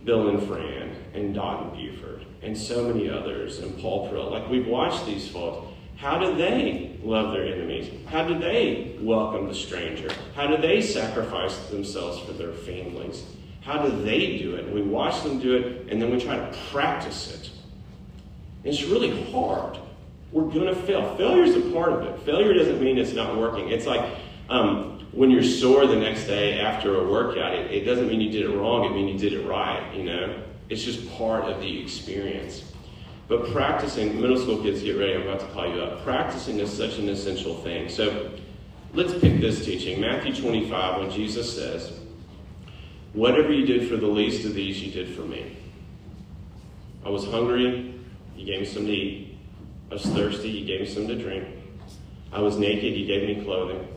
Bill 0.04 0.28
and 0.28 0.46
Fran 0.46 0.94
and 1.14 1.34
Dot 1.34 1.62
and 1.64 1.72
Buford 1.72 2.26
and 2.42 2.56
so 2.56 2.86
many 2.86 3.08
others 3.08 3.58
and 3.58 3.76
Paul 3.78 4.08
Prill. 4.08 4.30
Like 4.30 4.48
we've 4.48 4.66
watched 4.66 5.06
these 5.06 5.26
folks. 5.26 5.66
How 5.96 6.18
do 6.18 6.36
they 6.36 6.96
love 7.02 7.32
their 7.32 7.44
enemies? 7.44 7.90
How 8.06 8.22
do 8.24 8.38
they 8.38 8.96
welcome 9.00 9.48
the 9.48 9.54
stranger? 9.54 10.08
How 10.36 10.46
do 10.46 10.56
they 10.56 10.80
sacrifice 10.80 11.56
themselves 11.70 12.20
for 12.20 12.32
their 12.32 12.52
families? 12.52 13.24
How 13.62 13.82
do 13.82 14.04
they 14.04 14.38
do 14.38 14.54
it? 14.54 14.72
We 14.72 14.82
watch 14.82 15.22
them 15.24 15.40
do 15.40 15.56
it, 15.56 15.90
and 15.90 16.00
then 16.00 16.12
we 16.12 16.20
try 16.20 16.36
to 16.36 16.56
practice 16.70 17.34
it. 17.34 17.50
It's 18.62 18.84
really 18.84 19.30
hard. 19.32 19.78
We're 20.32 20.50
going 20.50 20.66
to 20.66 20.74
fail. 20.74 21.16
Failure 21.16 21.42
is 21.42 21.56
a 21.56 21.70
part 21.72 21.92
of 21.92 22.02
it. 22.02 22.20
Failure 22.20 22.52
doesn't 22.52 22.80
mean 22.80 22.98
it's 22.98 23.14
not 23.14 23.36
working. 23.36 23.70
It's 23.70 23.86
like 23.86 24.18
um, 24.50 25.06
when 25.12 25.30
you're 25.30 25.42
sore 25.42 25.86
the 25.86 25.96
next 25.96 26.26
day 26.26 26.60
after 26.60 27.00
a 27.00 27.10
workout, 27.10 27.54
it, 27.54 27.70
it 27.70 27.84
doesn't 27.84 28.08
mean 28.08 28.20
you 28.20 28.30
did 28.30 28.44
it 28.44 28.54
wrong. 28.56 28.84
It 28.84 28.92
means 28.92 29.22
you 29.22 29.30
did 29.30 29.40
it 29.40 29.46
right, 29.48 29.94
you 29.94 30.04
know? 30.04 30.42
It's 30.68 30.84
just 30.84 31.10
part 31.16 31.44
of 31.44 31.60
the 31.60 31.80
experience. 31.80 32.72
But 33.26 33.50
practicing, 33.52 34.20
middle 34.20 34.38
school 34.38 34.62
kids, 34.62 34.82
get 34.82 34.98
ready. 34.98 35.14
I'm 35.14 35.22
about 35.22 35.40
to 35.40 35.46
call 35.46 35.66
you 35.66 35.80
up. 35.80 36.02
Practicing 36.02 36.58
is 36.58 36.74
such 36.74 36.98
an 36.98 37.08
essential 37.08 37.56
thing. 37.62 37.88
So 37.88 38.30
let's 38.94 39.12
pick 39.12 39.40
this 39.40 39.64
teaching 39.64 40.00
Matthew 40.00 40.34
25, 40.34 41.00
when 41.00 41.10
Jesus 41.10 41.54
says, 41.54 41.98
Whatever 43.14 43.52
you 43.52 43.66
did 43.66 43.88
for 43.88 43.96
the 43.96 44.06
least 44.06 44.44
of 44.46 44.54
these, 44.54 44.82
you 44.82 44.92
did 44.92 45.14
for 45.14 45.22
me. 45.22 45.56
I 47.04 47.08
was 47.08 47.24
hungry, 47.24 47.94
you 48.36 48.46
gave 48.46 48.60
me 48.60 48.66
some 48.66 48.86
to 48.86 48.92
eat. 48.92 49.27
I 49.90 49.94
was 49.94 50.04
thirsty, 50.04 50.50
you 50.50 50.66
gave 50.66 50.80
me 50.80 50.86
something 50.86 51.16
to 51.16 51.22
drink. 51.22 51.48
I 52.30 52.40
was 52.40 52.58
naked, 52.58 52.94
you 52.94 53.06
gave 53.06 53.26
me 53.26 53.42
clothing. 53.42 53.88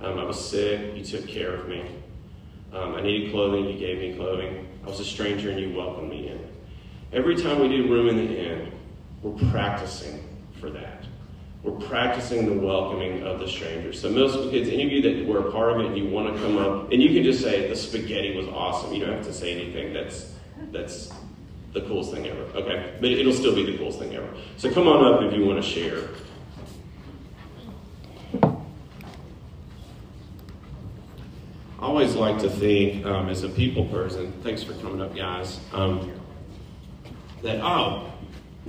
Um, 0.00 0.18
I 0.18 0.24
was 0.24 0.42
sick, 0.42 0.96
you 0.96 1.04
took 1.04 1.28
care 1.28 1.54
of 1.54 1.68
me. 1.68 1.84
Um, 2.72 2.94
I 2.94 3.02
needed 3.02 3.30
clothing, 3.30 3.66
you 3.66 3.78
gave 3.78 3.98
me 3.98 4.16
clothing. 4.16 4.66
I 4.82 4.88
was 4.88 5.00
a 5.00 5.04
stranger, 5.04 5.50
and 5.50 5.60
you 5.60 5.76
welcomed 5.76 6.08
me 6.08 6.28
in. 6.28 6.40
Every 7.12 7.36
time 7.36 7.60
we 7.60 7.68
do 7.68 7.88
room 7.88 8.08
in 8.08 8.16
the 8.16 8.50
inn, 8.50 8.72
we're 9.22 9.50
practicing 9.50 10.24
for 10.58 10.70
that. 10.70 11.04
We're 11.62 11.86
practicing 11.86 12.46
the 12.46 12.66
welcoming 12.66 13.22
of 13.22 13.38
the 13.40 13.48
stranger. 13.48 13.92
So, 13.92 14.10
middle 14.10 14.28
school 14.28 14.50
kids, 14.50 14.68
any 14.68 14.84
of 14.84 14.92
you 14.92 15.02
that 15.02 15.26
were 15.26 15.48
a 15.48 15.52
part 15.52 15.72
of 15.72 15.80
it 15.80 15.96
you 15.96 16.08
want 16.08 16.34
to 16.34 16.42
come 16.42 16.58
up, 16.58 16.92
and 16.92 17.02
you 17.02 17.14
can 17.14 17.22
just 17.22 17.42
say 17.42 17.68
the 17.68 17.76
spaghetti 17.76 18.36
was 18.36 18.46
awesome. 18.48 18.92
You 18.92 19.04
don't 19.04 19.14
have 19.14 19.26
to 19.26 19.32
say 19.32 19.52
anything. 19.54 19.92
That's 19.92 20.32
that's 20.72 21.10
the 21.74 21.82
coolest 21.82 22.12
thing 22.12 22.26
ever. 22.26 22.42
Okay, 22.54 22.94
but 23.00 23.10
it'll 23.10 23.32
still 23.32 23.54
be 23.54 23.70
the 23.70 23.76
coolest 23.76 23.98
thing 23.98 24.14
ever. 24.14 24.28
So 24.56 24.72
come 24.72 24.86
on 24.86 25.04
up 25.04 25.22
if 25.22 25.34
you 25.34 25.44
want 25.44 25.62
to 25.62 25.68
share. 25.68 26.08
I 31.80 31.86
always 31.86 32.14
like 32.14 32.38
to 32.38 32.48
think, 32.48 33.04
um, 33.04 33.28
as 33.28 33.42
a 33.42 33.48
people 33.48 33.84
person, 33.86 34.32
thanks 34.42 34.62
for 34.62 34.72
coming 34.74 35.02
up, 35.02 35.14
guys, 35.14 35.60
um, 35.72 36.10
that, 37.42 37.60
oh, 37.60 38.10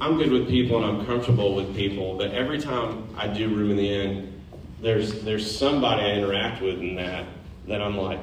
I'm 0.01 0.17
good 0.17 0.31
with 0.31 0.49
people 0.49 0.83
and 0.83 0.99
I'm 0.99 1.05
comfortable 1.05 1.55
with 1.55 1.73
people, 1.75 2.17
but 2.17 2.31
every 2.31 2.59
time 2.59 3.07
I 3.15 3.27
do 3.27 3.47
room 3.55 3.71
in 3.71 3.77
the 3.77 3.89
inn, 3.89 4.41
there's, 4.81 5.21
there's 5.21 5.57
somebody 5.57 6.01
I 6.01 6.15
interact 6.15 6.61
with 6.61 6.79
in 6.79 6.95
that 6.95 7.25
that 7.67 7.81
I'm 7.81 7.97
like, 7.97 8.19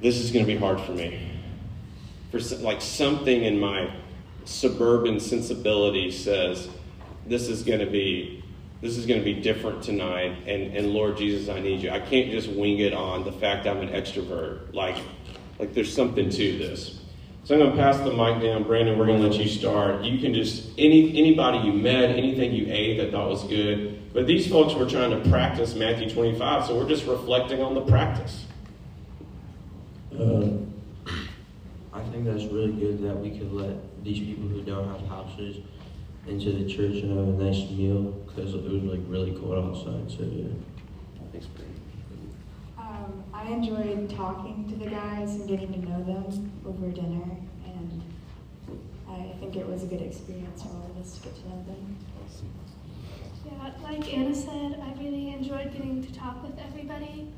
this 0.00 0.16
is 0.16 0.32
going 0.32 0.44
to 0.44 0.52
be 0.52 0.58
hard 0.58 0.80
for 0.80 0.92
me. 0.92 1.35
For 2.30 2.38
like 2.56 2.80
something 2.80 3.44
in 3.44 3.58
my 3.58 3.90
suburban 4.44 5.20
sensibility 5.20 6.10
says, 6.10 6.68
this 7.26 7.48
is 7.48 7.62
going 7.62 7.80
to 7.80 7.86
be 7.86 8.42
this 8.82 8.98
is 8.98 9.06
going 9.06 9.18
to 9.18 9.24
be 9.24 9.34
different 9.34 9.82
tonight 9.82 10.36
and, 10.46 10.76
and 10.76 10.90
lord 10.90 11.16
jesus 11.16 11.48
i 11.48 11.58
need 11.58 11.80
you. 11.80 11.90
I 11.90 12.00
can't 12.00 12.30
just 12.30 12.48
wing 12.48 12.78
it 12.78 12.92
on 12.92 13.24
the 13.24 13.32
fact 13.32 13.66
i'm 13.66 13.78
an 13.78 13.88
extrovert. 13.88 14.74
Like 14.74 14.96
like 15.58 15.74
there's 15.74 15.92
something 15.92 16.30
to 16.30 16.58
this. 16.58 17.00
So 17.44 17.54
i'm 17.54 17.60
going 17.60 17.72
to 17.72 17.76
pass 17.76 17.96
the 17.98 18.12
mic 18.12 18.42
down. 18.42 18.64
Brandon 18.64 18.98
we're 18.98 19.06
going 19.06 19.20
to 19.20 19.28
let 19.28 19.38
you 19.38 19.48
start. 19.48 20.04
You 20.04 20.18
can 20.18 20.34
just 20.34 20.70
any 20.78 21.18
anybody 21.18 21.66
you 21.66 21.72
met 21.72 22.10
anything 22.10 22.52
you 22.52 22.66
ate 22.68 22.98
that 22.98 23.12
thought 23.12 23.28
was 23.28 23.44
good. 23.44 24.12
But 24.12 24.26
these 24.26 24.48
folks 24.48 24.74
were 24.74 24.86
trying 24.86 25.10
to 25.10 25.28
practice 25.28 25.74
matthew 25.74 26.10
25 26.10 26.66
so 26.66 26.78
we're 26.78 26.88
just 26.88 27.06
reflecting 27.06 27.62
on 27.62 27.74
the 27.74 27.82
practice. 27.82 28.44
Uh, 30.12 30.48
think 32.16 32.28
that's 32.28 32.50
really 32.50 32.72
good 32.72 33.02
that 33.02 33.14
we 33.18 33.30
could 33.30 33.52
let 33.52 34.02
these 34.02 34.18
people 34.20 34.48
who 34.48 34.62
don't 34.62 34.88
have 34.88 35.06
houses 35.06 35.58
into 36.26 36.50
the 36.50 36.64
church 36.66 37.02
and 37.02 37.10
have 37.16 37.28
a 37.28 37.44
nice 37.44 37.70
meal 37.70 38.12
because 38.26 38.54
it 38.54 38.62
was 38.62 38.82
like 38.84 39.00
really 39.06 39.32
cold 39.32 39.58
outside. 39.58 40.10
So 40.10 40.24
yeah. 40.24 40.48
Thanks, 41.30 41.46
Brandon. 41.46 41.76
Um, 42.78 43.24
I 43.34 43.48
enjoyed 43.48 44.08
talking 44.08 44.66
to 44.70 44.76
the 44.76 44.88
guys 44.88 45.34
and 45.34 45.46
getting 45.46 45.72
to 45.74 45.90
know 45.90 46.02
them 46.04 46.52
over 46.64 46.88
dinner, 46.88 47.36
and 47.66 48.02
I 49.10 49.34
think 49.38 49.56
it 49.56 49.68
was 49.68 49.82
a 49.82 49.86
good 49.86 50.00
experience 50.00 50.62
for 50.62 50.68
all 50.68 50.90
of 50.90 50.96
us 50.98 51.18
to 51.18 51.24
get 51.24 51.36
to 51.36 51.48
know 51.50 51.64
them. 51.66 51.96
Yeah, 53.44 53.72
like 53.82 54.12
Anna 54.12 54.34
said, 54.34 54.82
I 54.82 54.98
really 55.02 55.34
enjoyed 55.34 55.70
getting 55.72 56.02
to 56.02 56.12
talk 56.14 56.42
with 56.42 56.58
everybody. 56.58 57.28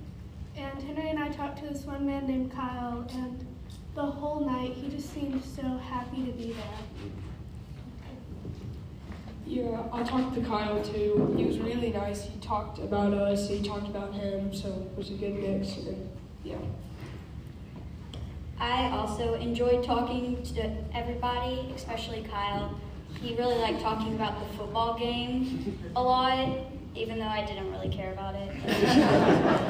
And 0.56 0.82
Henry 0.82 1.10
and 1.10 1.18
I 1.18 1.28
talked 1.28 1.58
to 1.58 1.68
this 1.68 1.84
one 1.84 2.06
man 2.06 2.26
named 2.26 2.52
Kyle, 2.52 3.06
and 3.12 3.47
the 3.98 4.06
whole 4.06 4.38
night 4.46 4.74
he 4.74 4.88
just 4.88 5.12
seemed 5.12 5.42
so 5.44 5.62
happy 5.62 6.24
to 6.24 6.30
be 6.30 6.52
there. 6.52 7.11
Yeah, 9.44 9.82
I 9.92 10.04
talked 10.04 10.37
to 10.37 10.40
Kyle 10.40 10.80
too. 10.84 11.34
He 11.37 11.44
was 11.44 11.58
really 11.58 11.90
nice. 11.90 12.22
He 12.22 12.38
talked 12.38 12.78
about 12.78 13.12
us, 13.12 13.48
he 13.48 13.61
talked 13.61 13.88
about 13.88 14.14
him, 14.14 14.54
so 14.54 14.68
it 14.68 14.96
was 14.96 15.11
a 15.11 15.14
good 15.14 15.34
mix. 15.34 15.78
And 15.78 16.08
yeah. 16.44 16.58
I 18.61 18.88
also 18.90 19.34
enjoyed 19.34 19.82
talking 19.82 20.44
to 20.44 20.70
everybody, 20.94 21.72
especially 21.74 22.22
Kyle. 22.30 22.78
He 23.20 23.34
really 23.34 23.58
liked 23.58 23.80
talking 23.80 24.14
about 24.14 24.38
the 24.38 24.56
football 24.56 24.96
game 24.96 25.90
a 25.96 26.02
lot, 26.02 26.56
even 26.94 27.18
though 27.18 27.24
I 27.26 27.44
didn't 27.44 27.68
really 27.72 27.88
care 27.88 28.12
about 28.12 28.37
it. 28.37 28.48
it 28.64 28.64
was 28.64 28.96
really 28.96 29.67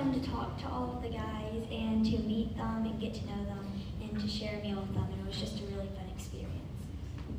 fun 0.00 0.18
to 0.18 0.30
talk 0.30 0.58
to 0.58 0.66
all 0.68 0.94
of 0.96 1.02
the 1.02 1.10
guys 1.10 1.62
and 1.70 2.04
to 2.04 2.18
meet 2.20 2.56
them 2.56 2.86
and 2.86 2.98
get 3.00 3.12
to 3.14 3.26
know 3.26 3.44
them 3.44 3.66
and 4.02 4.18
to 4.18 4.26
share 4.26 4.58
a 4.58 4.62
meal 4.62 4.80
with 4.80 4.94
them. 4.94 5.06
And 5.12 5.20
It 5.20 5.26
was 5.26 5.38
just 5.38 5.60
a 5.60 5.64
really 5.66 5.88
fun 5.88 6.08
experience. 6.14 6.50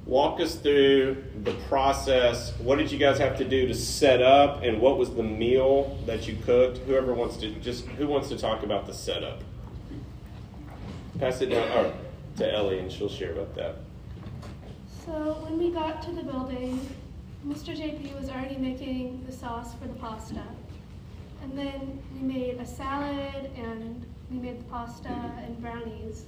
Walk 0.05 0.39
us 0.39 0.55
through 0.55 1.23
the 1.43 1.53
process. 1.69 2.57
What 2.59 2.77
did 2.77 2.91
you 2.91 2.99
guys 2.99 3.17
have 3.17 3.37
to 3.37 3.45
do 3.45 3.67
to 3.67 3.73
set 3.73 4.21
up, 4.21 4.61
and 4.63 4.79
what 4.81 4.97
was 4.97 5.11
the 5.11 5.23
meal 5.23 5.97
that 6.05 6.27
you 6.27 6.37
cooked? 6.45 6.79
Whoever 6.79 7.13
wants 7.13 7.37
to 7.37 7.51
just 7.55 7.85
who 7.85 8.07
wants 8.07 8.29
to 8.29 8.37
talk 8.37 8.63
about 8.63 8.85
the 8.85 8.93
setup? 8.93 9.41
Pass 11.19 11.41
it 11.41 11.47
down 11.47 11.67
or 11.77 11.93
to 12.37 12.53
Ellie, 12.53 12.79
and 12.79 12.91
she'll 12.91 13.09
share 13.09 13.31
about 13.31 13.55
that. 13.55 13.75
So 15.05 15.11
when 15.45 15.57
we 15.57 15.71
got 15.71 16.01
to 16.03 16.11
the 16.11 16.23
building, 16.23 16.79
Mr. 17.47 17.75
JP 17.75 18.19
was 18.19 18.29
already 18.29 18.57
making 18.57 19.23
the 19.25 19.31
sauce 19.31 19.73
for 19.75 19.87
the 19.87 19.93
pasta. 19.95 20.43
And 21.41 21.57
then 21.57 21.99
we 22.13 22.21
made 22.21 22.59
a 22.59 22.65
salad 22.65 23.49
and 23.55 24.05
we 24.29 24.37
made 24.37 24.59
the 24.59 24.63
pasta 24.65 25.09
and 25.09 25.59
brownies. 25.61 26.25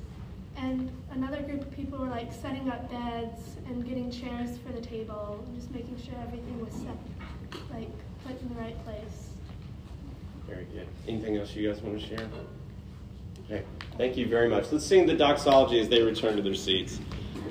And 0.57 0.91
another 1.11 1.41
group 1.41 1.61
of 1.61 1.71
people 1.71 1.99
were 1.99 2.07
like 2.07 2.31
setting 2.31 2.69
up 2.69 2.89
beds 2.89 3.57
and 3.67 3.87
getting 3.87 4.11
chairs 4.11 4.57
for 4.65 4.71
the 4.71 4.81
table 4.81 5.43
and 5.45 5.55
just 5.55 5.71
making 5.71 5.97
sure 5.97 6.13
everything 6.21 6.63
was 6.63 6.73
set, 6.73 6.97
like 7.71 7.89
put 8.25 8.39
in 8.41 8.49
the 8.49 8.55
right 8.55 8.83
place. 8.85 9.29
Very 10.47 10.65
good. 10.65 10.87
Anything 11.07 11.37
else 11.37 11.55
you 11.55 11.67
guys 11.71 11.81
want 11.81 11.99
to 11.99 12.07
share? 12.07 12.27
Okay. 13.45 13.63
Thank 13.97 14.17
you 14.17 14.27
very 14.27 14.49
much. 14.49 14.71
Let's 14.71 14.85
sing 14.85 15.05
the 15.05 15.15
doxology 15.15 15.79
as 15.79 15.89
they 15.89 16.01
return 16.01 16.35
to 16.35 16.41
their 16.41 16.55
seats. 16.55 16.99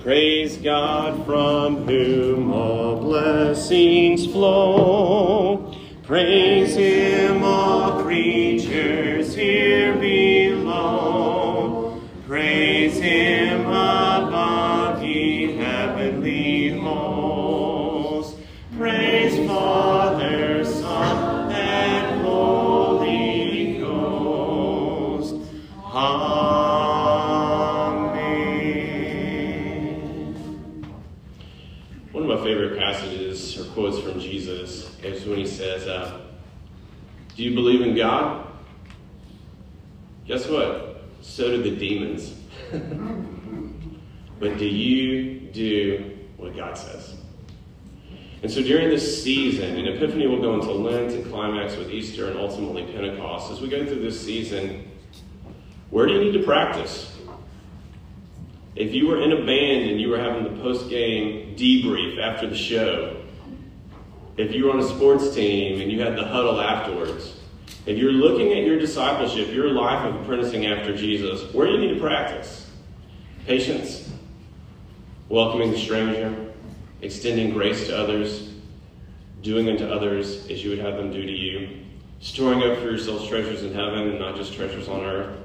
Praise 0.00 0.56
God 0.56 1.24
from 1.26 1.86
whom 1.86 2.52
all 2.52 2.96
blessings 2.96 4.26
flow. 4.26 5.74
Praise 6.04 6.74
Him, 6.74 7.44
all 7.44 8.02
creatures 8.02 9.36
here 9.36 9.94
below. 9.94 12.00
Praise 12.26 12.98
Him 12.98 13.60
above, 13.66 15.00
ye 15.00 15.56
heavenly 15.56 16.76
hosts. 16.76 18.36
Praise 18.76 19.46
Father, 19.46 20.64
Son, 20.64 21.52
and 21.52 22.22
Holy 22.22 23.78
Ghost. 23.78 25.36
Amen. 25.84 26.42
One 32.10 32.24
of 32.24 32.28
my 32.28 32.42
favorite 32.44 32.76
passages 32.76 33.56
or 33.56 33.66
quotes 33.72 34.00
from 34.00 34.18
Jesus 34.18 34.91
is 35.04 35.26
when 35.26 35.38
he 35.38 35.46
says, 35.46 35.86
uh, 35.86 36.20
Do 37.36 37.42
you 37.42 37.54
believe 37.54 37.80
in 37.80 37.94
God? 37.94 38.46
Guess 40.26 40.48
what? 40.48 41.04
So 41.20 41.48
do 41.48 41.62
the 41.62 41.76
demons. 41.76 42.34
but 44.40 44.58
do 44.58 44.66
you 44.66 45.40
do 45.52 46.18
what 46.36 46.56
God 46.56 46.76
says? 46.76 47.16
And 48.42 48.50
so 48.50 48.60
during 48.60 48.88
this 48.88 49.22
season, 49.22 49.76
and 49.76 49.88
Epiphany 49.88 50.26
will 50.26 50.40
go 50.40 50.54
into 50.54 50.72
Lent 50.72 51.12
and 51.12 51.24
climax 51.26 51.76
with 51.76 51.90
Easter 51.90 52.28
and 52.28 52.36
ultimately 52.36 52.84
Pentecost, 52.92 53.52
as 53.52 53.60
we 53.60 53.68
go 53.68 53.86
through 53.86 54.00
this 54.00 54.20
season, 54.20 54.90
where 55.90 56.06
do 56.06 56.14
you 56.14 56.20
need 56.24 56.32
to 56.32 56.42
practice? 56.42 57.16
If 58.74 58.94
you 58.94 59.06
were 59.06 59.22
in 59.22 59.32
a 59.32 59.44
band 59.44 59.90
and 59.90 60.00
you 60.00 60.08
were 60.08 60.18
having 60.18 60.44
the 60.44 60.60
post 60.60 60.88
game 60.88 61.54
debrief 61.56 62.18
after 62.18 62.48
the 62.48 62.56
show, 62.56 63.21
if 64.36 64.54
you 64.54 64.64
were 64.64 64.72
on 64.72 64.80
a 64.80 64.88
sports 64.88 65.34
team 65.34 65.80
and 65.80 65.90
you 65.90 66.00
had 66.00 66.16
the 66.16 66.24
huddle 66.24 66.60
afterwards, 66.60 67.40
if 67.84 67.98
you're 67.98 68.12
looking 68.12 68.52
at 68.52 68.64
your 68.64 68.78
discipleship, 68.78 69.48
your 69.52 69.70
life 69.70 70.04
of 70.06 70.20
apprenticing 70.22 70.66
after 70.66 70.96
Jesus, 70.96 71.52
where 71.52 71.66
do 71.66 71.72
you 71.72 71.78
need 71.78 71.94
to 71.94 72.00
practice? 72.00 72.70
Patience, 73.46 74.08
welcoming 75.28 75.72
the 75.72 75.78
stranger, 75.78 76.52
extending 77.00 77.52
grace 77.52 77.88
to 77.88 77.98
others, 77.98 78.50
doing 79.42 79.68
unto 79.68 79.84
others 79.84 80.48
as 80.48 80.62
you 80.62 80.70
would 80.70 80.78
have 80.78 80.96
them 80.96 81.10
do 81.10 81.22
to 81.22 81.32
you, 81.32 81.80
storing 82.20 82.62
up 82.62 82.78
for 82.78 82.84
yourselves 82.84 83.26
treasures 83.28 83.64
in 83.64 83.74
heaven 83.74 84.10
and 84.10 84.18
not 84.18 84.36
just 84.36 84.54
treasures 84.54 84.88
on 84.88 85.00
earth, 85.00 85.36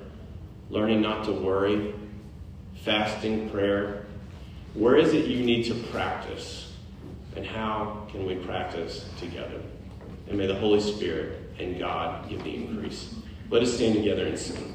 learning 0.69 1.01
not 1.01 1.25
to 1.25 1.31
worry, 1.31 1.95
fasting, 2.83 3.49
prayer. 3.49 4.05
Where 4.75 4.95
is 4.95 5.13
it 5.13 5.25
you 5.25 5.43
need 5.43 5.63
to 5.65 5.73
practice? 5.73 6.66
And 7.37 7.45
how 7.45 8.07
can 8.09 8.25
we 8.25 8.33
practice 8.33 9.05
together? 9.19 9.61
And 10.27 10.39
may 10.39 10.47
the 10.47 10.55
Holy 10.55 10.81
Spirit 10.81 11.37
and 11.59 11.77
God 11.77 12.27
give 12.27 12.43
the 12.43 12.55
increase. 12.55 13.13
Let 13.51 13.61
us 13.61 13.75
stand 13.75 13.93
together 13.93 14.25
and 14.25 14.39
sing. 14.39 14.73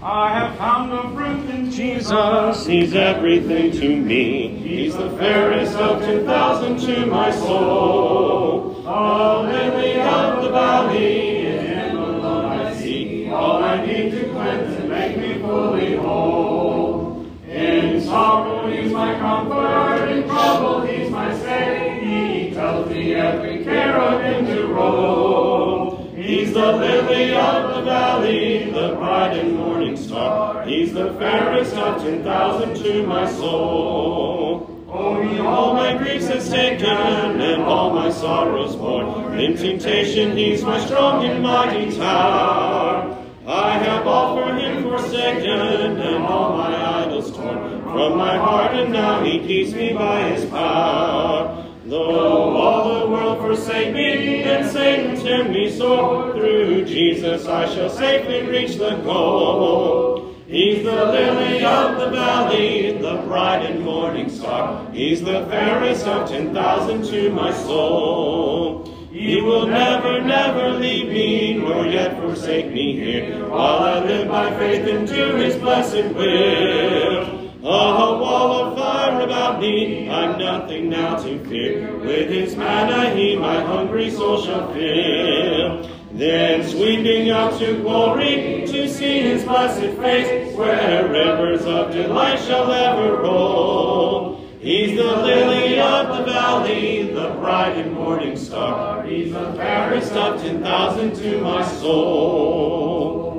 I 0.00 0.32
have 0.38 0.56
found 0.56 0.92
a 0.92 1.12
friend 1.12 1.50
in 1.50 1.72
Jesus, 1.72 2.64
He's 2.64 2.94
everything 2.94 3.72
to 3.72 3.96
me. 3.96 4.56
He's 4.56 4.96
the 4.96 5.10
fairest 5.18 5.74
of 5.74 6.04
2,000 6.04 6.78
to 6.86 7.06
my 7.06 7.32
soul. 7.32 8.86
A 8.86 9.42
lily 9.42 10.00
of 10.00 10.44
the 10.44 10.50
valley, 10.50 11.46
in 11.46 11.66
Him 11.66 11.96
alone 11.96 12.44
I 12.44 12.72
see 12.76 13.28
all 13.30 13.64
I 13.64 13.84
need 13.84 14.12
to 14.12 14.28
cleanse 14.30 14.78
and 14.78 14.88
make 14.88 15.18
me 15.18 15.40
fully 15.40 15.96
whole. 15.96 17.26
In 17.48 18.00
sorrow, 18.00 18.70
He's 18.70 18.92
my 18.92 19.18
comfort. 19.18 20.03
Trouble, 20.44 20.82
He's 20.82 21.10
my 21.10 21.34
stay. 21.38 22.00
He 22.04 22.54
tells 22.54 22.90
me 22.90 23.14
every 23.14 23.64
care 23.64 24.20
Him 24.20 24.44
to 24.44 24.66
roll. 24.66 26.12
He's 26.14 26.52
the 26.52 26.72
lily 26.72 27.34
of 27.34 27.74
the 27.74 27.82
valley, 27.82 28.70
the 28.70 28.94
bright 28.94 29.38
and 29.38 29.56
morning 29.56 29.96
star. 29.96 30.62
He's 30.66 30.92
the 30.92 31.14
fairest 31.14 31.74
of 31.76 32.02
ten 32.02 32.22
thousand 32.22 32.74
to 32.82 33.06
my 33.06 33.30
soul. 33.32 34.86
Oh, 34.92 35.22
he 35.22 35.38
all 35.38 35.72
my 35.72 35.96
griefs 35.96 36.28
has 36.28 36.50
taken 36.50 36.88
and 36.88 37.62
all 37.62 37.94
my 37.94 38.10
sorrows 38.10 38.76
borne. 38.76 39.38
In 39.40 39.56
temptation, 39.56 40.36
he's 40.36 40.62
my 40.62 40.78
strong 40.84 41.24
and 41.24 41.42
mighty 41.42 41.96
tower. 41.96 43.18
I 43.46 43.78
have 43.78 44.06
all 44.06 44.36
for 44.36 44.54
him 44.54 44.82
forsaken 44.82 45.48
and 45.48 46.22
all 46.22 46.58
my 46.58 47.02
idols 47.02 47.34
torn 47.34 47.73
from 47.94 48.18
my 48.18 48.36
heart, 48.36 48.74
and 48.74 48.92
now 48.92 49.22
he 49.22 49.38
keeps 49.38 49.72
me 49.72 49.92
by 49.92 50.28
his 50.30 50.44
power. 50.50 51.64
Though 51.86 52.56
all 52.56 52.98
the 52.98 53.06
world 53.06 53.38
forsake 53.38 53.94
me 53.94 54.42
and 54.42 54.68
Satan 54.68 55.14
tempt 55.24 55.52
me 55.52 55.70
sore, 55.70 56.32
through 56.32 56.86
Jesus 56.86 57.46
I 57.46 57.72
shall 57.72 57.88
safely 57.88 58.42
reach 58.48 58.76
the 58.78 58.96
goal. 58.96 60.34
He's 60.48 60.82
the 60.82 61.04
lily 61.04 61.64
of 61.64 62.00
the 62.00 62.10
valley, 62.10 62.98
the 62.98 63.22
bright 63.28 63.64
and 63.64 63.84
morning 63.84 64.28
star. 64.28 64.90
He's 64.92 65.20
the 65.22 65.46
fairest 65.46 66.04
of 66.06 66.28
ten 66.28 66.52
thousand 66.52 67.04
to 67.04 67.30
my 67.30 67.52
soul. 67.52 68.86
He 69.12 69.40
will 69.40 69.68
never, 69.68 70.20
never 70.20 70.70
leave 70.70 71.08
me, 71.08 71.54
nor 71.54 71.86
yet 71.86 72.18
forsake 72.18 72.72
me 72.72 72.96
here, 72.96 73.48
while 73.48 73.78
I 73.78 73.98
live 74.00 74.26
by 74.26 74.50
faith 74.58 74.84
do 75.06 75.36
his 75.36 75.56
blessed 75.56 76.12
will. 76.16 77.33
A 77.66 77.66
wall 77.66 78.52
of 78.52 78.76
fire 78.76 79.22
about 79.22 79.58
me, 79.58 80.10
I'm 80.10 80.38
nothing 80.38 80.90
now 80.90 81.16
to 81.16 81.42
fear. 81.46 81.96
With 81.96 82.28
his 82.28 82.56
manna 82.56 83.14
he 83.14 83.36
my 83.36 83.58
hungry 83.64 84.10
soul 84.10 84.42
shall 84.42 84.70
fill. 84.74 85.88
Then 86.12 86.62
sweeping 86.68 87.30
up 87.30 87.58
to 87.60 87.78
glory, 87.80 88.66
to 88.66 88.86
see 88.86 89.20
his 89.20 89.44
blessed 89.44 89.96
face, 89.98 90.54
where 90.54 91.08
rivers 91.08 91.64
of 91.64 91.90
delight 91.90 92.38
shall 92.40 92.70
ever 92.70 93.22
roll. 93.22 94.46
He's 94.60 94.94
the 94.98 95.02
lily 95.02 95.80
of 95.80 96.18
the 96.18 96.24
valley, 96.30 97.14
the 97.14 97.30
bright 97.40 97.78
and 97.78 97.94
morning 97.94 98.36
star. 98.36 99.02
He's 99.04 99.32
the 99.32 99.54
fairest 99.54 100.12
of 100.12 100.38
ten 100.42 100.62
thousand 100.62 101.14
to 101.16 101.40
my 101.40 101.66
soul. 101.66 103.32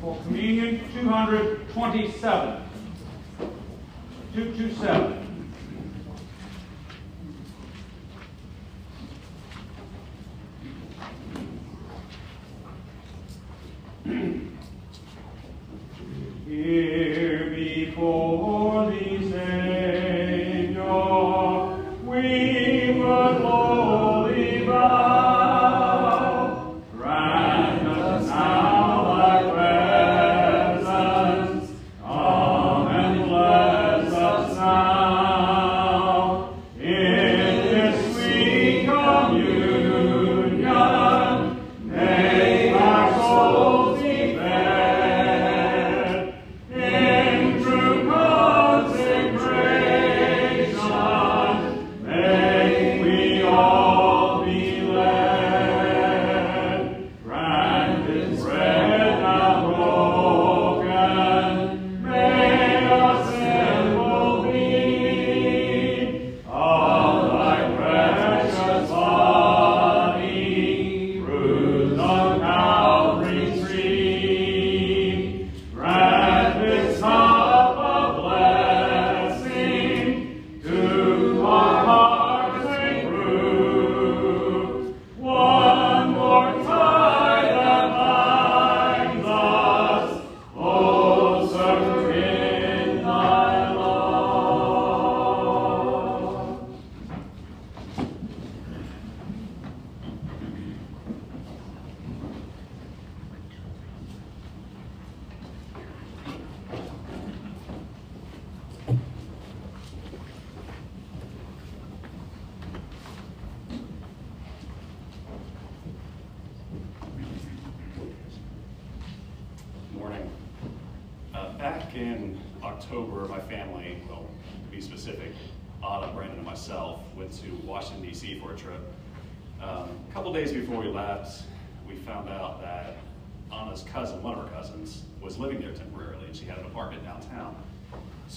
For 0.00 0.16
Communion 0.24 0.80
227. 1.02 2.62
227. 4.34 5.31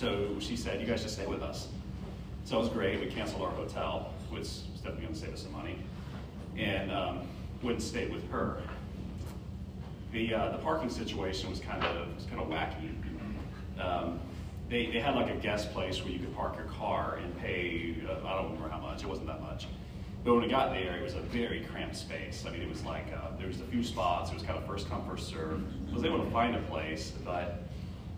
So 0.06 0.38
she 0.40 0.56
said, 0.56 0.80
"You 0.80 0.86
guys 0.86 1.02
just 1.02 1.16
stay 1.16 1.26
with 1.26 1.42
us." 1.42 1.68
So 2.44 2.58
it 2.58 2.60
was 2.60 2.70
great. 2.70 3.00
We 3.00 3.08
canceled 3.08 3.42
our 3.42 3.50
hotel, 3.50 4.14
which 4.30 4.42
was 4.42 4.62
definitely 4.76 5.02
going 5.02 5.14
to 5.16 5.20
save 5.20 5.34
us 5.34 5.42
some 5.42 5.52
money, 5.52 5.80
and 6.56 6.92
um, 6.92 7.22
went 7.64 7.78
and 7.78 7.84
stayed 7.84 8.14
with 8.14 8.30
her 8.30 8.62
the 10.12 10.32
uh, 10.32 10.52
the 10.52 10.60
parking 10.60 10.92
situation 10.92 11.50
was 11.50 11.60
kind 11.60 11.84
of 11.84 12.16
was 12.16 12.26
kind 12.26 12.40
of 12.40 12.48
wacky. 12.48 12.94
Um, 13.82 14.20
they, 14.70 14.86
they 14.92 15.00
had 15.00 15.16
like 15.16 15.32
a 15.32 15.38
guest 15.38 15.74
place 15.74 16.04
where 16.04 16.14
you 16.14 16.20
could 16.20 16.36
park 16.36 16.56
your 16.56 16.66
car 16.66 17.20
and 17.24 17.36
pay 17.40 17.96
uh, 18.08 18.28
I 18.28 18.36
don't 18.36 18.54
remember 18.54 18.70
how 18.70 18.80
much 18.80 19.02
it 19.02 19.10
wasn't 19.10 19.26
that 19.26 19.42
much, 19.42 19.68
but 20.24 20.34
when 20.34 20.44
we 20.44 20.50
got 20.50 20.72
there 20.72 20.98
it 20.98 21.04
was 21.04 21.16
a 21.16 21.22
very 21.22 21.66
cramped 21.72 21.96
space. 21.96 22.46
I 22.48 22.52
mean 22.52 22.62
it 22.62 22.70
was 22.70 22.84
like 22.86 23.08
uh, 23.12 23.36
there 23.40 23.48
was 23.48 23.60
a 23.60 23.66
few 23.66 23.84
spots. 23.84 24.30
It 24.30 24.36
was 24.36 24.44
kind 24.44 24.60
of 24.60 24.68
first 24.68 24.88
come 24.88 25.04
first 25.10 25.28
serve. 25.30 25.64
I 25.90 25.94
was 25.96 26.04
able 26.04 26.24
to 26.24 26.30
find 26.30 26.56
a 26.56 26.62
place, 26.62 27.12
but 27.26 27.64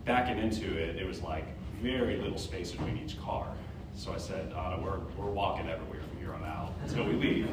backing 0.04 0.38
into 0.38 0.76
it 0.76 0.96
it 0.96 1.06
was 1.06 1.22
like 1.22 1.46
very 1.82 2.16
little 2.16 2.38
space 2.38 2.72
between 2.72 2.98
each 2.98 3.20
car. 3.20 3.46
So 3.94 4.12
I 4.12 4.18
said, 4.18 4.52
Anna, 4.52 4.80
we're 4.82 5.00
we're 5.16 5.30
walking 5.30 5.68
everywhere 5.68 6.00
from 6.08 6.18
here 6.18 6.32
on 6.32 6.44
out 6.44 6.72
until 6.84 7.04
we 7.04 7.14
leave 7.14 7.48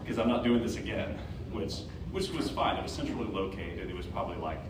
because 0.00 0.18
I'm 0.18 0.28
not 0.28 0.42
doing 0.44 0.62
this 0.62 0.76
again, 0.76 1.18
which 1.52 1.80
which 2.10 2.30
was 2.30 2.50
fine. 2.50 2.76
It 2.76 2.82
was 2.82 2.92
centrally 2.92 3.28
located. 3.28 3.88
It 3.88 3.96
was 3.96 4.06
probably 4.06 4.38
like 4.38 4.60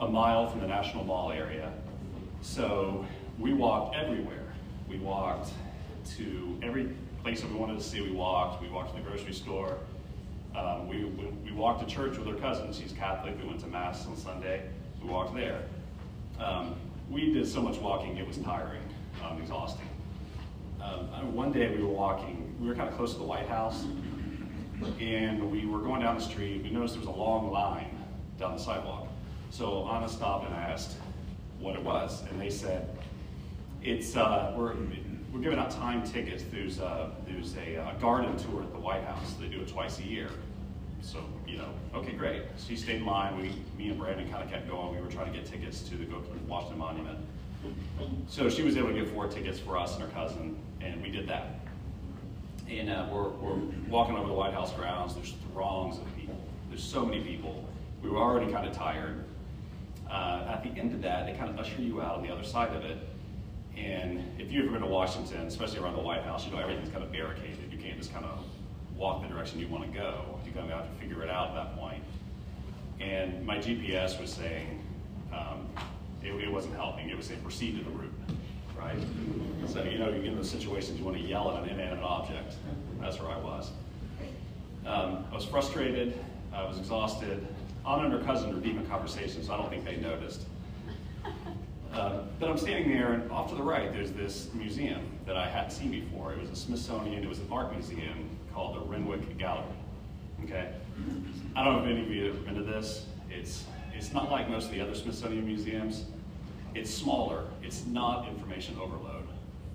a 0.00 0.08
mile 0.08 0.50
from 0.50 0.60
the 0.60 0.66
National 0.66 1.04
Mall 1.04 1.32
area. 1.32 1.72
So 2.42 3.06
we 3.38 3.54
walked 3.54 3.96
everywhere. 3.96 4.52
We 4.88 4.98
walked 4.98 5.50
to 6.16 6.58
every 6.62 6.90
place 7.22 7.40
that 7.40 7.50
we 7.50 7.56
wanted 7.56 7.78
to 7.78 7.84
see. 7.84 8.02
We 8.02 8.10
walked. 8.10 8.62
We 8.62 8.68
walked 8.68 8.94
to 8.94 9.02
the 9.02 9.08
grocery 9.08 9.32
store. 9.32 9.78
Um, 10.54 10.88
we, 10.88 11.04
we, 11.04 11.26
we 11.44 11.52
walked 11.52 11.88
to 11.88 11.92
church 11.92 12.16
with 12.16 12.28
her 12.28 12.34
cousin. 12.34 12.72
She's 12.72 12.92
Catholic. 12.92 13.36
We 13.40 13.48
went 13.48 13.60
to 13.60 13.66
Mass 13.66 14.06
on 14.06 14.16
Sunday. 14.16 14.62
We 15.02 15.08
walked 15.08 15.34
there. 15.34 15.62
Um, 16.38 16.76
we 17.10 17.32
did 17.32 17.46
so 17.46 17.60
much 17.60 17.78
walking, 17.78 18.16
it 18.16 18.26
was 18.26 18.38
tiring, 18.38 18.82
um, 19.24 19.40
exhausting. 19.40 19.88
Um, 20.82 21.34
one 21.34 21.52
day 21.52 21.74
we 21.74 21.82
were 21.82 21.92
walking, 21.92 22.54
we 22.60 22.68
were 22.68 22.74
kind 22.74 22.88
of 22.88 22.96
close 22.96 23.12
to 23.12 23.18
the 23.18 23.24
White 23.24 23.48
House, 23.48 23.84
and 25.00 25.50
we 25.50 25.66
were 25.66 25.78
going 25.78 26.02
down 26.02 26.16
the 26.16 26.22
street. 26.22 26.62
We 26.62 26.70
noticed 26.70 26.94
there 26.94 27.00
was 27.00 27.08
a 27.08 27.18
long 27.18 27.50
line 27.50 27.96
down 28.38 28.56
the 28.56 28.62
sidewalk. 28.62 29.08
So 29.50 29.88
Anna 29.88 30.08
stopped 30.08 30.46
and 30.46 30.54
asked 30.54 30.96
what 31.58 31.74
it 31.74 31.82
was, 31.82 32.22
and 32.30 32.40
they 32.40 32.50
said, 32.50 32.88
"It's 33.82 34.16
uh, 34.16 34.52
we're 34.56 34.74
we're 35.32 35.40
giving 35.40 35.58
out 35.58 35.70
time 35.70 36.02
tickets. 36.02 36.44
There's 36.50 36.80
uh, 36.80 37.10
there's 37.26 37.56
a, 37.56 37.76
uh 37.76 37.94
garden 37.94 38.36
tour 38.36 38.62
at 38.62 38.72
the 38.72 38.78
White 38.78 39.04
House. 39.04 39.34
They 39.40 39.46
do 39.46 39.60
it 39.60 39.68
twice 39.68 40.00
a 40.00 40.04
year. 40.04 40.28
So 41.04 41.20
you 41.46 41.58
know, 41.58 41.68
okay, 41.94 42.12
great. 42.12 42.42
She 42.56 42.76
stayed 42.76 42.96
in 42.96 43.06
line. 43.06 43.36
We, 43.36 43.52
me 43.76 43.90
and 43.90 43.98
Brandon, 43.98 44.28
kind 44.30 44.42
of 44.42 44.50
kept 44.50 44.68
going. 44.68 44.96
We 44.96 45.00
were 45.00 45.10
trying 45.10 45.32
to 45.32 45.38
get 45.38 45.46
tickets 45.46 45.80
to 45.82 45.96
the 45.96 46.06
Washington 46.48 46.78
Monument. 46.78 47.18
So 48.28 48.48
she 48.48 48.62
was 48.62 48.76
able 48.76 48.88
to 48.88 48.94
get 48.94 49.08
four 49.10 49.28
tickets 49.28 49.58
for 49.58 49.76
us 49.78 49.94
and 49.94 50.02
her 50.02 50.08
cousin, 50.08 50.56
and 50.80 51.00
we 51.02 51.10
did 51.10 51.28
that. 51.28 51.60
And 52.68 52.90
uh, 52.90 53.06
we're, 53.10 53.28
we're 53.28 53.60
walking 53.88 54.16
over 54.16 54.26
the 54.26 54.34
White 54.34 54.54
House 54.54 54.72
grounds. 54.72 55.14
There's 55.14 55.34
throngs 55.52 55.98
of 55.98 56.16
people. 56.16 56.38
There's 56.68 56.82
so 56.82 57.04
many 57.04 57.22
people. 57.22 57.66
We 58.02 58.10
were 58.10 58.18
already 58.18 58.50
kind 58.50 58.66
of 58.66 58.74
tired. 58.74 59.24
Uh, 60.10 60.46
at 60.48 60.62
the 60.62 60.78
end 60.78 60.92
of 60.92 61.02
that, 61.02 61.26
they 61.26 61.32
kind 61.34 61.50
of 61.50 61.58
usher 61.58 61.80
you 61.80 62.00
out 62.02 62.16
on 62.16 62.22
the 62.22 62.32
other 62.32 62.44
side 62.44 62.74
of 62.74 62.84
it. 62.84 62.98
And 63.76 64.22
if 64.38 64.52
you've 64.52 64.64
ever 64.64 64.72
been 64.72 64.82
to 64.82 64.86
Washington, 64.86 65.46
especially 65.46 65.80
around 65.80 65.94
the 65.94 66.02
White 66.02 66.22
House, 66.22 66.46
you 66.46 66.52
know 66.52 66.58
everything's 66.58 66.90
kind 66.90 67.02
of 67.02 67.12
barricaded. 67.12 67.70
You 67.70 67.78
can't 67.78 67.98
just 67.98 68.12
kind 68.12 68.24
of 68.24 68.44
walk 68.96 69.22
the 69.22 69.28
direction 69.28 69.58
you 69.58 69.68
want 69.68 69.90
to 69.90 69.98
go. 69.98 70.38
You 70.54 70.60
kind 70.60 70.72
of 70.72 70.78
have 70.78 70.92
to 70.92 71.00
figure 71.00 71.22
it 71.22 71.30
out 71.30 71.48
at 71.48 71.54
that 71.54 71.76
point. 71.76 72.02
And 73.00 73.44
my 73.44 73.58
GPS 73.58 74.20
was 74.20 74.32
saying 74.32 74.80
um, 75.32 75.66
it, 76.22 76.32
it 76.32 76.50
wasn't 76.50 76.76
helping. 76.76 77.08
It 77.08 77.16
was 77.16 77.26
saying 77.26 77.40
proceed 77.40 77.76
to 77.78 77.84
the 77.84 77.90
route, 77.90 78.12
right? 78.78 78.96
So 79.66 79.82
you 79.82 79.98
know 79.98 80.10
you 80.10 80.16
get 80.22 80.26
in 80.26 80.36
those 80.36 80.50
situations 80.50 80.98
you 80.98 81.04
want 81.04 81.16
to 81.16 81.22
yell 81.22 81.50
at 81.50 81.64
an 81.64 81.68
inanimate 81.68 82.04
object. 82.04 82.54
That's 83.00 83.20
where 83.20 83.30
I 83.30 83.38
was. 83.38 83.70
Um, 84.86 85.24
I 85.30 85.34
was 85.34 85.44
frustrated. 85.44 86.18
I 86.52 86.64
was 86.64 86.78
exhausted. 86.78 87.44
Anna 87.86 88.04
and 88.04 88.12
her 88.12 88.20
cousin 88.20 88.54
were 88.54 88.60
deep 88.60 88.76
in 88.76 88.86
conversation, 88.86 89.42
so 89.42 89.54
I 89.54 89.56
don't 89.56 89.70
think 89.70 89.84
they 89.84 89.96
noticed. 89.96 90.42
Uh, 91.92 92.20
but 92.38 92.48
I'm 92.48 92.58
standing 92.58 92.90
there, 92.90 93.12
and 93.12 93.30
off 93.30 93.50
to 93.50 93.56
the 93.56 93.62
right, 93.62 93.92
there's 93.92 94.12
this 94.12 94.52
museum 94.54 95.02
that 95.26 95.36
I 95.36 95.48
hadn't 95.48 95.70
seen 95.70 95.90
before. 95.90 96.32
It 96.32 96.40
was 96.40 96.50
a 96.50 96.56
Smithsonian, 96.56 97.22
it 97.22 97.28
was 97.28 97.38
an 97.40 97.48
art 97.50 97.72
museum 97.72 98.28
called 98.52 98.76
the 98.76 98.80
Renwick 98.80 99.36
Gallery. 99.38 99.64
Okay? 100.44 100.70
I 101.56 101.64
don't 101.64 101.76
know 101.76 101.84
if 101.84 101.90
any 101.90 102.02
of 102.02 102.10
you 102.10 102.24
have 102.26 102.36
ever 102.36 102.44
been 102.44 102.54
to 102.56 102.62
this. 102.62 103.06
It's, 103.30 103.64
it's 103.96 104.12
not 104.12 104.30
like 104.30 104.48
most 104.48 104.66
of 104.66 104.72
the 104.72 104.80
other 104.80 104.94
Smithsonian 104.94 105.46
museums. 105.46 106.04
It's 106.74 106.92
smaller. 106.92 107.44
It's 107.62 107.86
not 107.86 108.28
information 108.28 108.76
overload. 108.80 109.26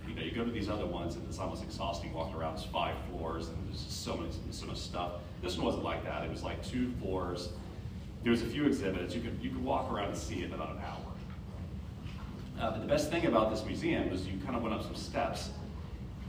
You 0.08 0.16
know, 0.16 0.22
you 0.22 0.32
go 0.32 0.44
to 0.44 0.52
these 0.52 0.70
other 0.70 0.86
ones, 0.86 1.16
and 1.16 1.26
it's 1.28 1.40
almost 1.40 1.64
exhausting 1.64 2.14
walking 2.14 2.36
around. 2.36 2.58
There's 2.58 2.68
five 2.68 2.96
floors, 3.10 3.48
and 3.48 3.58
there's 3.68 3.84
just 3.84 4.04
so 4.04 4.18
much, 4.18 4.32
so 4.52 4.66
much 4.66 4.78
stuff. 4.78 5.14
This 5.42 5.56
one 5.56 5.66
wasn't 5.66 5.84
like 5.84 6.04
that. 6.04 6.24
It 6.24 6.30
was 6.30 6.44
like 6.44 6.66
two 6.66 6.92
floors. 7.00 7.50
There 8.24 8.32
was 8.32 8.42
a 8.42 8.48
few 8.48 8.66
exhibits. 8.66 9.16
You 9.16 9.22
could, 9.22 9.40
you 9.42 9.50
could 9.50 9.64
walk 9.64 9.92
around 9.92 10.10
and 10.10 10.18
see 10.18 10.40
it 10.40 10.46
in 10.46 10.54
about 10.54 10.72
an 10.72 10.82
hour. 10.82 11.06
Uh, 12.60 12.72
but 12.72 12.82
the 12.82 12.88
best 12.88 13.10
thing 13.10 13.26
about 13.26 13.50
this 13.50 13.64
museum 13.64 14.10
was 14.10 14.28
you 14.28 14.38
kind 14.44 14.56
of 14.56 14.62
went 14.64 14.76
up 14.76 14.84
some 14.84 14.96
steps, 14.96 15.52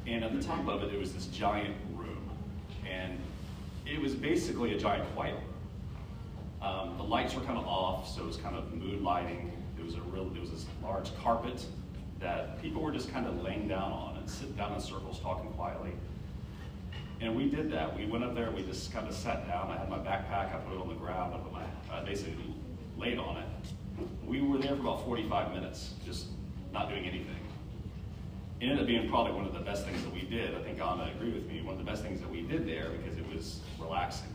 and 0.06 0.22
at 0.22 0.32
the 0.32 0.42
top 0.42 0.66
of 0.68 0.82
it, 0.82 0.90
there 0.90 1.00
was 1.00 1.12
this 1.12 1.26
giant 1.26 1.74
room. 1.94 2.30
And 2.88 3.18
it 3.90 4.00
was 4.00 4.14
basically 4.14 4.74
a 4.74 4.78
giant 4.78 5.04
choir. 5.14 5.36
Um, 6.62 6.96
the 6.96 7.02
lights 7.02 7.34
were 7.34 7.40
kind 7.42 7.58
of 7.58 7.66
off, 7.66 8.08
so 8.08 8.22
it 8.22 8.26
was 8.26 8.36
kind 8.36 8.56
of 8.56 8.72
mood 8.72 9.02
lighting. 9.02 9.50
There 9.76 9.84
was 9.84 9.94
a 9.94 10.00
real, 10.02 10.28
there 10.28 10.40
was 10.40 10.50
this 10.50 10.66
large 10.82 11.10
carpet 11.22 11.64
that 12.20 12.60
people 12.60 12.82
were 12.82 12.92
just 12.92 13.10
kind 13.10 13.26
of 13.26 13.42
laying 13.42 13.66
down 13.66 13.90
on 13.92 14.16
and 14.18 14.28
sitting 14.28 14.54
down 14.54 14.74
in 14.74 14.80
circles 14.80 15.18
talking 15.20 15.50
quietly. 15.52 15.92
And 17.20 17.34
we 17.34 17.50
did 17.50 17.70
that. 17.72 17.96
We 17.96 18.06
went 18.06 18.24
up 18.24 18.34
there, 18.34 18.50
we 18.50 18.62
just 18.62 18.92
kind 18.92 19.08
of 19.08 19.14
sat 19.14 19.46
down. 19.46 19.70
I 19.70 19.78
had 19.78 19.90
my 19.90 19.98
backpack, 19.98 20.54
I 20.54 20.58
put 20.66 20.76
it 20.76 20.80
on 20.80 20.88
the 20.88 20.94
ground, 20.94 21.34
I 21.34 21.38
put 21.38 21.52
my, 21.52 21.64
I 21.90 22.02
basically 22.04 22.36
laid 22.96 23.18
on 23.18 23.38
it. 23.38 23.46
We 24.24 24.40
were 24.40 24.58
there 24.58 24.76
for 24.76 24.82
about 24.82 25.04
45 25.04 25.52
minutes, 25.52 25.94
just 26.04 26.26
not 26.72 26.88
doing 26.88 27.04
anything. 27.04 27.36
It 28.60 28.66
ended 28.66 28.80
up 28.80 28.86
being 28.86 29.08
probably 29.08 29.32
one 29.32 29.46
of 29.46 29.54
the 29.54 29.60
best 29.60 29.86
things 29.86 30.02
that 30.02 30.12
we 30.12 30.22
did. 30.22 30.54
I 30.54 30.60
think 30.60 30.80
Anna 30.80 31.10
agreed 31.14 31.34
with 31.34 31.46
me. 31.46 31.62
One 31.62 31.72
of 31.72 31.78
the 31.78 31.90
best 31.90 32.02
things 32.02 32.20
that 32.20 32.30
we 32.30 32.42
did 32.42 32.66
there 32.66 32.90
because 32.90 33.18
it 33.18 33.26
was 33.32 33.60
relaxing. 33.90 34.28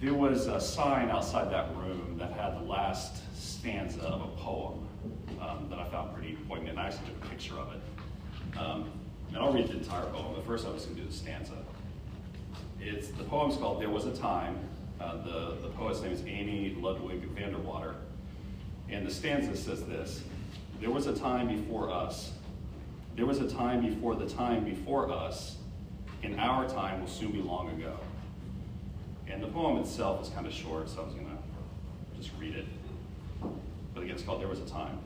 There 0.00 0.12
was 0.12 0.46
a 0.46 0.60
sign 0.60 1.08
outside 1.08 1.50
that 1.52 1.74
room 1.76 2.16
that 2.18 2.32
had 2.32 2.54
the 2.56 2.64
last 2.64 3.22
stanza 3.34 4.00
of 4.02 4.20
a 4.20 4.36
poem 4.36 4.86
um, 5.40 5.66
that 5.70 5.78
I 5.78 5.88
found 5.88 6.14
pretty 6.14 6.36
poignant. 6.46 6.78
I 6.78 6.86
actually 6.86 7.08
took 7.08 7.24
a 7.24 7.28
picture 7.28 7.54
of 7.54 7.72
it. 7.72 8.58
Um, 8.58 8.90
and 9.28 9.38
I'll 9.38 9.52
read 9.52 9.68
the 9.68 9.78
entire 9.78 10.04
poem, 10.06 10.34
but 10.34 10.44
first 10.44 10.66
I'm 10.66 10.74
just 10.74 10.86
going 10.86 10.96
to 10.96 11.02
do 11.02 11.08
the 11.08 11.14
stanza. 11.14 11.52
It's, 12.78 13.08
the 13.08 13.24
poem's 13.24 13.56
called 13.56 13.80
There 13.80 13.88
Was 13.88 14.04
a 14.04 14.14
Time. 14.14 14.58
Uh, 15.00 15.16
the, 15.22 15.56
the 15.62 15.68
poet's 15.68 16.02
name 16.02 16.12
is 16.12 16.22
Amy 16.26 16.76
Ludwig 16.78 17.34
Vanderwater. 17.34 17.94
And 18.90 19.06
the 19.06 19.10
stanza 19.10 19.56
says 19.56 19.84
this 19.84 20.22
There 20.78 20.90
was 20.90 21.06
a 21.06 21.14
time 21.14 21.48
before 21.48 21.90
us. 21.90 22.32
There 23.16 23.24
was 23.24 23.40
a 23.40 23.48
time 23.48 23.80
before 23.80 24.14
the 24.14 24.28
time 24.28 24.64
before 24.64 25.10
us, 25.10 25.56
and 26.22 26.38
our 26.38 26.68
time 26.68 27.00
will 27.00 27.08
soon 27.08 27.32
be 27.32 27.40
long 27.40 27.70
ago. 27.70 27.96
And 29.30 29.42
the 29.42 29.48
poem 29.48 29.78
itself 29.78 30.22
is 30.22 30.28
kind 30.28 30.46
of 30.46 30.52
short, 30.52 30.88
so 30.88 31.02
I 31.02 31.04
was 31.04 31.14
going 31.14 31.26
to 31.26 32.18
just 32.18 32.30
read 32.38 32.56
it. 32.56 32.66
But 33.94 34.02
again, 34.02 34.14
it's 34.14 34.24
called 34.24 34.40
There 34.40 34.48
Was 34.48 34.60
a 34.60 34.66
Time. 34.66 34.98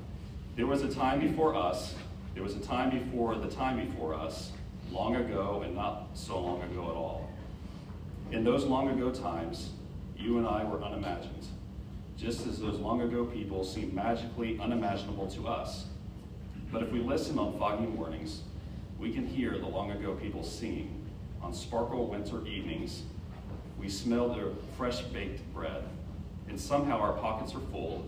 There 0.56 0.66
was 0.66 0.82
a 0.82 0.88
time 0.88 1.20
before 1.20 1.54
us, 1.54 1.94
there 2.32 2.42
was 2.42 2.54
a 2.54 2.60
time 2.60 2.90
before 2.90 3.34
the 3.34 3.48
time 3.48 3.84
before 3.86 4.14
us, 4.14 4.52
long 4.92 5.16
ago 5.16 5.62
and 5.64 5.74
not 5.74 6.08
so 6.14 6.40
long 6.40 6.62
ago 6.62 6.84
at 6.84 6.96
all. 6.96 7.28
In 8.30 8.44
those 8.44 8.64
long 8.64 8.88
ago 8.88 9.10
times, 9.10 9.70
you 10.16 10.38
and 10.38 10.46
I 10.46 10.64
were 10.64 10.82
unimagined, 10.82 11.46
just 12.16 12.46
as 12.46 12.60
those 12.60 12.78
long 12.78 13.00
ago 13.00 13.24
people 13.24 13.64
seem 13.64 13.94
magically 13.94 14.58
unimaginable 14.60 15.26
to 15.32 15.48
us. 15.48 15.86
But 16.72 16.82
if 16.82 16.90
we 16.90 17.00
listen 17.00 17.38
on 17.38 17.58
foggy 17.58 17.86
mornings, 17.86 18.42
we 18.98 19.12
can 19.12 19.26
hear 19.26 19.58
the 19.58 19.66
long 19.66 19.90
ago 19.90 20.14
people 20.14 20.42
singing. 20.42 21.00
On 21.42 21.52
sparkle 21.52 22.06
winter 22.06 22.46
evenings, 22.46 23.02
we 23.85 23.91
smell 23.91 24.30
their 24.30 24.49
fresh 24.78 25.03
baked 25.03 25.43
bread, 25.53 25.85
and 26.49 26.59
somehow 26.59 26.99
our 26.99 27.12
pockets 27.12 27.55
are 27.55 27.61
full 27.70 28.07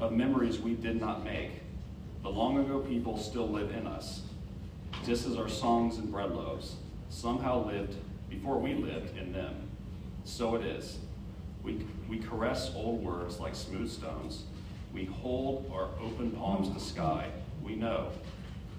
of 0.00 0.10
memories 0.10 0.58
we 0.58 0.74
did 0.74 1.00
not 1.00 1.22
make. 1.22 1.52
The 2.24 2.28
long 2.28 2.58
ago 2.58 2.80
people 2.80 3.16
still 3.16 3.48
live 3.48 3.70
in 3.70 3.86
us, 3.86 4.22
just 5.06 5.24
as 5.24 5.36
our 5.36 5.48
songs 5.48 5.98
and 5.98 6.10
bread 6.10 6.32
loaves 6.32 6.74
somehow 7.10 7.64
lived 7.64 7.94
before 8.28 8.58
we 8.58 8.74
lived 8.74 9.16
in 9.16 9.32
them. 9.32 9.54
So 10.24 10.56
it 10.56 10.66
is. 10.66 10.98
We, 11.62 11.86
we 12.08 12.18
caress 12.18 12.72
old 12.74 13.04
words 13.04 13.38
like 13.38 13.54
smooth 13.54 13.88
stones. 13.88 14.42
We 14.92 15.04
hold 15.04 15.70
our 15.72 15.90
open 16.02 16.32
palms 16.32 16.70
to 16.70 16.80
sky. 16.80 17.28
We 17.62 17.76
know 17.76 18.08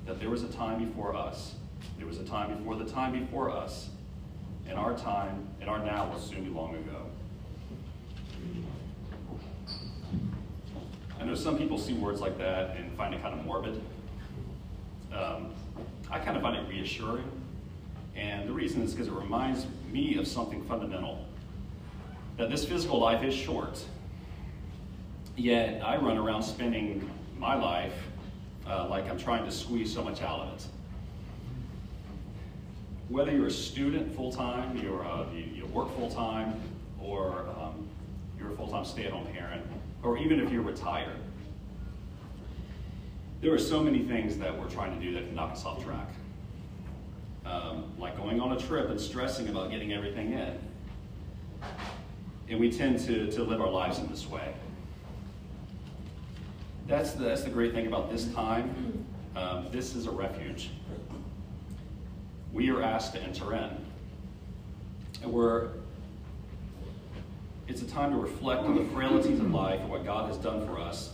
that 0.05 0.19
there 0.19 0.29
was 0.29 0.43
a 0.43 0.49
time 0.49 0.85
before 0.85 1.15
us. 1.15 1.55
There 1.97 2.07
was 2.07 2.19
a 2.19 2.25
time 2.25 2.57
before 2.57 2.75
the 2.75 2.83
time 2.83 3.17
before 3.17 3.49
us. 3.49 3.89
And 4.67 4.77
our 4.77 4.97
time 4.97 5.47
and 5.61 5.69
our 5.69 5.79
now 5.79 6.09
will 6.09 6.19
soon 6.19 6.43
be 6.43 6.49
long 6.49 6.75
ago. 6.75 7.05
I 11.19 11.23
know 11.23 11.35
some 11.35 11.57
people 11.57 11.77
see 11.77 11.93
words 11.93 12.21
like 12.21 12.37
that 12.37 12.75
and 12.77 12.95
find 12.97 13.13
it 13.13 13.21
kind 13.21 13.37
of 13.37 13.45
morbid. 13.45 13.81
Um, 15.13 15.53
I 16.11 16.19
kind 16.19 16.35
of 16.37 16.43
find 16.43 16.55
it 16.55 16.67
reassuring. 16.69 17.29
And 18.15 18.47
the 18.47 18.53
reason 18.53 18.81
is 18.81 18.93
because 18.93 19.07
it 19.07 19.13
reminds 19.13 19.65
me 19.91 20.17
of 20.17 20.27
something 20.27 20.63
fundamental 20.65 21.25
that 22.37 22.49
this 22.49 22.65
physical 22.65 22.99
life 22.99 23.23
is 23.23 23.33
short. 23.33 23.83
Yet 25.35 25.83
I 25.83 25.97
run 25.97 26.17
around 26.17 26.43
spending 26.43 27.09
my 27.37 27.55
life 27.55 27.93
uh, 28.67 28.87
like 28.89 29.09
I'm 29.09 29.17
trying 29.17 29.45
to 29.45 29.51
squeeze 29.51 29.93
so 29.93 30.03
much 30.03 30.21
out 30.21 30.39
of 30.41 30.53
it. 30.55 30.67
Whether 33.09 33.31
you're 33.31 33.47
a 33.47 33.51
student 33.51 34.15
full 34.15 34.31
time, 34.31 34.77
you're 34.77 35.05
uh, 35.05 35.31
you, 35.31 35.43
you, 35.53 35.65
work 35.67 35.95
full 35.95 36.09
time, 36.09 36.59
or 36.99 37.45
um, 37.59 37.87
you're 38.39 38.51
a 38.51 38.55
full 38.55 38.67
time 38.67 38.83
stay 38.83 39.05
at 39.05 39.11
home 39.11 39.27
parent, 39.27 39.63
or 40.01 40.17
even 40.17 40.39
if 40.39 40.51
you're 40.51 40.63
retired, 40.63 41.19
there 43.41 43.53
are 43.53 43.59
so 43.59 43.83
many 43.83 43.99
things 43.99 44.37
that 44.37 44.57
we're 44.57 44.69
trying 44.69 44.97
to 44.97 45.05
do 45.05 45.13
that 45.13 45.27
can 45.27 45.35
knock 45.35 45.51
us 45.51 45.65
off 45.65 45.83
track. 45.83 46.09
Um, 47.45 47.91
like 47.99 48.17
going 48.17 48.39
on 48.39 48.53
a 48.53 48.59
trip 48.59 48.89
and 48.89 48.99
stressing 48.99 49.49
about 49.49 49.69
getting 49.69 49.93
everything 49.93 50.33
in. 50.33 50.57
And 52.49 52.59
we 52.59 52.71
tend 52.71 52.99
to, 53.01 53.31
to 53.31 53.43
live 53.43 53.61
our 53.61 53.69
lives 53.69 53.99
in 53.99 54.07
this 54.07 54.27
way. 54.27 54.51
That's 56.87 57.11
the, 57.11 57.25
that's 57.25 57.43
the 57.43 57.51
great 57.51 57.73
thing 57.73 57.85
about 57.85 58.11
this 58.11 58.25
time. 58.33 59.05
Um, 59.35 59.67
this 59.71 59.95
is 59.95 60.07
a 60.07 60.11
refuge 60.11 60.71
we 62.55 62.69
are 62.71 62.81
asked 62.81 63.13
to 63.13 63.21
enter 63.21 63.53
in. 63.53 63.69
And 65.21 65.31
we're, 65.31 65.67
it's 67.67 67.81
a 67.81 67.87
time 67.87 68.11
to 68.11 68.17
reflect 68.17 68.63
on 68.63 68.75
the 68.75 68.85
frailties 68.93 69.39
of 69.41 69.51
life 69.51 69.81
and 69.81 69.89
what 69.89 70.05
God 70.05 70.29
has 70.29 70.37
done 70.37 70.65
for 70.65 70.79
us 70.79 71.11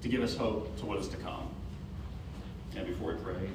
to 0.00 0.08
give 0.08 0.22
us 0.22 0.34
hope 0.34 0.74
to 0.78 0.86
what 0.86 0.98
is 0.98 1.08
to 1.08 1.18
come. 1.18 1.48
And 2.74 2.86
before 2.86 3.12
we 3.12 3.18
pray, 3.22 3.50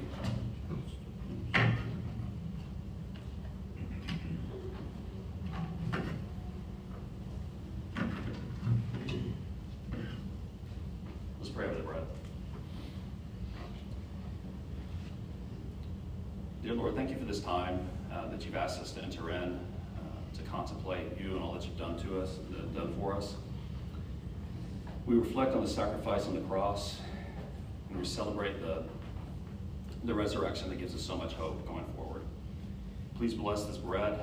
to 22.05 22.21
us, 22.21 22.37
uh, 22.51 22.61
done 22.77 22.93
for 22.99 23.13
us. 23.13 23.35
We 25.05 25.15
reflect 25.15 25.53
on 25.53 25.63
the 25.63 25.69
sacrifice 25.69 26.25
on 26.25 26.35
the 26.35 26.41
cross, 26.41 26.97
and 27.89 27.99
we 27.99 28.05
celebrate 28.05 28.61
the, 28.61 28.83
the 30.03 30.13
resurrection 30.13 30.69
that 30.69 30.79
gives 30.79 30.95
us 30.95 31.01
so 31.01 31.15
much 31.15 31.33
hope 31.33 31.65
going 31.67 31.85
forward. 31.95 32.21
Please 33.15 33.33
bless 33.33 33.65
this 33.65 33.77
bread 33.77 34.19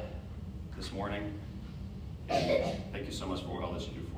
this 0.77 0.93
morning. 0.93 1.33
And 2.29 2.77
thank 2.93 3.07
you 3.07 3.13
so 3.13 3.27
much 3.27 3.43
for 3.43 3.63
all 3.63 3.73
that 3.73 3.83
you 3.83 3.95
do 3.95 4.12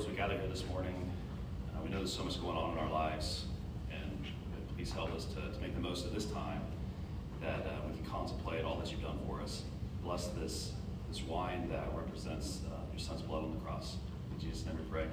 as 0.00 0.06
we 0.06 0.14
gather 0.14 0.32
here 0.32 0.48
this 0.48 0.64
morning, 0.66 1.12
uh, 1.74 1.82
we 1.82 1.90
know 1.90 1.98
there's 1.98 2.10
so 2.10 2.24
much 2.24 2.40
going 2.40 2.56
on 2.56 2.72
in 2.72 2.78
our 2.78 2.90
lives, 2.90 3.44
and 3.92 4.24
please 4.74 4.90
help 4.90 5.12
us 5.12 5.26
to, 5.26 5.34
to 5.34 5.60
make 5.60 5.74
the 5.74 5.80
most 5.80 6.06
of 6.06 6.14
this 6.14 6.24
time 6.24 6.62
that 7.42 7.66
uh, 7.66 7.72
we 7.86 7.94
can 7.94 8.10
contemplate 8.10 8.64
all 8.64 8.78
that 8.78 8.90
you've 8.90 9.02
done 9.02 9.18
for 9.26 9.42
us. 9.42 9.64
Bless 10.02 10.28
this, 10.28 10.72
this 11.10 11.22
wine 11.24 11.68
that 11.68 11.86
represents 11.94 12.60
uh, 12.66 12.76
your 12.90 12.98
son's 12.98 13.20
blood 13.20 13.44
on 13.44 13.50
the 13.50 13.60
cross. 13.60 13.96
In 14.32 14.40
Jesus' 14.40 14.64
name 14.64 14.78
we 14.78 14.90
pray. 14.90 15.06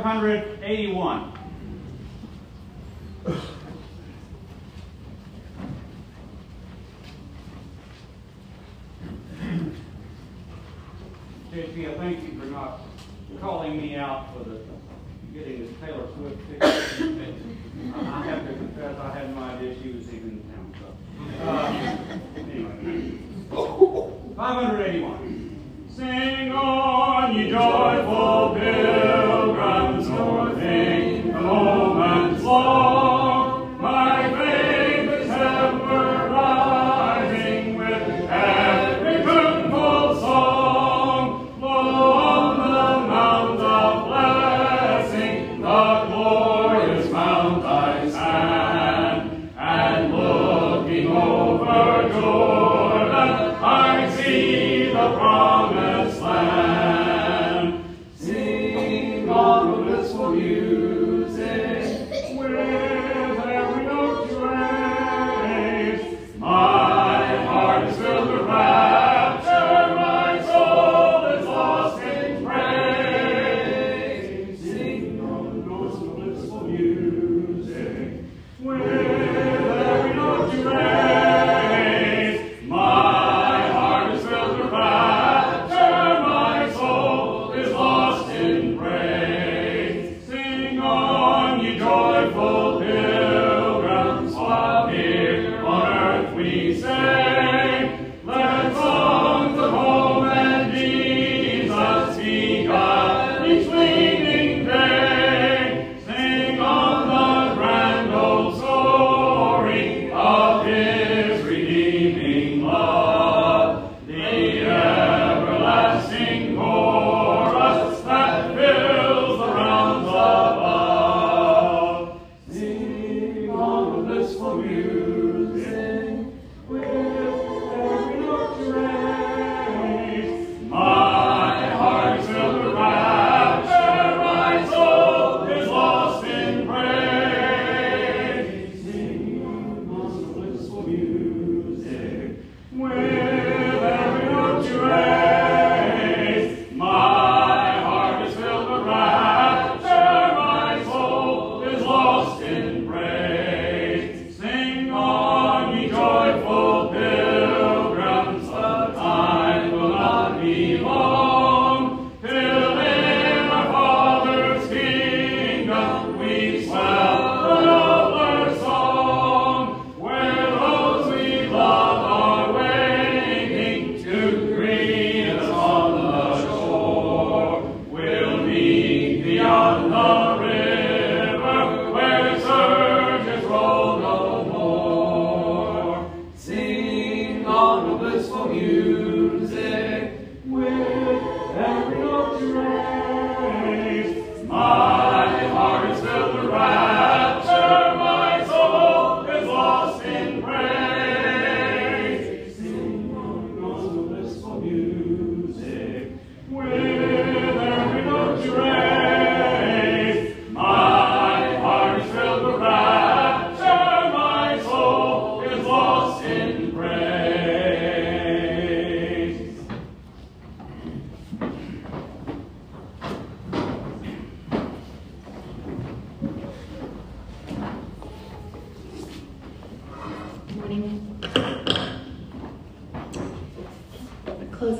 581. 0.00 1.31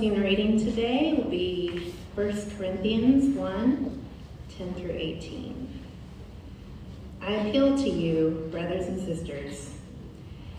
closing 0.02 0.20
reading 0.20 0.58
today 0.58 1.14
will 1.14 1.30
be 1.30 1.94
1 2.16 2.56
Corinthians 2.58 3.36
1 3.36 4.04
10 4.58 4.74
through 4.74 4.90
18. 4.90 5.80
I 7.20 7.30
appeal 7.34 7.78
to 7.78 7.88
you, 7.88 8.48
brothers 8.50 8.88
and 8.88 8.98
sisters, 8.98 9.70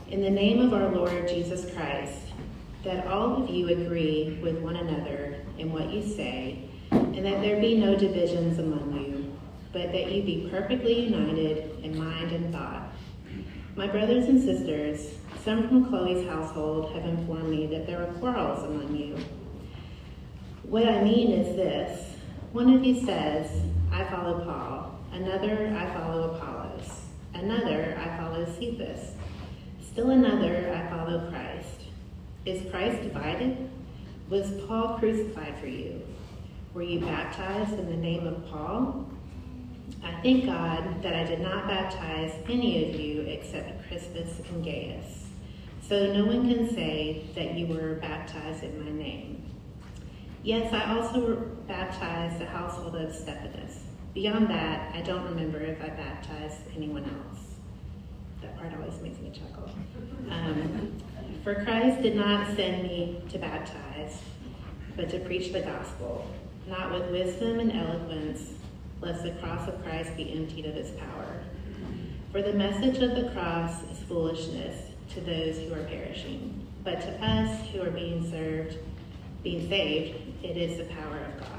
in 0.10 0.22
the 0.22 0.30
name 0.30 0.62
of 0.62 0.72
our 0.72 0.88
Lord 0.88 1.28
Jesus 1.28 1.70
Christ, 1.76 2.22
that 2.86 3.06
all 3.08 3.44
of 3.44 3.50
you 3.50 3.68
agree 3.68 4.40
with 4.42 4.60
one 4.60 4.78
another 4.78 5.36
in 5.58 5.74
what 5.74 5.92
you 5.92 6.02
say, 6.02 6.60
and 6.92 7.26
that 7.26 7.42
there 7.42 7.60
be 7.60 7.78
no 7.78 7.98
divisions 7.98 8.60
among 8.60 8.96
you, 8.96 9.38
but 9.74 9.92
that 9.92 10.10
you 10.10 10.24
be 10.24 10.48
perfectly 10.50 11.02
united 11.02 11.84
in 11.84 11.98
mind 11.98 12.32
and 12.32 12.54
thought. 12.54 12.94
My 13.76 13.88
brothers 13.88 14.30
and 14.30 14.42
sisters, 14.42 15.18
some 15.44 15.68
from 15.68 15.86
Chloe's 15.90 16.26
household 16.28 16.94
have 16.94 17.04
informed 17.04 17.50
me 17.50 17.68
that 17.68 17.86
there 17.86 18.02
are 18.02 18.14
quarrels 18.14 18.64
among 18.64 18.96
you. 18.96 19.18
What 20.64 20.88
I 20.88 21.04
mean 21.04 21.32
is 21.32 21.56
this 21.58 22.16
one 22.54 22.74
of 22.74 22.84
you 22.84 23.04
says, 23.04 23.50
I 23.92 24.06
follow 24.06 24.46
Paul, 24.46 25.00
another, 25.12 25.76
I 25.76 25.94
follow 25.94 26.36
Apollos, 26.36 27.02
another, 27.34 28.00
I 28.00 28.18
follow 28.18 28.46
Cephas, 28.46 29.16
still 29.86 30.12
another, 30.12 30.72
I 30.74 30.90
follow 30.90 31.30
Christ. 31.30 31.88
Is 32.46 32.70
Christ 32.72 33.02
divided? 33.02 33.70
Was 34.30 34.52
Paul 34.68 34.98
crucified 35.00 35.58
for 35.60 35.68
you? 35.68 36.02
Were 36.74 36.84
you 36.84 37.02
baptized 37.02 37.74
in 37.74 37.88
the 37.90 37.98
name 37.98 38.28
of 38.28 38.46
Paul? 38.50 39.10
I 40.04 40.22
thank 40.22 40.46
God 40.46 41.02
that 41.02 41.16
I 41.16 41.24
did 41.24 41.42
not 41.42 41.68
baptize 41.68 42.34
any 42.48 42.90
of 42.90 43.00
you 43.00 43.22
except 43.22 43.88
Crispus 43.88 44.40
and 44.50 44.64
Gaius 44.64 45.23
so 45.88 46.14
no 46.14 46.26
one 46.26 46.48
can 46.48 46.74
say 46.74 47.26
that 47.36 47.56
you 47.56 47.68
were 47.68 47.96
baptized 47.96 48.64
in 48.64 48.84
my 48.84 48.92
name. 48.92 49.44
Yes, 50.42 50.74
I 50.74 50.96
also 50.96 51.36
baptized 51.68 52.40
the 52.40 52.46
household 52.46 52.96
of 52.96 53.14
Stephanus. 53.14 53.80
Beyond 54.14 54.50
that, 54.50 54.96
I 54.96 55.02
don't 55.02 55.24
remember 55.24 55.60
if 55.60 55.82
I 55.82 55.90
baptized 55.90 56.62
anyone 56.76 57.04
else. 57.04 57.40
That 58.42 58.58
part 58.58 58.74
always 58.74 59.00
makes 59.02 59.20
me 59.20 59.32
chuckle. 59.32 59.70
Um, 60.30 61.02
for 61.44 61.64
Christ 61.64 62.02
did 62.02 62.16
not 62.16 62.56
send 62.56 62.84
me 62.84 63.22
to 63.30 63.38
baptize, 63.38 64.22
but 64.96 65.10
to 65.10 65.20
preach 65.20 65.52
the 65.52 65.62
gospel, 65.62 66.30
not 66.68 66.92
with 66.92 67.10
wisdom 67.12 67.60
and 67.60 67.72
eloquence, 67.72 68.52
lest 69.02 69.24
the 69.24 69.32
cross 69.32 69.68
of 69.68 69.84
Christ 69.84 70.16
be 70.16 70.32
emptied 70.34 70.66
of 70.66 70.76
its 70.76 70.92
power. 70.92 71.44
For 72.32 72.42
the 72.42 72.54
message 72.54 73.02
of 73.02 73.16
the 73.16 73.30
cross 73.32 73.84
is 73.92 74.00
foolishness 74.00 74.93
to 75.14 75.22
those 75.22 75.58
who 75.58 75.74
are 75.74 75.84
perishing, 75.84 76.66
but 76.84 77.02
to 77.02 77.26
us 77.26 77.68
who 77.70 77.82
are 77.82 77.92
being 77.92 78.30
served, 78.30 78.78
being 79.44 79.68
saved, 79.70 80.20
it 80.44 80.58
is 80.58 80.78
the 80.78 80.86
power 80.94 81.18
of 81.18 81.40
God. 81.40 81.50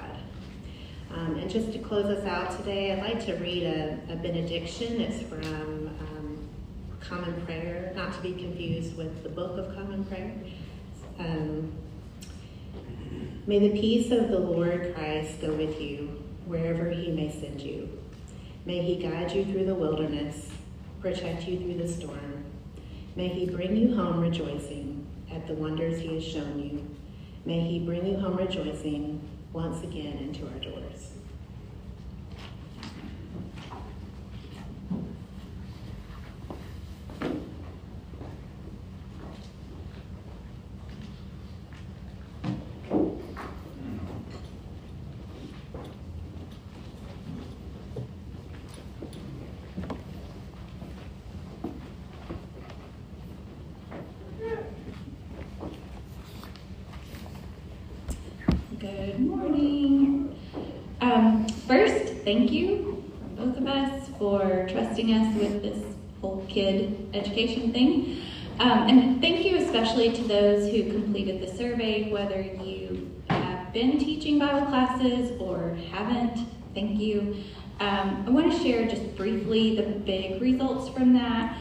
Um, 1.14 1.36
and 1.36 1.50
just 1.50 1.72
to 1.72 1.78
close 1.78 2.06
us 2.06 2.24
out 2.26 2.56
today, 2.58 2.92
I'd 2.92 3.02
like 3.02 3.24
to 3.26 3.34
read 3.34 3.62
a, 3.62 3.98
a 4.10 4.16
benediction. 4.16 5.00
It's 5.00 5.22
from 5.22 5.86
um, 5.86 6.48
Common 7.00 7.40
Prayer, 7.46 7.92
not 7.94 8.14
to 8.14 8.20
be 8.20 8.32
confused 8.32 8.96
with 8.96 9.22
the 9.22 9.28
Book 9.28 9.56
of 9.58 9.74
Common 9.74 10.04
Prayer. 10.04 10.32
Um, 11.18 11.72
May 13.46 13.58
the 13.58 13.78
peace 13.78 14.10
of 14.10 14.30
the 14.30 14.38
Lord 14.38 14.94
Christ 14.94 15.42
go 15.42 15.52
with 15.52 15.78
you 15.78 16.24
wherever 16.46 16.88
he 16.88 17.10
may 17.10 17.30
send 17.30 17.60
you. 17.60 17.90
May 18.64 18.80
he 18.80 18.96
guide 18.96 19.32
you 19.32 19.44
through 19.44 19.66
the 19.66 19.74
wilderness, 19.74 20.48
protect 21.02 21.46
you 21.46 21.58
through 21.58 21.74
the 21.74 21.88
storm. 21.88 22.33
May 23.16 23.28
he 23.28 23.46
bring 23.46 23.76
you 23.76 23.94
home 23.94 24.20
rejoicing 24.20 25.06
at 25.30 25.46
the 25.46 25.54
wonders 25.54 26.00
he 26.00 26.14
has 26.14 26.24
shown 26.24 26.58
you. 26.58 26.84
May 27.44 27.60
he 27.60 27.78
bring 27.78 28.04
you 28.06 28.16
home 28.16 28.36
rejoicing 28.36 29.20
once 29.52 29.84
again 29.84 30.18
into 30.18 30.44
our 30.46 30.58
doors. 30.58 31.12
Good 58.84 59.18
morning. 59.18 60.36
Um, 61.00 61.46
first, 61.66 62.23
thank 62.34 62.50
you, 62.50 63.04
both 63.36 63.56
of 63.56 63.66
us, 63.68 64.08
for 64.18 64.66
trusting 64.68 65.12
us 65.12 65.36
with 65.36 65.62
this 65.62 65.84
whole 66.20 66.44
kid 66.48 67.08
education 67.14 67.72
thing. 67.72 68.22
Um, 68.58 68.88
and 68.88 69.20
thank 69.20 69.44
you 69.44 69.56
especially 69.56 70.12
to 70.12 70.22
those 70.24 70.68
who 70.70 70.90
completed 70.90 71.40
the 71.40 71.56
survey, 71.56 72.10
whether 72.10 72.42
you 72.42 73.10
have 73.30 73.72
been 73.72 73.98
teaching 73.98 74.40
Bible 74.40 74.66
classes 74.66 75.40
or 75.40 75.76
haven't. 75.92 76.48
Thank 76.74 77.00
you. 77.00 77.36
Um, 77.78 78.24
I 78.26 78.30
want 78.30 78.52
to 78.52 78.58
share 78.58 78.88
just 78.88 79.16
briefly 79.16 79.76
the 79.76 79.82
big 79.82 80.42
results 80.42 80.88
from 80.88 81.12
that. 81.14 81.56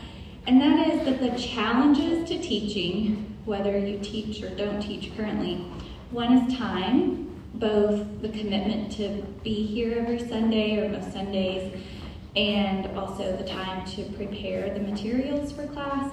And 0.47 0.59
that 0.59 0.87
is 0.87 1.05
that 1.05 1.19
the 1.19 1.39
challenges 1.39 2.27
to 2.29 2.39
teaching, 2.39 3.37
whether 3.45 3.77
you 3.77 3.99
teach 3.99 4.41
or 4.41 4.49
don't 4.49 4.81
teach 4.81 5.15
currently, 5.15 5.57
one 6.09 6.33
is 6.33 6.57
time, 6.57 7.32
both 7.53 8.21
the 8.21 8.29
commitment 8.29 8.91
to 8.93 9.23
be 9.43 9.65
here 9.65 9.97
every 9.99 10.19
Sunday 10.27 10.77
or 10.79 10.89
most 10.89 11.11
Sundays, 11.13 11.73
and 12.35 12.87
also 12.97 13.35
the 13.37 13.47
time 13.47 13.85
to 13.85 14.03
prepare 14.13 14.73
the 14.73 14.79
materials 14.79 15.51
for 15.51 15.67
class, 15.67 16.11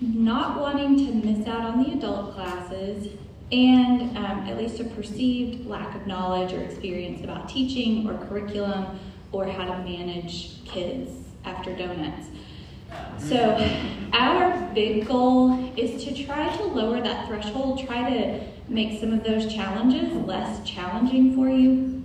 not 0.00 0.60
wanting 0.60 0.96
to 0.96 1.12
miss 1.12 1.46
out 1.46 1.62
on 1.62 1.82
the 1.82 1.92
adult 1.92 2.34
classes, 2.34 3.08
and 3.52 4.16
um, 4.16 4.40
at 4.48 4.56
least 4.56 4.80
a 4.80 4.84
perceived 4.84 5.66
lack 5.66 5.94
of 5.94 6.06
knowledge 6.06 6.52
or 6.52 6.62
experience 6.62 7.22
about 7.22 7.48
teaching 7.48 8.08
or 8.08 8.16
curriculum 8.26 8.98
or 9.30 9.46
how 9.46 9.64
to 9.64 9.78
manage 9.84 10.64
kids 10.64 11.10
after 11.44 11.74
donuts. 11.76 12.26
So, 13.18 13.56
our 14.12 14.72
big 14.72 15.06
goal 15.06 15.72
is 15.76 16.04
to 16.04 16.24
try 16.24 16.54
to 16.56 16.62
lower 16.64 17.00
that 17.00 17.26
threshold, 17.26 17.84
try 17.86 18.08
to 18.10 18.40
make 18.68 19.00
some 19.00 19.12
of 19.12 19.24
those 19.24 19.52
challenges 19.52 20.12
less 20.12 20.68
challenging 20.68 21.34
for 21.34 21.48
you. 21.48 22.04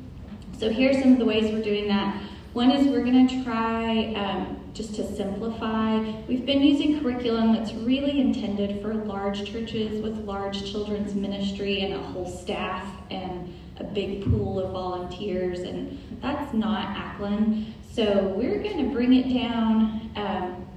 So, 0.58 0.70
here 0.70 0.92
are 0.92 1.02
some 1.02 1.14
of 1.14 1.20
the 1.20 1.26
ways 1.26 1.52
we're 1.52 1.62
doing 1.62 1.88
that. 1.90 2.22
One 2.54 2.72
is 2.72 2.88
we're 2.88 3.04
to 3.04 3.44
try 3.44 4.14
um, 4.16 4.60
just 4.74 4.96
to 4.96 5.16
simplify. 5.16 6.00
We've 6.28 6.46
been 6.46 6.62
using 6.62 7.00
curriculum 7.00 7.54
that's 7.54 7.74
really 7.74 8.20
intended 8.20 8.82
for 8.82 8.94
large 8.94 9.50
churches 9.50 10.02
with 10.02 10.18
large 10.26 10.70
children's 10.70 11.14
ministry 11.14 11.82
and 11.82 11.94
a 11.94 12.00
whole 12.00 12.28
staff 12.28 12.86
and 13.10 13.54
a 13.78 13.84
big 13.84 14.24
pool 14.24 14.60
of 14.60 14.72
volunteers, 14.72 15.60
and 15.60 16.00
that's 16.22 16.54
not 16.54 16.96
Acklen. 16.96 17.66
So, 17.92 18.34
we're 18.36 18.62
going 18.62 18.88
to 18.88 18.94
bring 18.94 19.14
it 19.14 19.34
down. 19.34 20.12
Um, 20.16 20.68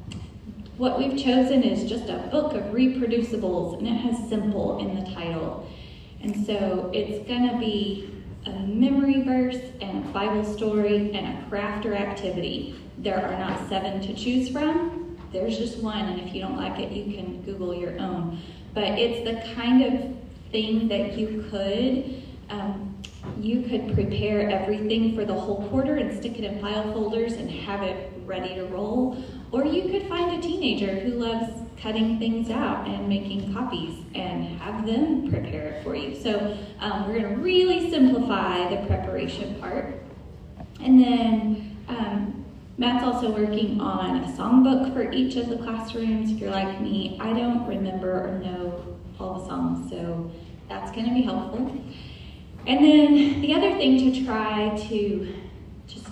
what 0.76 0.98
we've 0.98 1.16
chosen 1.16 1.62
is 1.62 1.88
just 1.88 2.08
a 2.08 2.16
book 2.30 2.54
of 2.54 2.64
reproducibles, 2.64 3.78
and 3.78 3.86
it 3.86 3.92
has 3.92 4.28
simple 4.28 4.78
in 4.78 4.96
the 4.96 5.10
title. 5.12 5.68
And 6.20 6.44
so 6.44 6.90
it's 6.92 7.26
going 7.28 7.48
to 7.48 7.58
be 7.58 8.10
a 8.46 8.50
memory 8.50 9.22
verse 9.22 9.60
and 9.80 10.04
a 10.04 10.08
Bible 10.08 10.44
story 10.44 11.12
and 11.12 11.38
a 11.38 11.46
crafter 11.48 11.94
activity. 11.94 12.76
There 12.98 13.20
are 13.24 13.38
not 13.38 13.68
seven 13.68 14.00
to 14.02 14.14
choose 14.14 14.48
from. 14.48 15.16
There's 15.32 15.58
just 15.58 15.78
one, 15.78 16.04
and 16.06 16.20
if 16.20 16.34
you 16.34 16.40
don't 16.40 16.56
like 16.56 16.78
it, 16.78 16.92
you 16.92 17.14
can 17.14 17.42
Google 17.42 17.74
your 17.74 17.98
own. 17.98 18.40
But 18.72 18.98
it's 18.98 19.28
the 19.28 19.54
kind 19.54 19.82
of 19.82 20.16
thing 20.50 20.88
that 20.88 21.16
you 21.16 21.46
could 21.50 22.22
um, 22.50 22.93
you 23.40 23.62
could 23.62 23.94
prepare 23.94 24.48
everything 24.50 25.14
for 25.14 25.24
the 25.24 25.34
whole 25.34 25.68
quarter 25.68 25.96
and 25.96 26.16
stick 26.16 26.38
it 26.38 26.44
in 26.44 26.60
file 26.60 26.92
folders 26.92 27.34
and 27.34 27.50
have 27.50 27.82
it 27.82 28.12
ready 28.24 28.54
to 28.54 28.64
roll. 28.66 29.22
Or 29.52 29.64
you 29.64 29.90
could 29.90 30.08
find 30.08 30.38
a 30.38 30.46
teenager 30.46 31.00
who 31.00 31.10
loves 31.10 31.52
cutting 31.80 32.18
things 32.18 32.50
out 32.50 32.86
and 32.88 33.08
making 33.08 33.52
copies 33.52 34.04
and 34.14 34.44
have 34.58 34.86
them 34.86 35.30
prepare 35.30 35.68
it 35.68 35.84
for 35.84 35.94
you. 35.94 36.14
So 36.20 36.56
um, 36.80 37.06
we're 37.06 37.20
going 37.20 37.34
to 37.34 37.40
really 37.40 37.90
simplify 37.90 38.74
the 38.74 38.86
preparation 38.86 39.56
part. 39.60 40.00
And 40.80 41.02
then 41.02 41.76
um, 41.88 42.44
Matt's 42.78 43.04
also 43.04 43.30
working 43.30 43.80
on 43.80 44.24
a 44.24 44.26
songbook 44.28 44.92
for 44.92 45.12
each 45.12 45.36
of 45.36 45.48
the 45.48 45.58
classrooms. 45.58 46.32
If 46.32 46.38
you're 46.38 46.50
like 46.50 46.80
me, 46.80 47.18
I 47.20 47.32
don't 47.32 47.66
remember 47.66 48.28
or 48.28 48.38
know 48.38 48.96
all 49.20 49.40
the 49.40 49.46
songs, 49.46 49.90
so 49.90 50.30
that's 50.68 50.90
going 50.90 51.06
to 51.06 51.14
be 51.14 51.22
helpful. 51.22 51.70
And 52.66 52.82
then 52.84 53.40
the 53.42 53.54
other 53.54 53.72
thing 53.72 53.98
to 54.12 54.24
try 54.24 54.70
to 54.88 55.34
just 55.86 56.06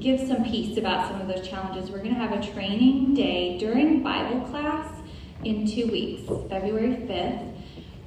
give 0.00 0.20
some 0.26 0.42
peace 0.42 0.78
about 0.78 1.10
some 1.10 1.20
of 1.20 1.28
those 1.28 1.46
challenges, 1.46 1.90
we're 1.90 1.98
going 1.98 2.14
to 2.14 2.20
have 2.20 2.32
a 2.32 2.52
training 2.52 3.14
day 3.14 3.58
during 3.58 4.02
Bible 4.02 4.40
class 4.48 4.90
in 5.44 5.66
two 5.66 5.86
weeks, 5.88 6.22
February 6.48 6.96
5th. 6.96 7.52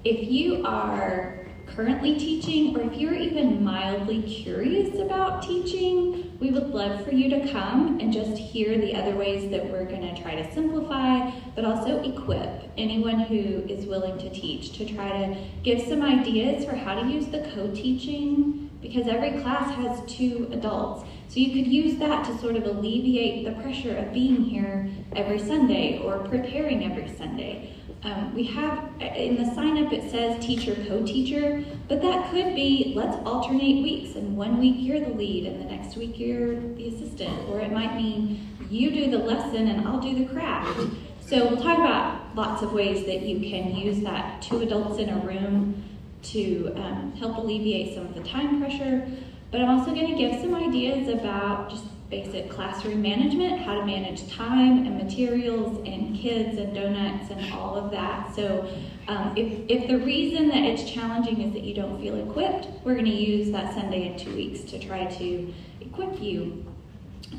If 0.04 0.32
you 0.32 0.66
are 0.66 1.49
currently 1.80 2.20
teaching, 2.20 2.76
or 2.76 2.82
if 2.82 3.00
you're 3.00 3.14
even 3.14 3.64
mildly 3.64 4.22
curious 4.24 5.00
about 5.00 5.42
teaching, 5.42 6.38
we 6.42 6.52
would 6.52 6.68
love 6.72 7.06
for 7.06 7.12
you 7.12 7.30
to 7.30 7.50
come 7.54 7.98
and 8.02 8.12
just 8.12 8.38
hear 8.38 8.78
the 8.78 8.94
other 8.94 9.16
ways 9.16 9.50
that 9.50 9.66
we're 9.72 9.86
going 9.86 10.02
to 10.02 10.22
try 10.22 10.36
to 10.36 10.54
simplify, 10.54 11.32
but 11.56 11.64
also 11.64 12.04
equip 12.04 12.70
anyone 12.78 13.22
who 13.22 13.64
is 13.70 13.86
willing 13.86 14.18
to 14.18 14.30
teach 14.30 14.74
to 14.78 14.84
try 14.94 15.08
to 15.10 15.38
give 15.64 15.82
some 15.88 16.02
ideas 16.02 16.66
for 16.66 16.76
how 16.76 17.02
to 17.02 17.08
use 17.08 17.28
the 17.28 17.50
co 17.56 17.72
teaching, 17.74 18.70
because 18.82 19.08
every 19.08 19.40
class 19.42 19.74
has 19.76 20.02
two 20.06 20.50
adults. 20.52 21.08
So 21.30 21.40
you 21.40 21.54
could 21.54 21.72
use 21.72 21.98
that 22.00 22.26
to 22.26 22.38
sort 22.40 22.58
of 22.58 22.66
alleviate 22.66 23.46
the 23.46 23.62
pressure 23.62 23.96
of 23.96 24.12
being 24.12 24.44
here 24.44 24.90
every 25.16 25.40
Sunday 25.40 26.00
or 26.00 26.20
preparing 26.28 26.84
every 26.84 27.08
Sunday. 27.16 27.74
Um, 28.02 28.34
we 28.34 28.46
have 28.46 28.90
in 29.02 29.36
the 29.36 29.54
sign 29.54 29.84
up 29.84 29.92
it 29.92 30.10
says 30.10 30.44
teacher 30.44 30.76
co 30.88 31.06
teacher, 31.06 31.64
but 31.90 32.02
that 32.02 32.32
could 32.32 32.56
be 32.56 32.94
let's 32.96 33.18
alternate 33.26 33.84
weeks 33.84 34.16
and 34.16 34.38
one 34.38 34.58
week 34.58 34.76
you're 34.78 35.02
the 35.02 35.10
lead 35.10 35.46
and 35.46 35.60
the 35.60 35.66
next 35.66 35.98
week 35.98 36.18
you're 36.18 36.56
the 36.76 36.88
assistant, 36.88 37.50
or 37.50 37.60
it 37.60 37.72
might 37.72 37.96
mean 37.96 38.56
you 38.70 38.92
do 38.92 39.12
the 39.12 39.18
lesson 39.18 39.68
and 39.68 39.86
I'll 39.86 40.00
do 40.00 40.18
the 40.18 40.32
craft. 40.32 40.80
So 41.20 41.48
we'll 41.48 41.62
talk 41.62 41.78
about 41.78 42.36
lots 42.36 42.62
of 42.62 42.72
ways 42.72 43.06
that 43.06 43.22
you 43.22 43.40
can 43.50 43.76
use 43.76 44.00
that 44.02 44.42
two 44.42 44.62
adults 44.62 44.98
in 44.98 45.10
a 45.10 45.20
room 45.20 45.84
to 46.22 46.74
um, 46.76 47.14
help 47.18 47.38
alleviate 47.38 47.96
some 47.96 48.06
of 48.06 48.16
the 48.16 48.24
time 48.24 48.62
pressure. 48.62 49.08
But 49.52 49.62
I'm 49.62 49.78
also 49.78 49.94
going 49.94 50.08
to 50.08 50.16
give 50.16 50.40
some 50.42 50.56
ideas 50.56 51.08
about 51.10 51.70
just 51.70 51.84
basic 52.10 52.50
classroom 52.50 53.02
management, 53.02 53.62
how 53.62 53.76
to 53.76 53.86
manage 53.86 54.28
time 54.32 54.86
and 54.86 54.98
materials 54.98 55.78
and 55.86 56.16
kids 56.18 56.58
and 56.58 56.74
donuts 56.74 57.30
and 57.30 57.54
all 57.54 57.76
of 57.76 57.92
that. 57.92 58.36
So, 58.36 58.68
um, 59.08 59.34
if, 59.36 59.64
if 59.70 59.88
the 59.88 60.00
reason 60.00 60.48
that 60.50 60.64
it's 60.64 60.90
challenging 60.90 61.42
is 61.42 61.54
that 61.54 61.64
you 61.64 61.74
don't 61.74 62.00
feel 62.02 62.16
equipped, 62.16 62.68
we're 62.84 62.94
going 62.94 63.06
to 63.06 63.12
use 63.12 63.52
that 63.52 63.74
Sunday 63.74 64.08
in 64.08 64.18
two 64.18 64.36
weeks 64.36 64.62
to 64.72 64.80
try 64.80 65.06
to 65.06 65.54
equip 65.82 66.22
you. 66.22 66.66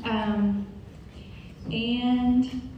Um, 0.03 0.67
and 1.71 2.69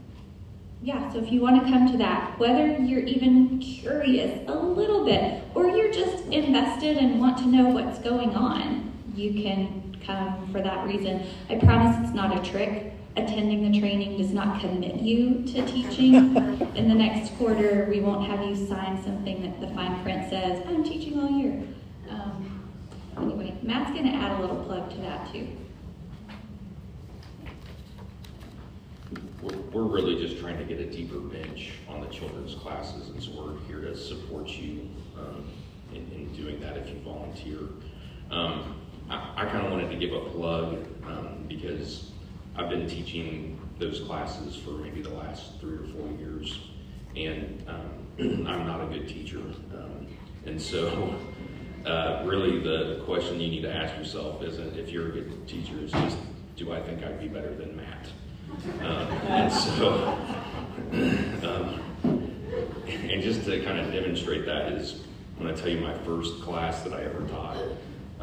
yeah, 0.81 1.11
so 1.13 1.19
if 1.19 1.31
you 1.31 1.41
want 1.41 1.63
to 1.63 1.71
come 1.71 1.91
to 1.91 1.97
that, 1.99 2.37
whether 2.39 2.77
you're 2.77 3.01
even 3.01 3.59
curious 3.59 4.47
a 4.47 4.53
little 4.53 5.05
bit 5.05 5.43
or 5.55 5.69
you're 5.69 5.91
just 5.91 6.25
invested 6.25 6.97
and 6.97 7.19
want 7.19 7.37
to 7.37 7.47
know 7.47 7.69
what's 7.69 7.99
going 7.99 8.35
on, 8.35 8.91
you 9.15 9.41
can 9.41 9.92
come 10.05 10.49
for 10.51 10.61
that 10.61 10.85
reason. 10.85 11.25
I 11.49 11.55
promise 11.55 11.97
it's 12.03 12.15
not 12.15 12.37
a 12.37 12.49
trick. 12.49 12.93
Attending 13.15 13.71
the 13.71 13.79
training 13.79 14.17
does 14.17 14.31
not 14.31 14.59
commit 14.59 14.95
you 14.95 15.43
to 15.43 15.65
teaching. 15.67 16.35
In 16.75 16.89
the 16.89 16.95
next 16.95 17.35
quarter, 17.37 17.87
we 17.89 17.99
won't 17.99 18.27
have 18.27 18.43
you 18.43 18.55
sign 18.55 19.03
something 19.03 19.43
that 19.43 19.61
the 19.61 19.67
fine 19.75 20.01
print 20.03 20.29
says, 20.29 20.63
I'm 20.67 20.83
teaching 20.83 21.19
all 21.19 21.29
year. 21.29 21.61
Um, 22.09 22.69
anyway, 23.17 23.55
Matt's 23.61 23.91
going 23.91 24.11
to 24.11 24.17
add 24.17 24.39
a 24.39 24.41
little 24.41 24.63
plug 24.63 24.89
to 24.89 24.97
that 24.97 25.31
too. 25.31 25.47
we're, 29.43 29.57
we're 29.57 29.83
really 29.83 30.15
just 30.15 30.39
trying 30.39 30.57
to 30.57 30.63
get 30.63 30.79
a 30.79 30.89
deeper 30.89 31.19
bench 31.19 31.73
on 31.89 32.01
the 32.01 32.07
children's 32.07 32.55
classes, 32.55 33.09
and 33.09 33.21
so 33.21 33.31
we're 33.31 33.59
here 33.67 33.81
to 33.81 33.95
support 33.95 34.47
you 34.47 34.89
um, 35.17 35.49
in, 35.91 36.09
in 36.13 36.33
doing 36.33 36.59
that 36.61 36.77
if 36.77 36.89
you 36.89 36.99
volunteer. 37.01 37.59
Um, 38.31 38.75
I, 39.09 39.45
kind 39.45 39.65
of 39.65 39.71
wanted 39.71 39.89
to 39.89 39.97
give 39.97 40.13
a 40.13 40.21
plug 40.29 40.85
um, 41.05 41.45
because 41.47 42.11
I've 42.55 42.69
been 42.69 42.87
teaching 42.87 43.59
those 43.79 43.99
classes 44.01 44.55
for 44.55 44.71
maybe 44.71 45.01
the 45.01 45.13
last 45.13 45.59
three 45.59 45.75
or 45.75 45.85
four 45.93 46.07
years, 46.17 46.59
and 47.15 47.63
um, 47.67 48.45
I'm 48.47 48.65
not 48.67 48.81
a 48.81 48.85
good 48.87 49.07
teacher. 49.07 49.39
Um, 49.73 50.07
and 50.45 50.61
so, 50.61 51.15
uh, 51.85 52.23
really, 52.25 52.59
the 52.59 53.01
question 53.05 53.39
you 53.39 53.49
need 53.49 53.61
to 53.61 53.73
ask 53.73 53.95
yourself 53.97 54.41
isn't 54.43 54.77
if 54.77 54.89
you're 54.89 55.07
a 55.07 55.11
good 55.11 55.47
teacher, 55.47 55.73
it's 55.81 55.91
just, 55.91 56.17
do 56.55 56.71
I 56.71 56.81
think 56.81 57.03
I'd 57.03 57.19
be 57.19 57.27
better 57.27 57.53
than 57.55 57.75
Matt? 57.75 58.07
Um, 58.81 59.07
and 59.27 59.51
so, 59.51 60.17
um, 61.43 61.81
and 62.87 63.21
just 63.21 63.45
to 63.45 63.63
kind 63.63 63.79
of 63.79 63.91
demonstrate 63.91 64.45
that 64.45 64.71
is 64.73 65.01
when 65.37 65.51
I 65.51 65.55
tell 65.55 65.69
you 65.69 65.79
my 65.79 65.97
first 65.99 66.41
class 66.41 66.83
that 66.83 66.93
I 66.93 67.03
ever 67.03 67.27
taught, 67.27 67.57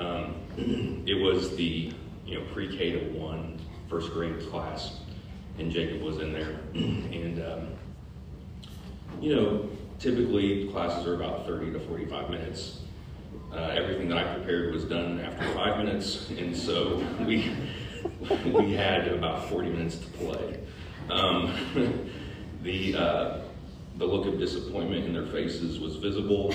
um, 0.01 0.35
it 1.07 1.15
was 1.15 1.57
the 1.57 1.93
you 2.27 2.39
know 2.39 2.45
pre-K 2.53 2.93
to 2.93 3.19
one 3.19 3.59
first 3.89 4.13
grade 4.13 4.41
class, 4.51 5.01
and 5.59 5.71
Jacob 5.71 6.01
was 6.03 6.19
in 6.19 6.33
there, 6.33 6.61
and 6.75 7.43
um, 7.45 7.69
you 9.21 9.35
know 9.35 9.69
typically 9.99 10.69
classes 10.69 11.07
are 11.07 11.15
about 11.15 11.47
30 11.47 11.73
to 11.73 11.81
45 11.81 12.31
minutes. 12.31 12.81
Uh, 13.53 13.75
everything 13.75 14.09
that 14.09 14.19
I 14.19 14.35
prepared 14.35 14.73
was 14.73 14.85
done 14.85 15.21
after 15.21 15.45
five 15.53 15.77
minutes, 15.77 16.31
and 16.31 16.57
so 16.57 17.05
we 17.21 17.53
we 18.47 18.73
had 18.73 19.09
about 19.09 19.49
40 19.49 19.71
minutes 19.71 19.97
to 19.97 20.07
play. 20.09 20.61
Um, 21.11 21.53
the, 22.63 22.95
uh, 22.95 23.41
the 23.97 24.05
look 24.05 24.27
of 24.27 24.39
disappointment 24.39 25.05
in 25.05 25.13
their 25.13 25.27
faces 25.27 25.79
was 25.79 25.97
visible, 25.97 26.55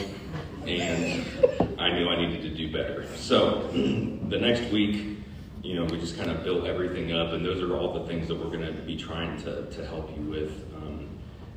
and 0.67 1.79
I 1.79 1.91
knew 1.91 2.09
I 2.09 2.15
needed 2.17 2.41
to 2.43 2.49
do 2.49 2.71
better. 2.71 3.05
So 3.15 3.67
the 3.71 4.37
next 4.39 4.71
week, 4.71 5.17
you 5.61 5.75
know, 5.75 5.85
we 5.85 5.99
just 5.99 6.17
kind 6.17 6.29
of 6.29 6.43
built 6.43 6.65
everything 6.65 7.11
up, 7.11 7.33
and 7.33 7.45
those 7.45 7.61
are 7.61 7.75
all 7.75 7.93
the 7.93 8.07
things 8.07 8.27
that 8.27 8.35
we're 8.35 8.55
going 8.55 8.65
to 8.65 8.81
be 8.83 8.95
trying 8.95 9.37
to, 9.43 9.65
to 9.71 9.85
help 9.85 10.15
you 10.15 10.23
with 10.23 10.63
um, 10.75 11.07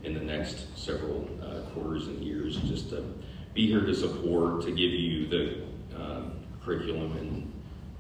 in 0.03 0.15
the 0.15 0.21
next 0.21 0.79
several 0.79 1.29
uh, 1.43 1.69
quarters 1.71 2.07
and 2.07 2.23
years, 2.23 2.57
just 2.57 2.91
to 2.91 3.05
be 3.55 3.67
here 3.67 3.85
to 3.85 3.95
support, 3.95 4.63
to 4.63 4.71
give 4.71 4.91
you 4.91 5.27
the 5.27 5.99
uh, 5.99 6.23
curriculum 6.65 7.17
and 7.19 7.53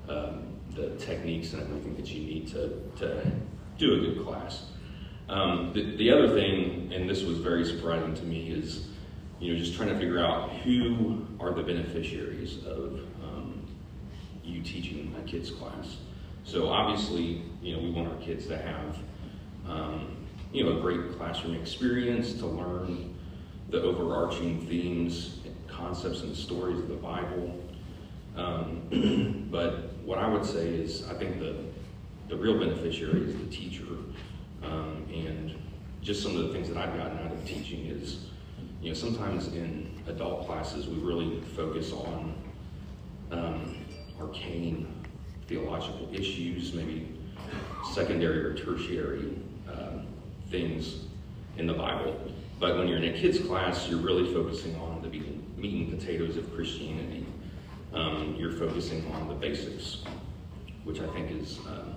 um, 0.09 0.43
the 0.75 0.91
techniques 0.97 1.53
and 1.53 1.63
everything 1.63 1.97
that 1.97 2.09
you 2.09 2.21
need 2.25 2.49
to, 2.49 2.81
to 2.97 3.31
do 3.77 3.95
a 3.95 3.99
good 3.99 4.25
class. 4.25 4.67
Um, 5.29 5.73
the, 5.75 5.97
the 5.97 6.11
other 6.11 6.29
thing, 6.29 6.91
and 6.95 7.09
this 7.09 7.23
was 7.23 7.39
very 7.39 7.65
surprising 7.65 8.15
to 8.15 8.23
me, 8.23 8.51
is 8.51 8.89
you 9.41 9.53
know 9.53 9.59
just 9.59 9.75
trying 9.75 9.89
to 9.89 9.99
figure 9.99 10.19
out 10.19 10.51
who 10.51 11.27
are 11.41 11.53
the 11.53 11.63
beneficiaries 11.63 12.59
of 12.67 13.01
um, 13.23 13.63
you 14.45 14.63
teaching 14.63 15.15
a 15.19 15.23
kids 15.29 15.51
class. 15.51 15.99
So 16.45 16.69
obviously, 16.69 17.43
you 17.63 17.77
know, 17.77 17.83
we 17.83 17.91
want 17.91 18.09
our 18.09 18.19
kids 18.21 18.47
to 18.47 18.57
have 18.57 18.99
um, 19.69 20.17
you 20.53 20.65
know 20.65 20.79
a 20.79 20.81
great 20.81 21.17
classroom 21.17 21.55
experience 21.55 22.35
to 22.35 22.47
learn 22.47 23.15
the 23.71 23.83
overarching 23.83 24.67
themes, 24.67 25.41
concepts, 25.67 26.23
and 26.23 26.35
stories 26.35 26.79
of 26.79 26.89
the 26.89 26.97
Bible. 26.97 27.63
Um, 28.35 29.49
but 29.51 29.93
what 30.05 30.19
I 30.19 30.29
would 30.29 30.45
say 30.45 30.69
is, 30.69 31.07
I 31.09 31.15
think 31.15 31.39
the 31.39 31.57
the 32.29 32.37
real 32.37 32.59
beneficiary 32.59 33.23
is 33.23 33.37
the 33.37 33.47
teacher, 33.47 33.85
um, 34.63 35.07
and 35.13 35.55
just 36.03 36.23
some 36.23 36.37
of 36.37 36.45
the 36.45 36.53
things 36.53 36.69
that 36.69 36.77
I've 36.77 36.97
gotten 36.97 37.19
out 37.19 37.33
of 37.33 37.45
teaching 37.47 37.87
is, 37.87 38.27
you 38.81 38.89
know, 38.89 38.95
sometimes 38.95 39.49
in 39.49 40.03
adult 40.07 40.47
classes 40.47 40.87
we 40.87 40.97
really 40.97 41.41
focus 41.57 41.93
on 41.93 42.35
um, 43.31 43.77
arcane 44.21 44.87
theological 45.47 46.09
issues, 46.13 46.73
maybe 46.75 47.19
secondary 47.93 48.39
or 48.39 48.55
tertiary 48.55 49.39
um, 49.73 50.07
things 50.51 51.05
in 51.57 51.67
the 51.67 51.75
Bible. 51.75 52.21
But 52.61 52.77
when 52.77 52.89
you're 52.89 52.99
in 52.99 53.15
a 53.15 53.19
kids 53.19 53.39
class, 53.39 53.89
you're 53.89 54.01
really 54.01 54.33
focusing 54.33 54.77
on 54.77 55.01
the 55.03 55.09
meat 55.09 55.89
and 55.89 55.99
potatoes 55.99 56.37
of 56.37 56.53
Christianity 56.55 57.27
um, 57.93 58.37
you're 58.39 58.53
focusing 58.53 59.11
on 59.13 59.29
the 59.29 59.35
basics, 59.35 60.03
which 60.85 61.01
I 61.01 61.07
think 61.09 61.31
is 61.31 61.59
um, 61.67 61.95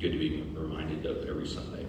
good 0.00 0.12
to 0.12 0.18
be 0.18 0.42
reminded 0.54 1.04
of 1.06 1.28
every 1.28 1.46
Sunday. 1.46 1.86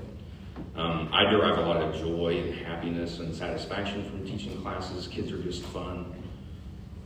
Um, 0.76 1.10
I 1.14 1.30
derive 1.30 1.58
a 1.58 1.62
lot 1.62 1.82
of 1.82 1.96
joy 1.96 2.38
and 2.38 2.54
happiness 2.54 3.20
and 3.20 3.34
satisfaction 3.34 4.10
from 4.10 4.26
teaching 4.26 4.62
classes. 4.62 5.08
Kids 5.08 5.32
are 5.32 5.42
just 5.42 5.64
fun, 5.64 6.14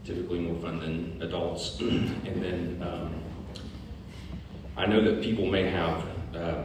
typically 0.03 0.39
more 0.39 0.59
fun 0.61 0.79
than 0.79 1.21
adults. 1.21 1.79
and 1.79 2.43
then 2.43 2.83
um, 2.87 3.13
I 4.75 4.85
know 4.85 5.01
that 5.01 5.21
people 5.21 5.45
may 5.45 5.69
have 5.69 6.03
uh, 6.35 6.63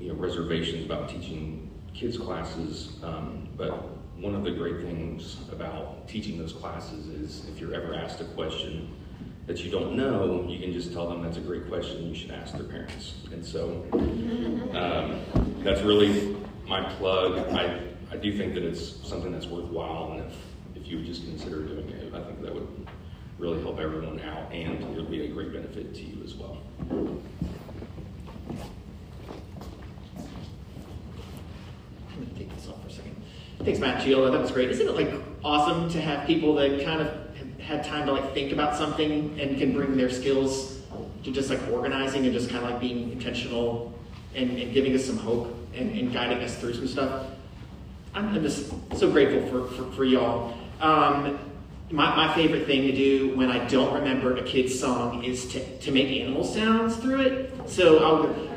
you 0.00 0.08
know, 0.08 0.14
reservations 0.14 0.84
about 0.84 1.08
teaching 1.08 1.70
kids 1.94 2.16
classes, 2.16 2.96
um, 3.02 3.48
but 3.56 3.88
one 4.16 4.34
of 4.34 4.44
the 4.44 4.50
great 4.50 4.80
things 4.82 5.38
about 5.52 6.06
teaching 6.08 6.38
those 6.38 6.52
classes 6.52 7.06
is 7.08 7.48
if 7.48 7.60
you're 7.60 7.74
ever 7.74 7.94
asked 7.94 8.20
a 8.20 8.24
question 8.24 8.94
that 9.50 9.64
you 9.64 9.70
don't 9.70 9.96
know, 9.96 10.46
you 10.48 10.60
can 10.60 10.72
just 10.72 10.92
tell 10.92 11.08
them 11.08 11.22
that's 11.22 11.36
a 11.36 11.40
great 11.40 11.66
question, 11.68 12.06
you 12.06 12.14
should 12.14 12.30
ask 12.30 12.54
their 12.54 12.62
parents. 12.62 13.14
And 13.32 13.44
so 13.44 13.84
um, 14.74 15.20
that's 15.64 15.80
really 15.80 16.36
my 16.68 16.84
plug. 16.94 17.36
I, 17.52 17.80
I 18.12 18.16
do 18.16 18.38
think 18.38 18.54
that 18.54 18.62
it's 18.62 19.04
something 19.04 19.32
that's 19.32 19.46
worthwhile, 19.46 20.12
and 20.12 20.20
if, 20.20 20.36
if 20.76 20.86
you 20.86 20.98
would 20.98 21.06
just 21.06 21.24
consider 21.24 21.64
doing 21.64 21.88
it, 21.88 22.14
I 22.14 22.22
think 22.22 22.42
that 22.42 22.54
would 22.54 22.86
really 23.40 23.60
help 23.60 23.80
everyone 23.80 24.20
out, 24.20 24.52
and 24.52 24.84
it 24.84 24.96
would 24.96 25.10
be 25.10 25.24
a 25.24 25.28
great 25.28 25.52
benefit 25.52 25.94
to 25.94 26.00
you 26.00 26.22
as 26.22 26.36
well. 26.36 26.58
I'm 26.88 27.20
gonna 32.14 32.38
take 32.38 32.54
this 32.54 32.68
off 32.68 32.80
for 32.82 32.88
a 32.88 32.92
second. 32.92 33.20
Thanks, 33.64 33.80
Matt 33.80 34.00
Giola. 34.00 34.30
That 34.30 34.42
was 34.42 34.52
great. 34.52 34.70
Isn't 34.70 34.86
it 34.86 34.94
like 34.94 35.12
awesome 35.42 35.90
to 35.90 36.00
have 36.00 36.24
people 36.24 36.54
that 36.54 36.84
kind 36.84 37.00
of 37.00 37.29
had 37.70 37.84
time 37.84 38.04
to 38.04 38.12
like 38.12 38.34
think 38.34 38.50
about 38.50 38.76
something 38.76 39.38
and 39.40 39.56
can 39.56 39.72
bring 39.72 39.96
their 39.96 40.10
skills 40.10 40.80
to 41.22 41.30
just 41.30 41.48
like 41.50 41.60
organizing 41.70 42.24
and 42.24 42.34
just 42.34 42.50
kind 42.50 42.64
of 42.64 42.70
like 42.70 42.80
being 42.80 43.12
intentional 43.12 43.92
and, 44.34 44.58
and 44.58 44.74
giving 44.74 44.92
us 44.94 45.04
some 45.04 45.16
hope 45.16 45.54
and, 45.74 45.96
and, 45.96 46.12
guiding 46.12 46.42
us 46.42 46.56
through 46.56 46.74
some 46.74 46.88
stuff. 46.88 47.26
I'm, 48.12 48.34
I'm 48.34 48.42
just 48.42 48.72
so 48.96 49.08
grateful 49.10 49.46
for, 49.48 49.72
for, 49.74 49.92
for 49.92 50.04
y'all. 50.04 50.52
Um, 50.80 51.38
my, 51.92 52.16
my 52.16 52.34
favorite 52.34 52.66
thing 52.66 52.82
to 52.82 52.92
do 52.92 53.36
when 53.36 53.50
I 53.50 53.64
don't 53.68 53.94
remember 53.94 54.36
a 54.36 54.42
kid's 54.42 54.78
song 54.78 55.22
is 55.22 55.46
to, 55.52 55.78
to 55.78 55.92
make 55.92 56.08
animal 56.20 56.42
sounds 56.42 56.96
through 56.96 57.20
it. 57.20 57.68
So 57.68 57.98
I'll 57.98 58.24
go, 58.24 58.50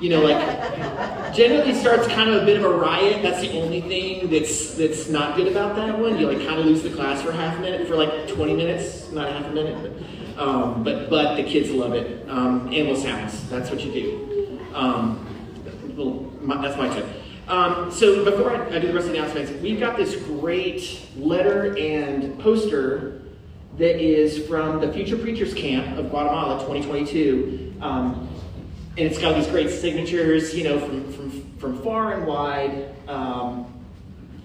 you 0.00 0.10
know, 0.10 0.22
like 0.22 1.34
generally 1.34 1.74
starts 1.74 2.06
kind 2.08 2.30
of 2.30 2.42
a 2.42 2.46
bit 2.46 2.56
of 2.58 2.64
a 2.64 2.74
riot. 2.74 3.22
That's 3.22 3.40
the 3.40 3.60
only 3.60 3.80
thing 3.80 4.30
that's 4.30 4.74
that's 4.74 5.08
not 5.08 5.36
good 5.36 5.48
about 5.48 5.76
that 5.76 5.98
one. 5.98 6.18
You 6.18 6.28
like 6.30 6.46
kind 6.46 6.60
of 6.60 6.66
lose 6.66 6.82
the 6.82 6.90
class 6.90 7.22
for 7.22 7.32
half 7.32 7.58
a 7.58 7.60
minute, 7.60 7.88
for 7.88 7.96
like 7.96 8.28
20 8.28 8.54
minutes, 8.54 9.10
not 9.10 9.32
half 9.32 9.46
a 9.46 9.50
minute, 9.50 9.82
but 9.82 9.92
um, 10.38 10.84
but, 10.84 11.10
but 11.10 11.34
the 11.34 11.42
kids 11.42 11.70
love 11.70 11.94
it. 11.94 12.28
Um, 12.28 12.72
animal 12.72 12.94
sounds. 12.94 13.48
That's 13.48 13.70
what 13.70 13.80
you 13.80 13.92
do. 13.92 14.60
Um, 14.72 15.26
well, 15.96 16.30
my, 16.40 16.62
that's 16.62 16.78
my 16.78 16.88
tip. 16.88 17.06
Um, 17.48 17.90
so 17.90 18.24
before 18.24 18.54
I, 18.54 18.76
I, 18.76 18.78
do 18.78 18.86
the 18.88 18.94
rest 18.94 19.06
of 19.06 19.12
the 19.12 19.18
announcements, 19.18 19.50
we've 19.62 19.80
got 19.80 19.96
this 19.96 20.14
great 20.14 21.08
letter 21.16 21.76
and 21.76 22.38
poster 22.38 23.22
that 23.78 24.00
is 24.00 24.46
from 24.46 24.80
the 24.80 24.92
Future 24.92 25.16
Preachers 25.16 25.54
Camp 25.54 25.98
of 25.98 26.10
Guatemala 26.10 26.60
2022. 26.66 27.74
Um, 27.80 28.28
and 28.98 29.06
it's 29.06 29.18
got 29.18 29.36
these 29.36 29.46
great 29.46 29.70
signatures, 29.70 30.56
you 30.56 30.64
know, 30.64 30.80
from, 30.80 31.12
from, 31.12 31.56
from 31.58 31.82
far 31.84 32.14
and 32.14 32.26
wide. 32.26 32.92
Um, 33.06 33.72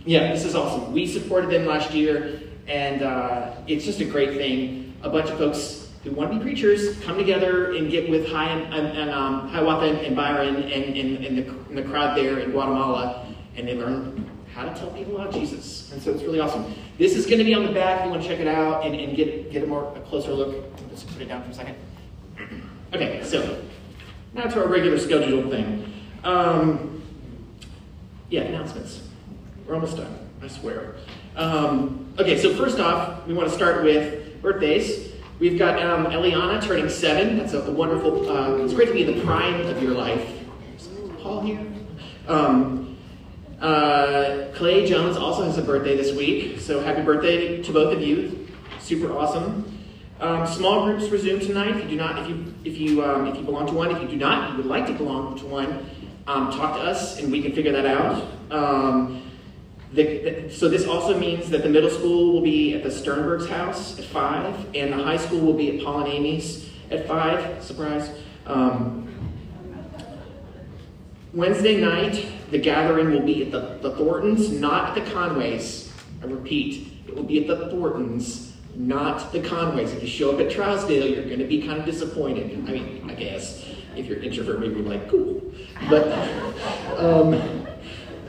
yeah, 0.06 0.32
this 0.32 0.46
is 0.46 0.54
awesome. 0.54 0.94
We 0.94 1.08
supported 1.08 1.50
them 1.50 1.66
last 1.66 1.92
year, 1.92 2.40
and 2.68 3.02
uh, 3.02 3.56
it's 3.66 3.84
just 3.84 4.00
a 4.00 4.06
great 4.06 4.36
thing. 4.36 4.94
A 5.02 5.10
bunch 5.10 5.32
of 5.32 5.40
folks 5.40 5.90
who 6.04 6.12
want 6.12 6.32
to 6.32 6.38
be 6.38 6.44
preachers 6.44 7.00
come 7.00 7.18
together 7.18 7.74
and 7.74 7.90
get 7.90 8.08
with 8.12 8.28
Hi 8.28 8.46
and, 8.46 8.96
and, 8.96 9.10
um, 9.10 9.48
Hiawatha 9.48 10.06
and, 10.06 10.16
Byron 10.16 10.56
and, 10.56 10.72
and, 10.72 11.26
and, 11.26 11.38
the, 11.38 11.50
and 11.50 11.78
the 11.78 11.84
crowd 11.84 12.16
there 12.16 12.38
in 12.38 12.52
Guatemala, 12.52 13.26
and 13.56 13.68
they 13.68 13.76
learn 13.76 14.30
how 14.54 14.66
to 14.66 14.76
tell 14.76 14.92
people 14.92 15.16
about 15.16 15.34
Jesus. 15.34 15.92
And 15.92 16.00
so 16.00 16.12
it's 16.12 16.22
really 16.22 16.40
awesome. 16.40 16.76
This 17.00 17.16
is 17.16 17.26
going 17.26 17.40
to 17.40 17.44
be 17.44 17.56
on 17.56 17.66
the 17.66 17.72
back 17.72 18.02
if 18.02 18.06
you 18.06 18.12
want 18.12 18.22
to 18.22 18.28
check 18.28 18.40
it 18.40 18.48
out 18.48 18.86
and, 18.86 18.94
and 18.94 19.18
get, 19.18 19.52
get 19.52 19.64
a 19.64 19.66
more 19.66 19.92
a 19.96 20.00
closer 20.02 20.32
look. 20.32 20.64
Let's 20.92 21.02
put 21.02 21.24
it 21.24 21.26
down 21.26 21.44
for 21.44 21.50
a 21.50 21.54
second. 21.56 21.76
Okay, 22.94 23.24
so 23.24 23.60
now 24.34 24.46
to 24.46 24.62
our 24.62 24.68
regular 24.68 24.98
scheduled 24.98 25.50
thing. 25.50 25.94
Um, 26.24 27.02
yeah, 28.30 28.42
announcements. 28.42 29.08
We're 29.68 29.76
almost 29.76 29.98
done, 29.98 30.18
I 30.42 30.48
swear. 30.48 30.96
Um, 31.36 32.14
okay, 32.20 32.42
so 32.42 32.54
first 32.56 32.80
off, 32.80 33.26
we 33.28 33.34
want 33.34 33.50
to 33.50 33.56
start 33.56 33.84
with 33.84 34.42
birthdays. 34.42 35.12
We've 35.40 35.58
got 35.58 35.82
um, 35.82 36.06
Eliana 36.08 36.62
turning 36.62 36.90
seven. 36.90 37.38
That's 37.38 37.54
a, 37.54 37.62
a 37.62 37.72
wonderful, 37.72 38.30
uh, 38.30 38.58
it's 38.58 38.74
great 38.74 38.88
to 38.88 38.94
be 38.94 39.04
in 39.04 39.18
the 39.18 39.24
prime 39.24 39.62
of 39.62 39.82
your 39.82 39.94
life. 39.94 40.28
Paul 41.22 41.42
here. 41.42 41.66
Um, 42.28 42.98
uh, 43.62 44.50
Clay 44.56 44.86
Jones 44.86 45.16
also 45.16 45.46
has 45.46 45.58
a 45.58 45.62
birthday 45.62 45.96
this 45.96 46.16
week, 46.16 46.60
so 46.60 46.82
happy 46.82 47.02
birthday 47.02 47.62
to 47.64 47.72
both 47.72 47.94
of 47.94 48.02
you. 48.02 48.48
Super 48.80 49.18
awesome. 49.18 49.73
Um, 50.24 50.48
small 50.48 50.86
groups 50.86 51.10
resume 51.10 51.42
tonight. 51.42 51.76
If 51.76 51.84
you 51.84 51.90
do 51.90 51.96
not, 51.98 52.18
if 52.20 52.30
you 52.30 52.54
if 52.64 52.78
you 52.78 53.04
um, 53.04 53.28
if 53.28 53.36
you 53.36 53.44
belong 53.44 53.68
to 53.68 53.74
one, 53.74 53.92
if 53.92 54.02
you 54.02 54.08
do 54.08 54.16
not, 54.16 54.52
you 54.52 54.56
would 54.56 54.66
like 54.66 54.88
to 54.88 54.94
belong 54.94 55.38
to 55.40 55.46
one, 55.46 55.86
um, 56.28 56.50
talk 56.50 56.78
to 56.78 56.82
us 56.82 57.20
and 57.20 57.30
we 57.30 57.42
can 57.42 57.52
figure 57.52 57.74
that 57.74 57.86
out. 57.86 58.26
Um, 58.50 59.30
the, 59.92 60.04
the, 60.20 60.50
so 60.50 60.70
this 60.70 60.88
also 60.88 61.20
means 61.20 61.50
that 61.50 61.62
the 61.62 61.68
middle 61.68 61.90
school 61.90 62.32
will 62.32 62.42
be 62.42 62.74
at 62.74 62.84
the 62.84 62.90
Sternberg's 62.90 63.50
house 63.50 64.00
at 64.00 64.06
five, 64.06 64.56
and 64.74 64.94
the 64.94 65.04
high 65.04 65.18
school 65.18 65.42
will 65.42 65.58
be 65.58 65.78
at 65.78 65.84
Paul 65.84 66.06
and 66.06 66.14
Amy's 66.14 66.70
at 66.90 67.06
five. 67.06 67.62
Surprise. 67.62 68.10
Um, 68.46 69.10
Wednesday 71.34 71.82
night, 71.82 72.26
the 72.50 72.60
gathering 72.60 73.12
will 73.12 73.26
be 73.26 73.44
at 73.44 73.52
the, 73.52 73.78
the 73.82 73.94
Thorntons, 73.98 74.52
not 74.52 74.98
at 74.98 75.04
the 75.04 75.12
Conways. 75.12 75.92
I 76.22 76.28
repeat, 76.28 76.94
it 77.10 77.14
will 77.14 77.24
be 77.24 77.42
at 77.42 77.48
the 77.48 77.68
Thorntons, 77.70 78.53
not 78.76 79.32
the 79.32 79.42
Conways. 79.42 79.92
If 79.94 80.02
you 80.02 80.08
show 80.08 80.34
up 80.34 80.40
at 80.40 80.52
Trousdale, 80.52 81.14
you're 81.14 81.26
going 81.26 81.40
to 81.40 81.46
be 81.46 81.66
kind 81.66 81.80
of 81.80 81.86
disappointed. 81.86 82.52
I 82.68 82.72
mean, 82.72 83.10
I 83.10 83.14
guess 83.14 83.66
if 83.96 84.08
you're 84.08 84.20
introvert, 84.20 84.60
maybe 84.60 84.76
you're 84.76 84.84
like, 84.84 85.10
cool. 85.10 85.42
But, 85.90 86.08
um, 86.98 87.68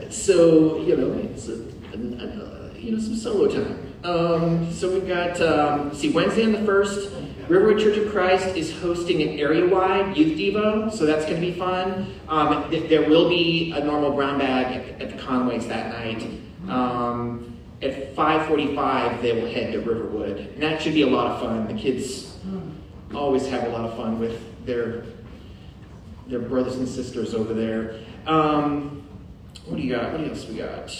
so, 0.09 0.79
you 0.81 0.95
know, 0.95 1.13
it's 1.13 1.47
a, 1.47 1.53
a, 1.53 1.97
a, 1.97 2.79
you 2.79 2.91
know, 2.91 2.99
some 2.99 3.15
solo 3.15 3.47
time. 3.47 3.81
Um, 4.03 4.71
so 4.71 4.93
we've 4.93 5.07
got, 5.07 5.41
um, 5.41 5.93
see, 5.93 6.11
Wednesday 6.11 6.45
on 6.45 6.51
the 6.51 6.59
1st, 6.59 7.49
Riverwood 7.49 7.79
Church 7.79 7.97
of 7.97 8.11
Christ 8.11 8.55
is 8.55 8.71
hosting 8.79 9.21
an 9.21 9.39
area-wide 9.39 10.15
youth 10.15 10.37
devo, 10.37 10.91
so 10.91 11.05
that's 11.05 11.25
going 11.25 11.41
to 11.41 11.41
be 11.41 11.53
fun. 11.53 12.13
Um, 12.27 12.69
th- 12.69 12.89
there 12.89 13.07
will 13.07 13.29
be 13.29 13.71
a 13.71 13.83
normal 13.83 14.11
brown 14.11 14.39
bag 14.39 14.75
at, 14.75 15.01
at 15.01 15.15
the 15.15 15.23
Conways 15.23 15.67
that 15.67 15.89
night. 15.89 16.23
Um, 16.69 17.54
at 17.81 18.15
5:45, 18.15 19.21
they 19.21 19.33
will 19.33 19.51
head 19.51 19.73
to 19.73 19.79
Riverwood, 19.79 20.37
and 20.37 20.63
that 20.63 20.81
should 20.81 20.93
be 20.93 21.01
a 21.01 21.07
lot 21.07 21.27
of 21.27 21.41
fun. 21.41 21.67
The 21.67 21.79
kids 21.79 22.37
always 23.13 23.47
have 23.47 23.63
a 23.63 23.69
lot 23.69 23.85
of 23.85 23.95
fun 23.95 24.19
with 24.19 24.41
their 24.65 25.03
their 26.27 26.39
brothers 26.39 26.75
and 26.77 26.87
sisters 26.87 27.33
over 27.33 27.53
there. 27.53 27.99
Um, 28.25 29.03
what 29.65 29.77
do 29.77 29.83
you 29.83 29.95
got? 29.95 30.11
What 30.11 30.27
else 30.27 30.47
we 30.47 30.57
got? 30.57 30.91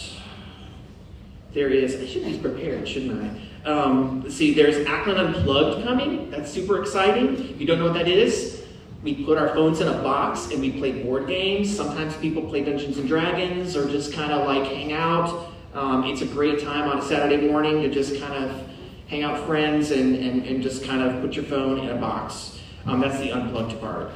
There 1.53 1.69
is. 1.69 1.95
I 1.95 2.05
should 2.05 2.25
be 2.25 2.37
prepared, 2.37 2.87
shouldn't 2.87 3.23
I? 3.23 3.69
Um, 3.69 4.29
see, 4.29 4.53
there's 4.53 4.85
Ackland 4.85 5.19
Unplugged 5.19 5.83
coming. 5.83 6.29
That's 6.29 6.51
super 6.51 6.81
exciting. 6.81 7.49
If 7.49 7.59
you 7.59 7.65
don't 7.65 7.79
know 7.79 7.85
what 7.85 7.95
that 7.95 8.07
is, 8.07 8.63
we 9.01 9.23
put 9.23 9.37
our 9.37 9.49
phones 9.49 9.81
in 9.81 9.87
a 9.87 10.03
box 10.03 10.51
and 10.51 10.59
we 10.59 10.71
play 10.71 10.91
board 11.03 11.27
games. 11.27 11.75
Sometimes 11.75 12.15
people 12.17 12.43
play 12.43 12.63
Dungeons 12.63 12.97
and 12.97 13.07
Dragons 13.07 13.75
or 13.75 13.89
just 13.89 14.13
kind 14.13 14.31
of 14.31 14.45
like 14.45 14.63
hang 14.63 14.93
out. 14.93 15.51
Um, 15.75 16.05
it's 16.05 16.21
a 16.21 16.25
great 16.25 16.63
time 16.63 16.89
on 16.89 16.99
a 16.99 17.01
Saturday 17.01 17.49
morning 17.49 17.81
to 17.81 17.89
just 17.89 18.17
kind 18.21 18.45
of 18.45 18.65
hang 19.09 19.23
out 19.23 19.33
with 19.33 19.45
friends 19.45 19.91
and, 19.91 20.15
and, 20.15 20.45
and 20.45 20.63
just 20.63 20.85
kind 20.85 21.03
of 21.03 21.21
put 21.21 21.35
your 21.35 21.43
phone 21.43 21.79
in 21.79 21.89
a 21.89 21.95
box. 21.95 22.61
Um, 22.85 23.01
that's 23.01 23.19
the 23.19 23.31
unplugged 23.33 23.77
part. 23.81 24.11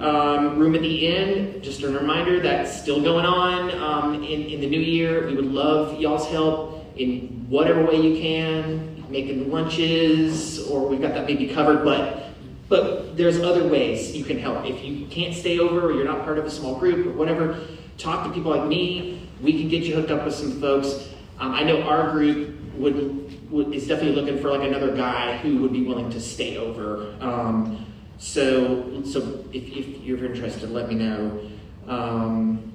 Um, 0.00 0.58
room 0.58 0.74
at 0.74 0.80
the 0.80 1.06
Inn, 1.06 1.60
just 1.60 1.82
a 1.82 1.90
reminder 1.90 2.40
that's 2.40 2.80
still 2.80 3.02
going 3.02 3.26
on 3.26 3.70
um, 3.72 4.24
in, 4.24 4.46
in 4.46 4.62
the 4.62 4.66
new 4.66 4.80
year. 4.80 5.26
We 5.26 5.34
would 5.34 5.52
love 5.52 6.00
y'all's 6.00 6.26
help 6.28 6.86
in 6.96 7.44
whatever 7.50 7.84
way 7.84 8.00
you 8.00 8.18
can, 8.18 9.04
making 9.10 9.52
lunches, 9.52 10.66
or 10.66 10.88
we've 10.88 11.02
got 11.02 11.12
that 11.12 11.26
maybe 11.26 11.46
covered, 11.48 11.84
but 11.84 12.20
but 12.70 13.18
there's 13.18 13.38
other 13.40 13.68
ways 13.68 14.16
you 14.16 14.24
can 14.24 14.38
help. 14.38 14.64
If 14.64 14.82
you 14.82 15.04
can't 15.08 15.34
stay 15.34 15.58
over 15.58 15.88
or 15.88 15.92
you're 15.92 16.06
not 16.06 16.24
part 16.24 16.38
of 16.38 16.46
a 16.46 16.50
small 16.50 16.76
group 16.76 17.06
or 17.06 17.10
whatever, 17.10 17.60
talk 17.98 18.26
to 18.26 18.32
people 18.32 18.50
like 18.50 18.66
me. 18.66 19.28
We 19.42 19.58
can 19.58 19.68
get 19.68 19.82
you 19.82 19.94
hooked 19.94 20.10
up 20.10 20.24
with 20.24 20.34
some 20.34 20.60
folks. 20.60 21.08
Um, 21.38 21.52
I 21.52 21.64
know 21.64 21.82
our 21.82 22.12
group 22.12 22.56
would, 22.74 23.50
would, 23.50 23.74
is 23.74 23.86
definitely 23.86 24.20
looking 24.20 24.40
for 24.40 24.50
like 24.50 24.66
another 24.66 24.94
guy 24.94 25.36
who 25.38 25.58
would 25.58 25.72
be 25.72 25.84
willing 25.84 26.10
to 26.10 26.20
stay 26.20 26.56
over. 26.56 27.14
Um, 27.20 27.86
so 28.18 29.02
so 29.04 29.44
if, 29.52 29.64
if 29.76 30.00
you're 30.02 30.24
interested, 30.24 30.70
let 30.70 30.88
me 30.88 30.94
know. 30.94 31.40
Um, 31.88 32.72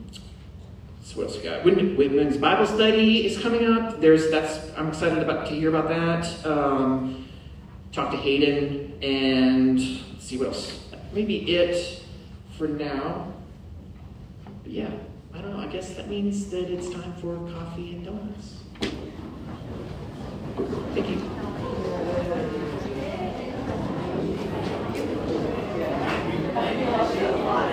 so 1.02 1.22
what 1.22 1.28
else 1.28 1.38
we 1.38 1.44
got? 1.44 1.64
Women's 1.64 2.36
Bible 2.36 2.66
study 2.66 3.26
is 3.26 3.42
coming 3.42 3.66
up. 3.66 4.02
There's 4.02 4.30
that's 4.30 4.60
I'm 4.78 4.90
excited 4.90 5.20
about 5.20 5.48
to 5.48 5.56
hear 5.56 5.70
about 5.70 5.88
that. 5.88 6.46
Um, 6.46 7.30
talk 7.94 8.12
to 8.12 8.18
Hayden 8.18 9.00
and 9.02 9.80
see 10.20 10.38
what 10.38 10.48
else. 10.48 10.84
Maybe 11.14 11.56
it 11.56 12.04
for 12.58 12.68
now. 12.68 13.32
But 14.64 14.72
yeah, 14.72 14.92
I 15.38 15.42
don't 15.42 15.56
know. 15.56 15.60
I 15.60 15.68
guess 15.68 15.94
that 15.94 16.10
means 16.10 16.50
that 16.50 16.70
it's 16.72 16.90
time 16.90 17.14
for 17.22 17.38
coffee 17.52 17.94
and 17.94 18.06
donuts. 18.06 18.64
Thank 20.96 21.10
you. 21.10 21.18
Sorry. 27.48 27.67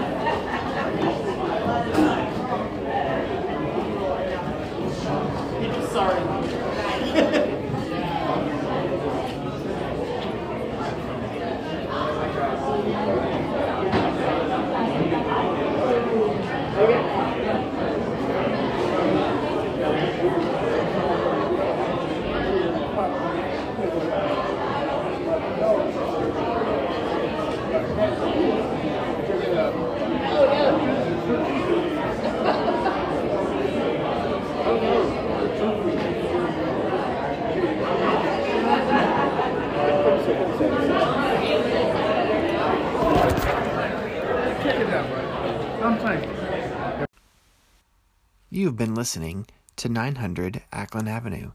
You've 48.75 48.79
been 48.81 48.97
listening 48.97 49.47
to 49.77 49.89
900 49.89 50.65
Ackland 50.73 51.09
Avenue, 51.09 51.53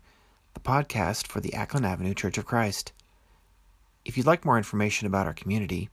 the 0.54 0.62
podcast 0.62 1.28
for 1.28 1.41
the 1.41 1.54
Ackland 1.54 1.86
Avenue 1.86 2.14
Church 2.14 2.38
of 2.38 2.46
Christ. 2.46 2.94
If 4.06 4.16
you'd 4.16 4.26
like 4.26 4.46
more 4.46 4.56
information 4.56 5.06
about 5.06 5.28
our 5.28 5.34
community, 5.34 5.90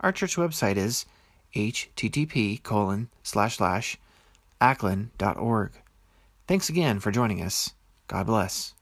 our 0.00 0.10
church 0.10 0.34
website 0.34 0.76
is 0.76 1.06
http 1.54 2.60
colon 2.64 3.08
slash 3.22 3.58
slash 3.58 3.98
ackland.org. 4.60 5.70
Thanks 6.48 6.68
again 6.68 6.98
for 6.98 7.12
joining 7.12 7.40
us. 7.40 7.74
God 8.08 8.26
bless. 8.26 8.74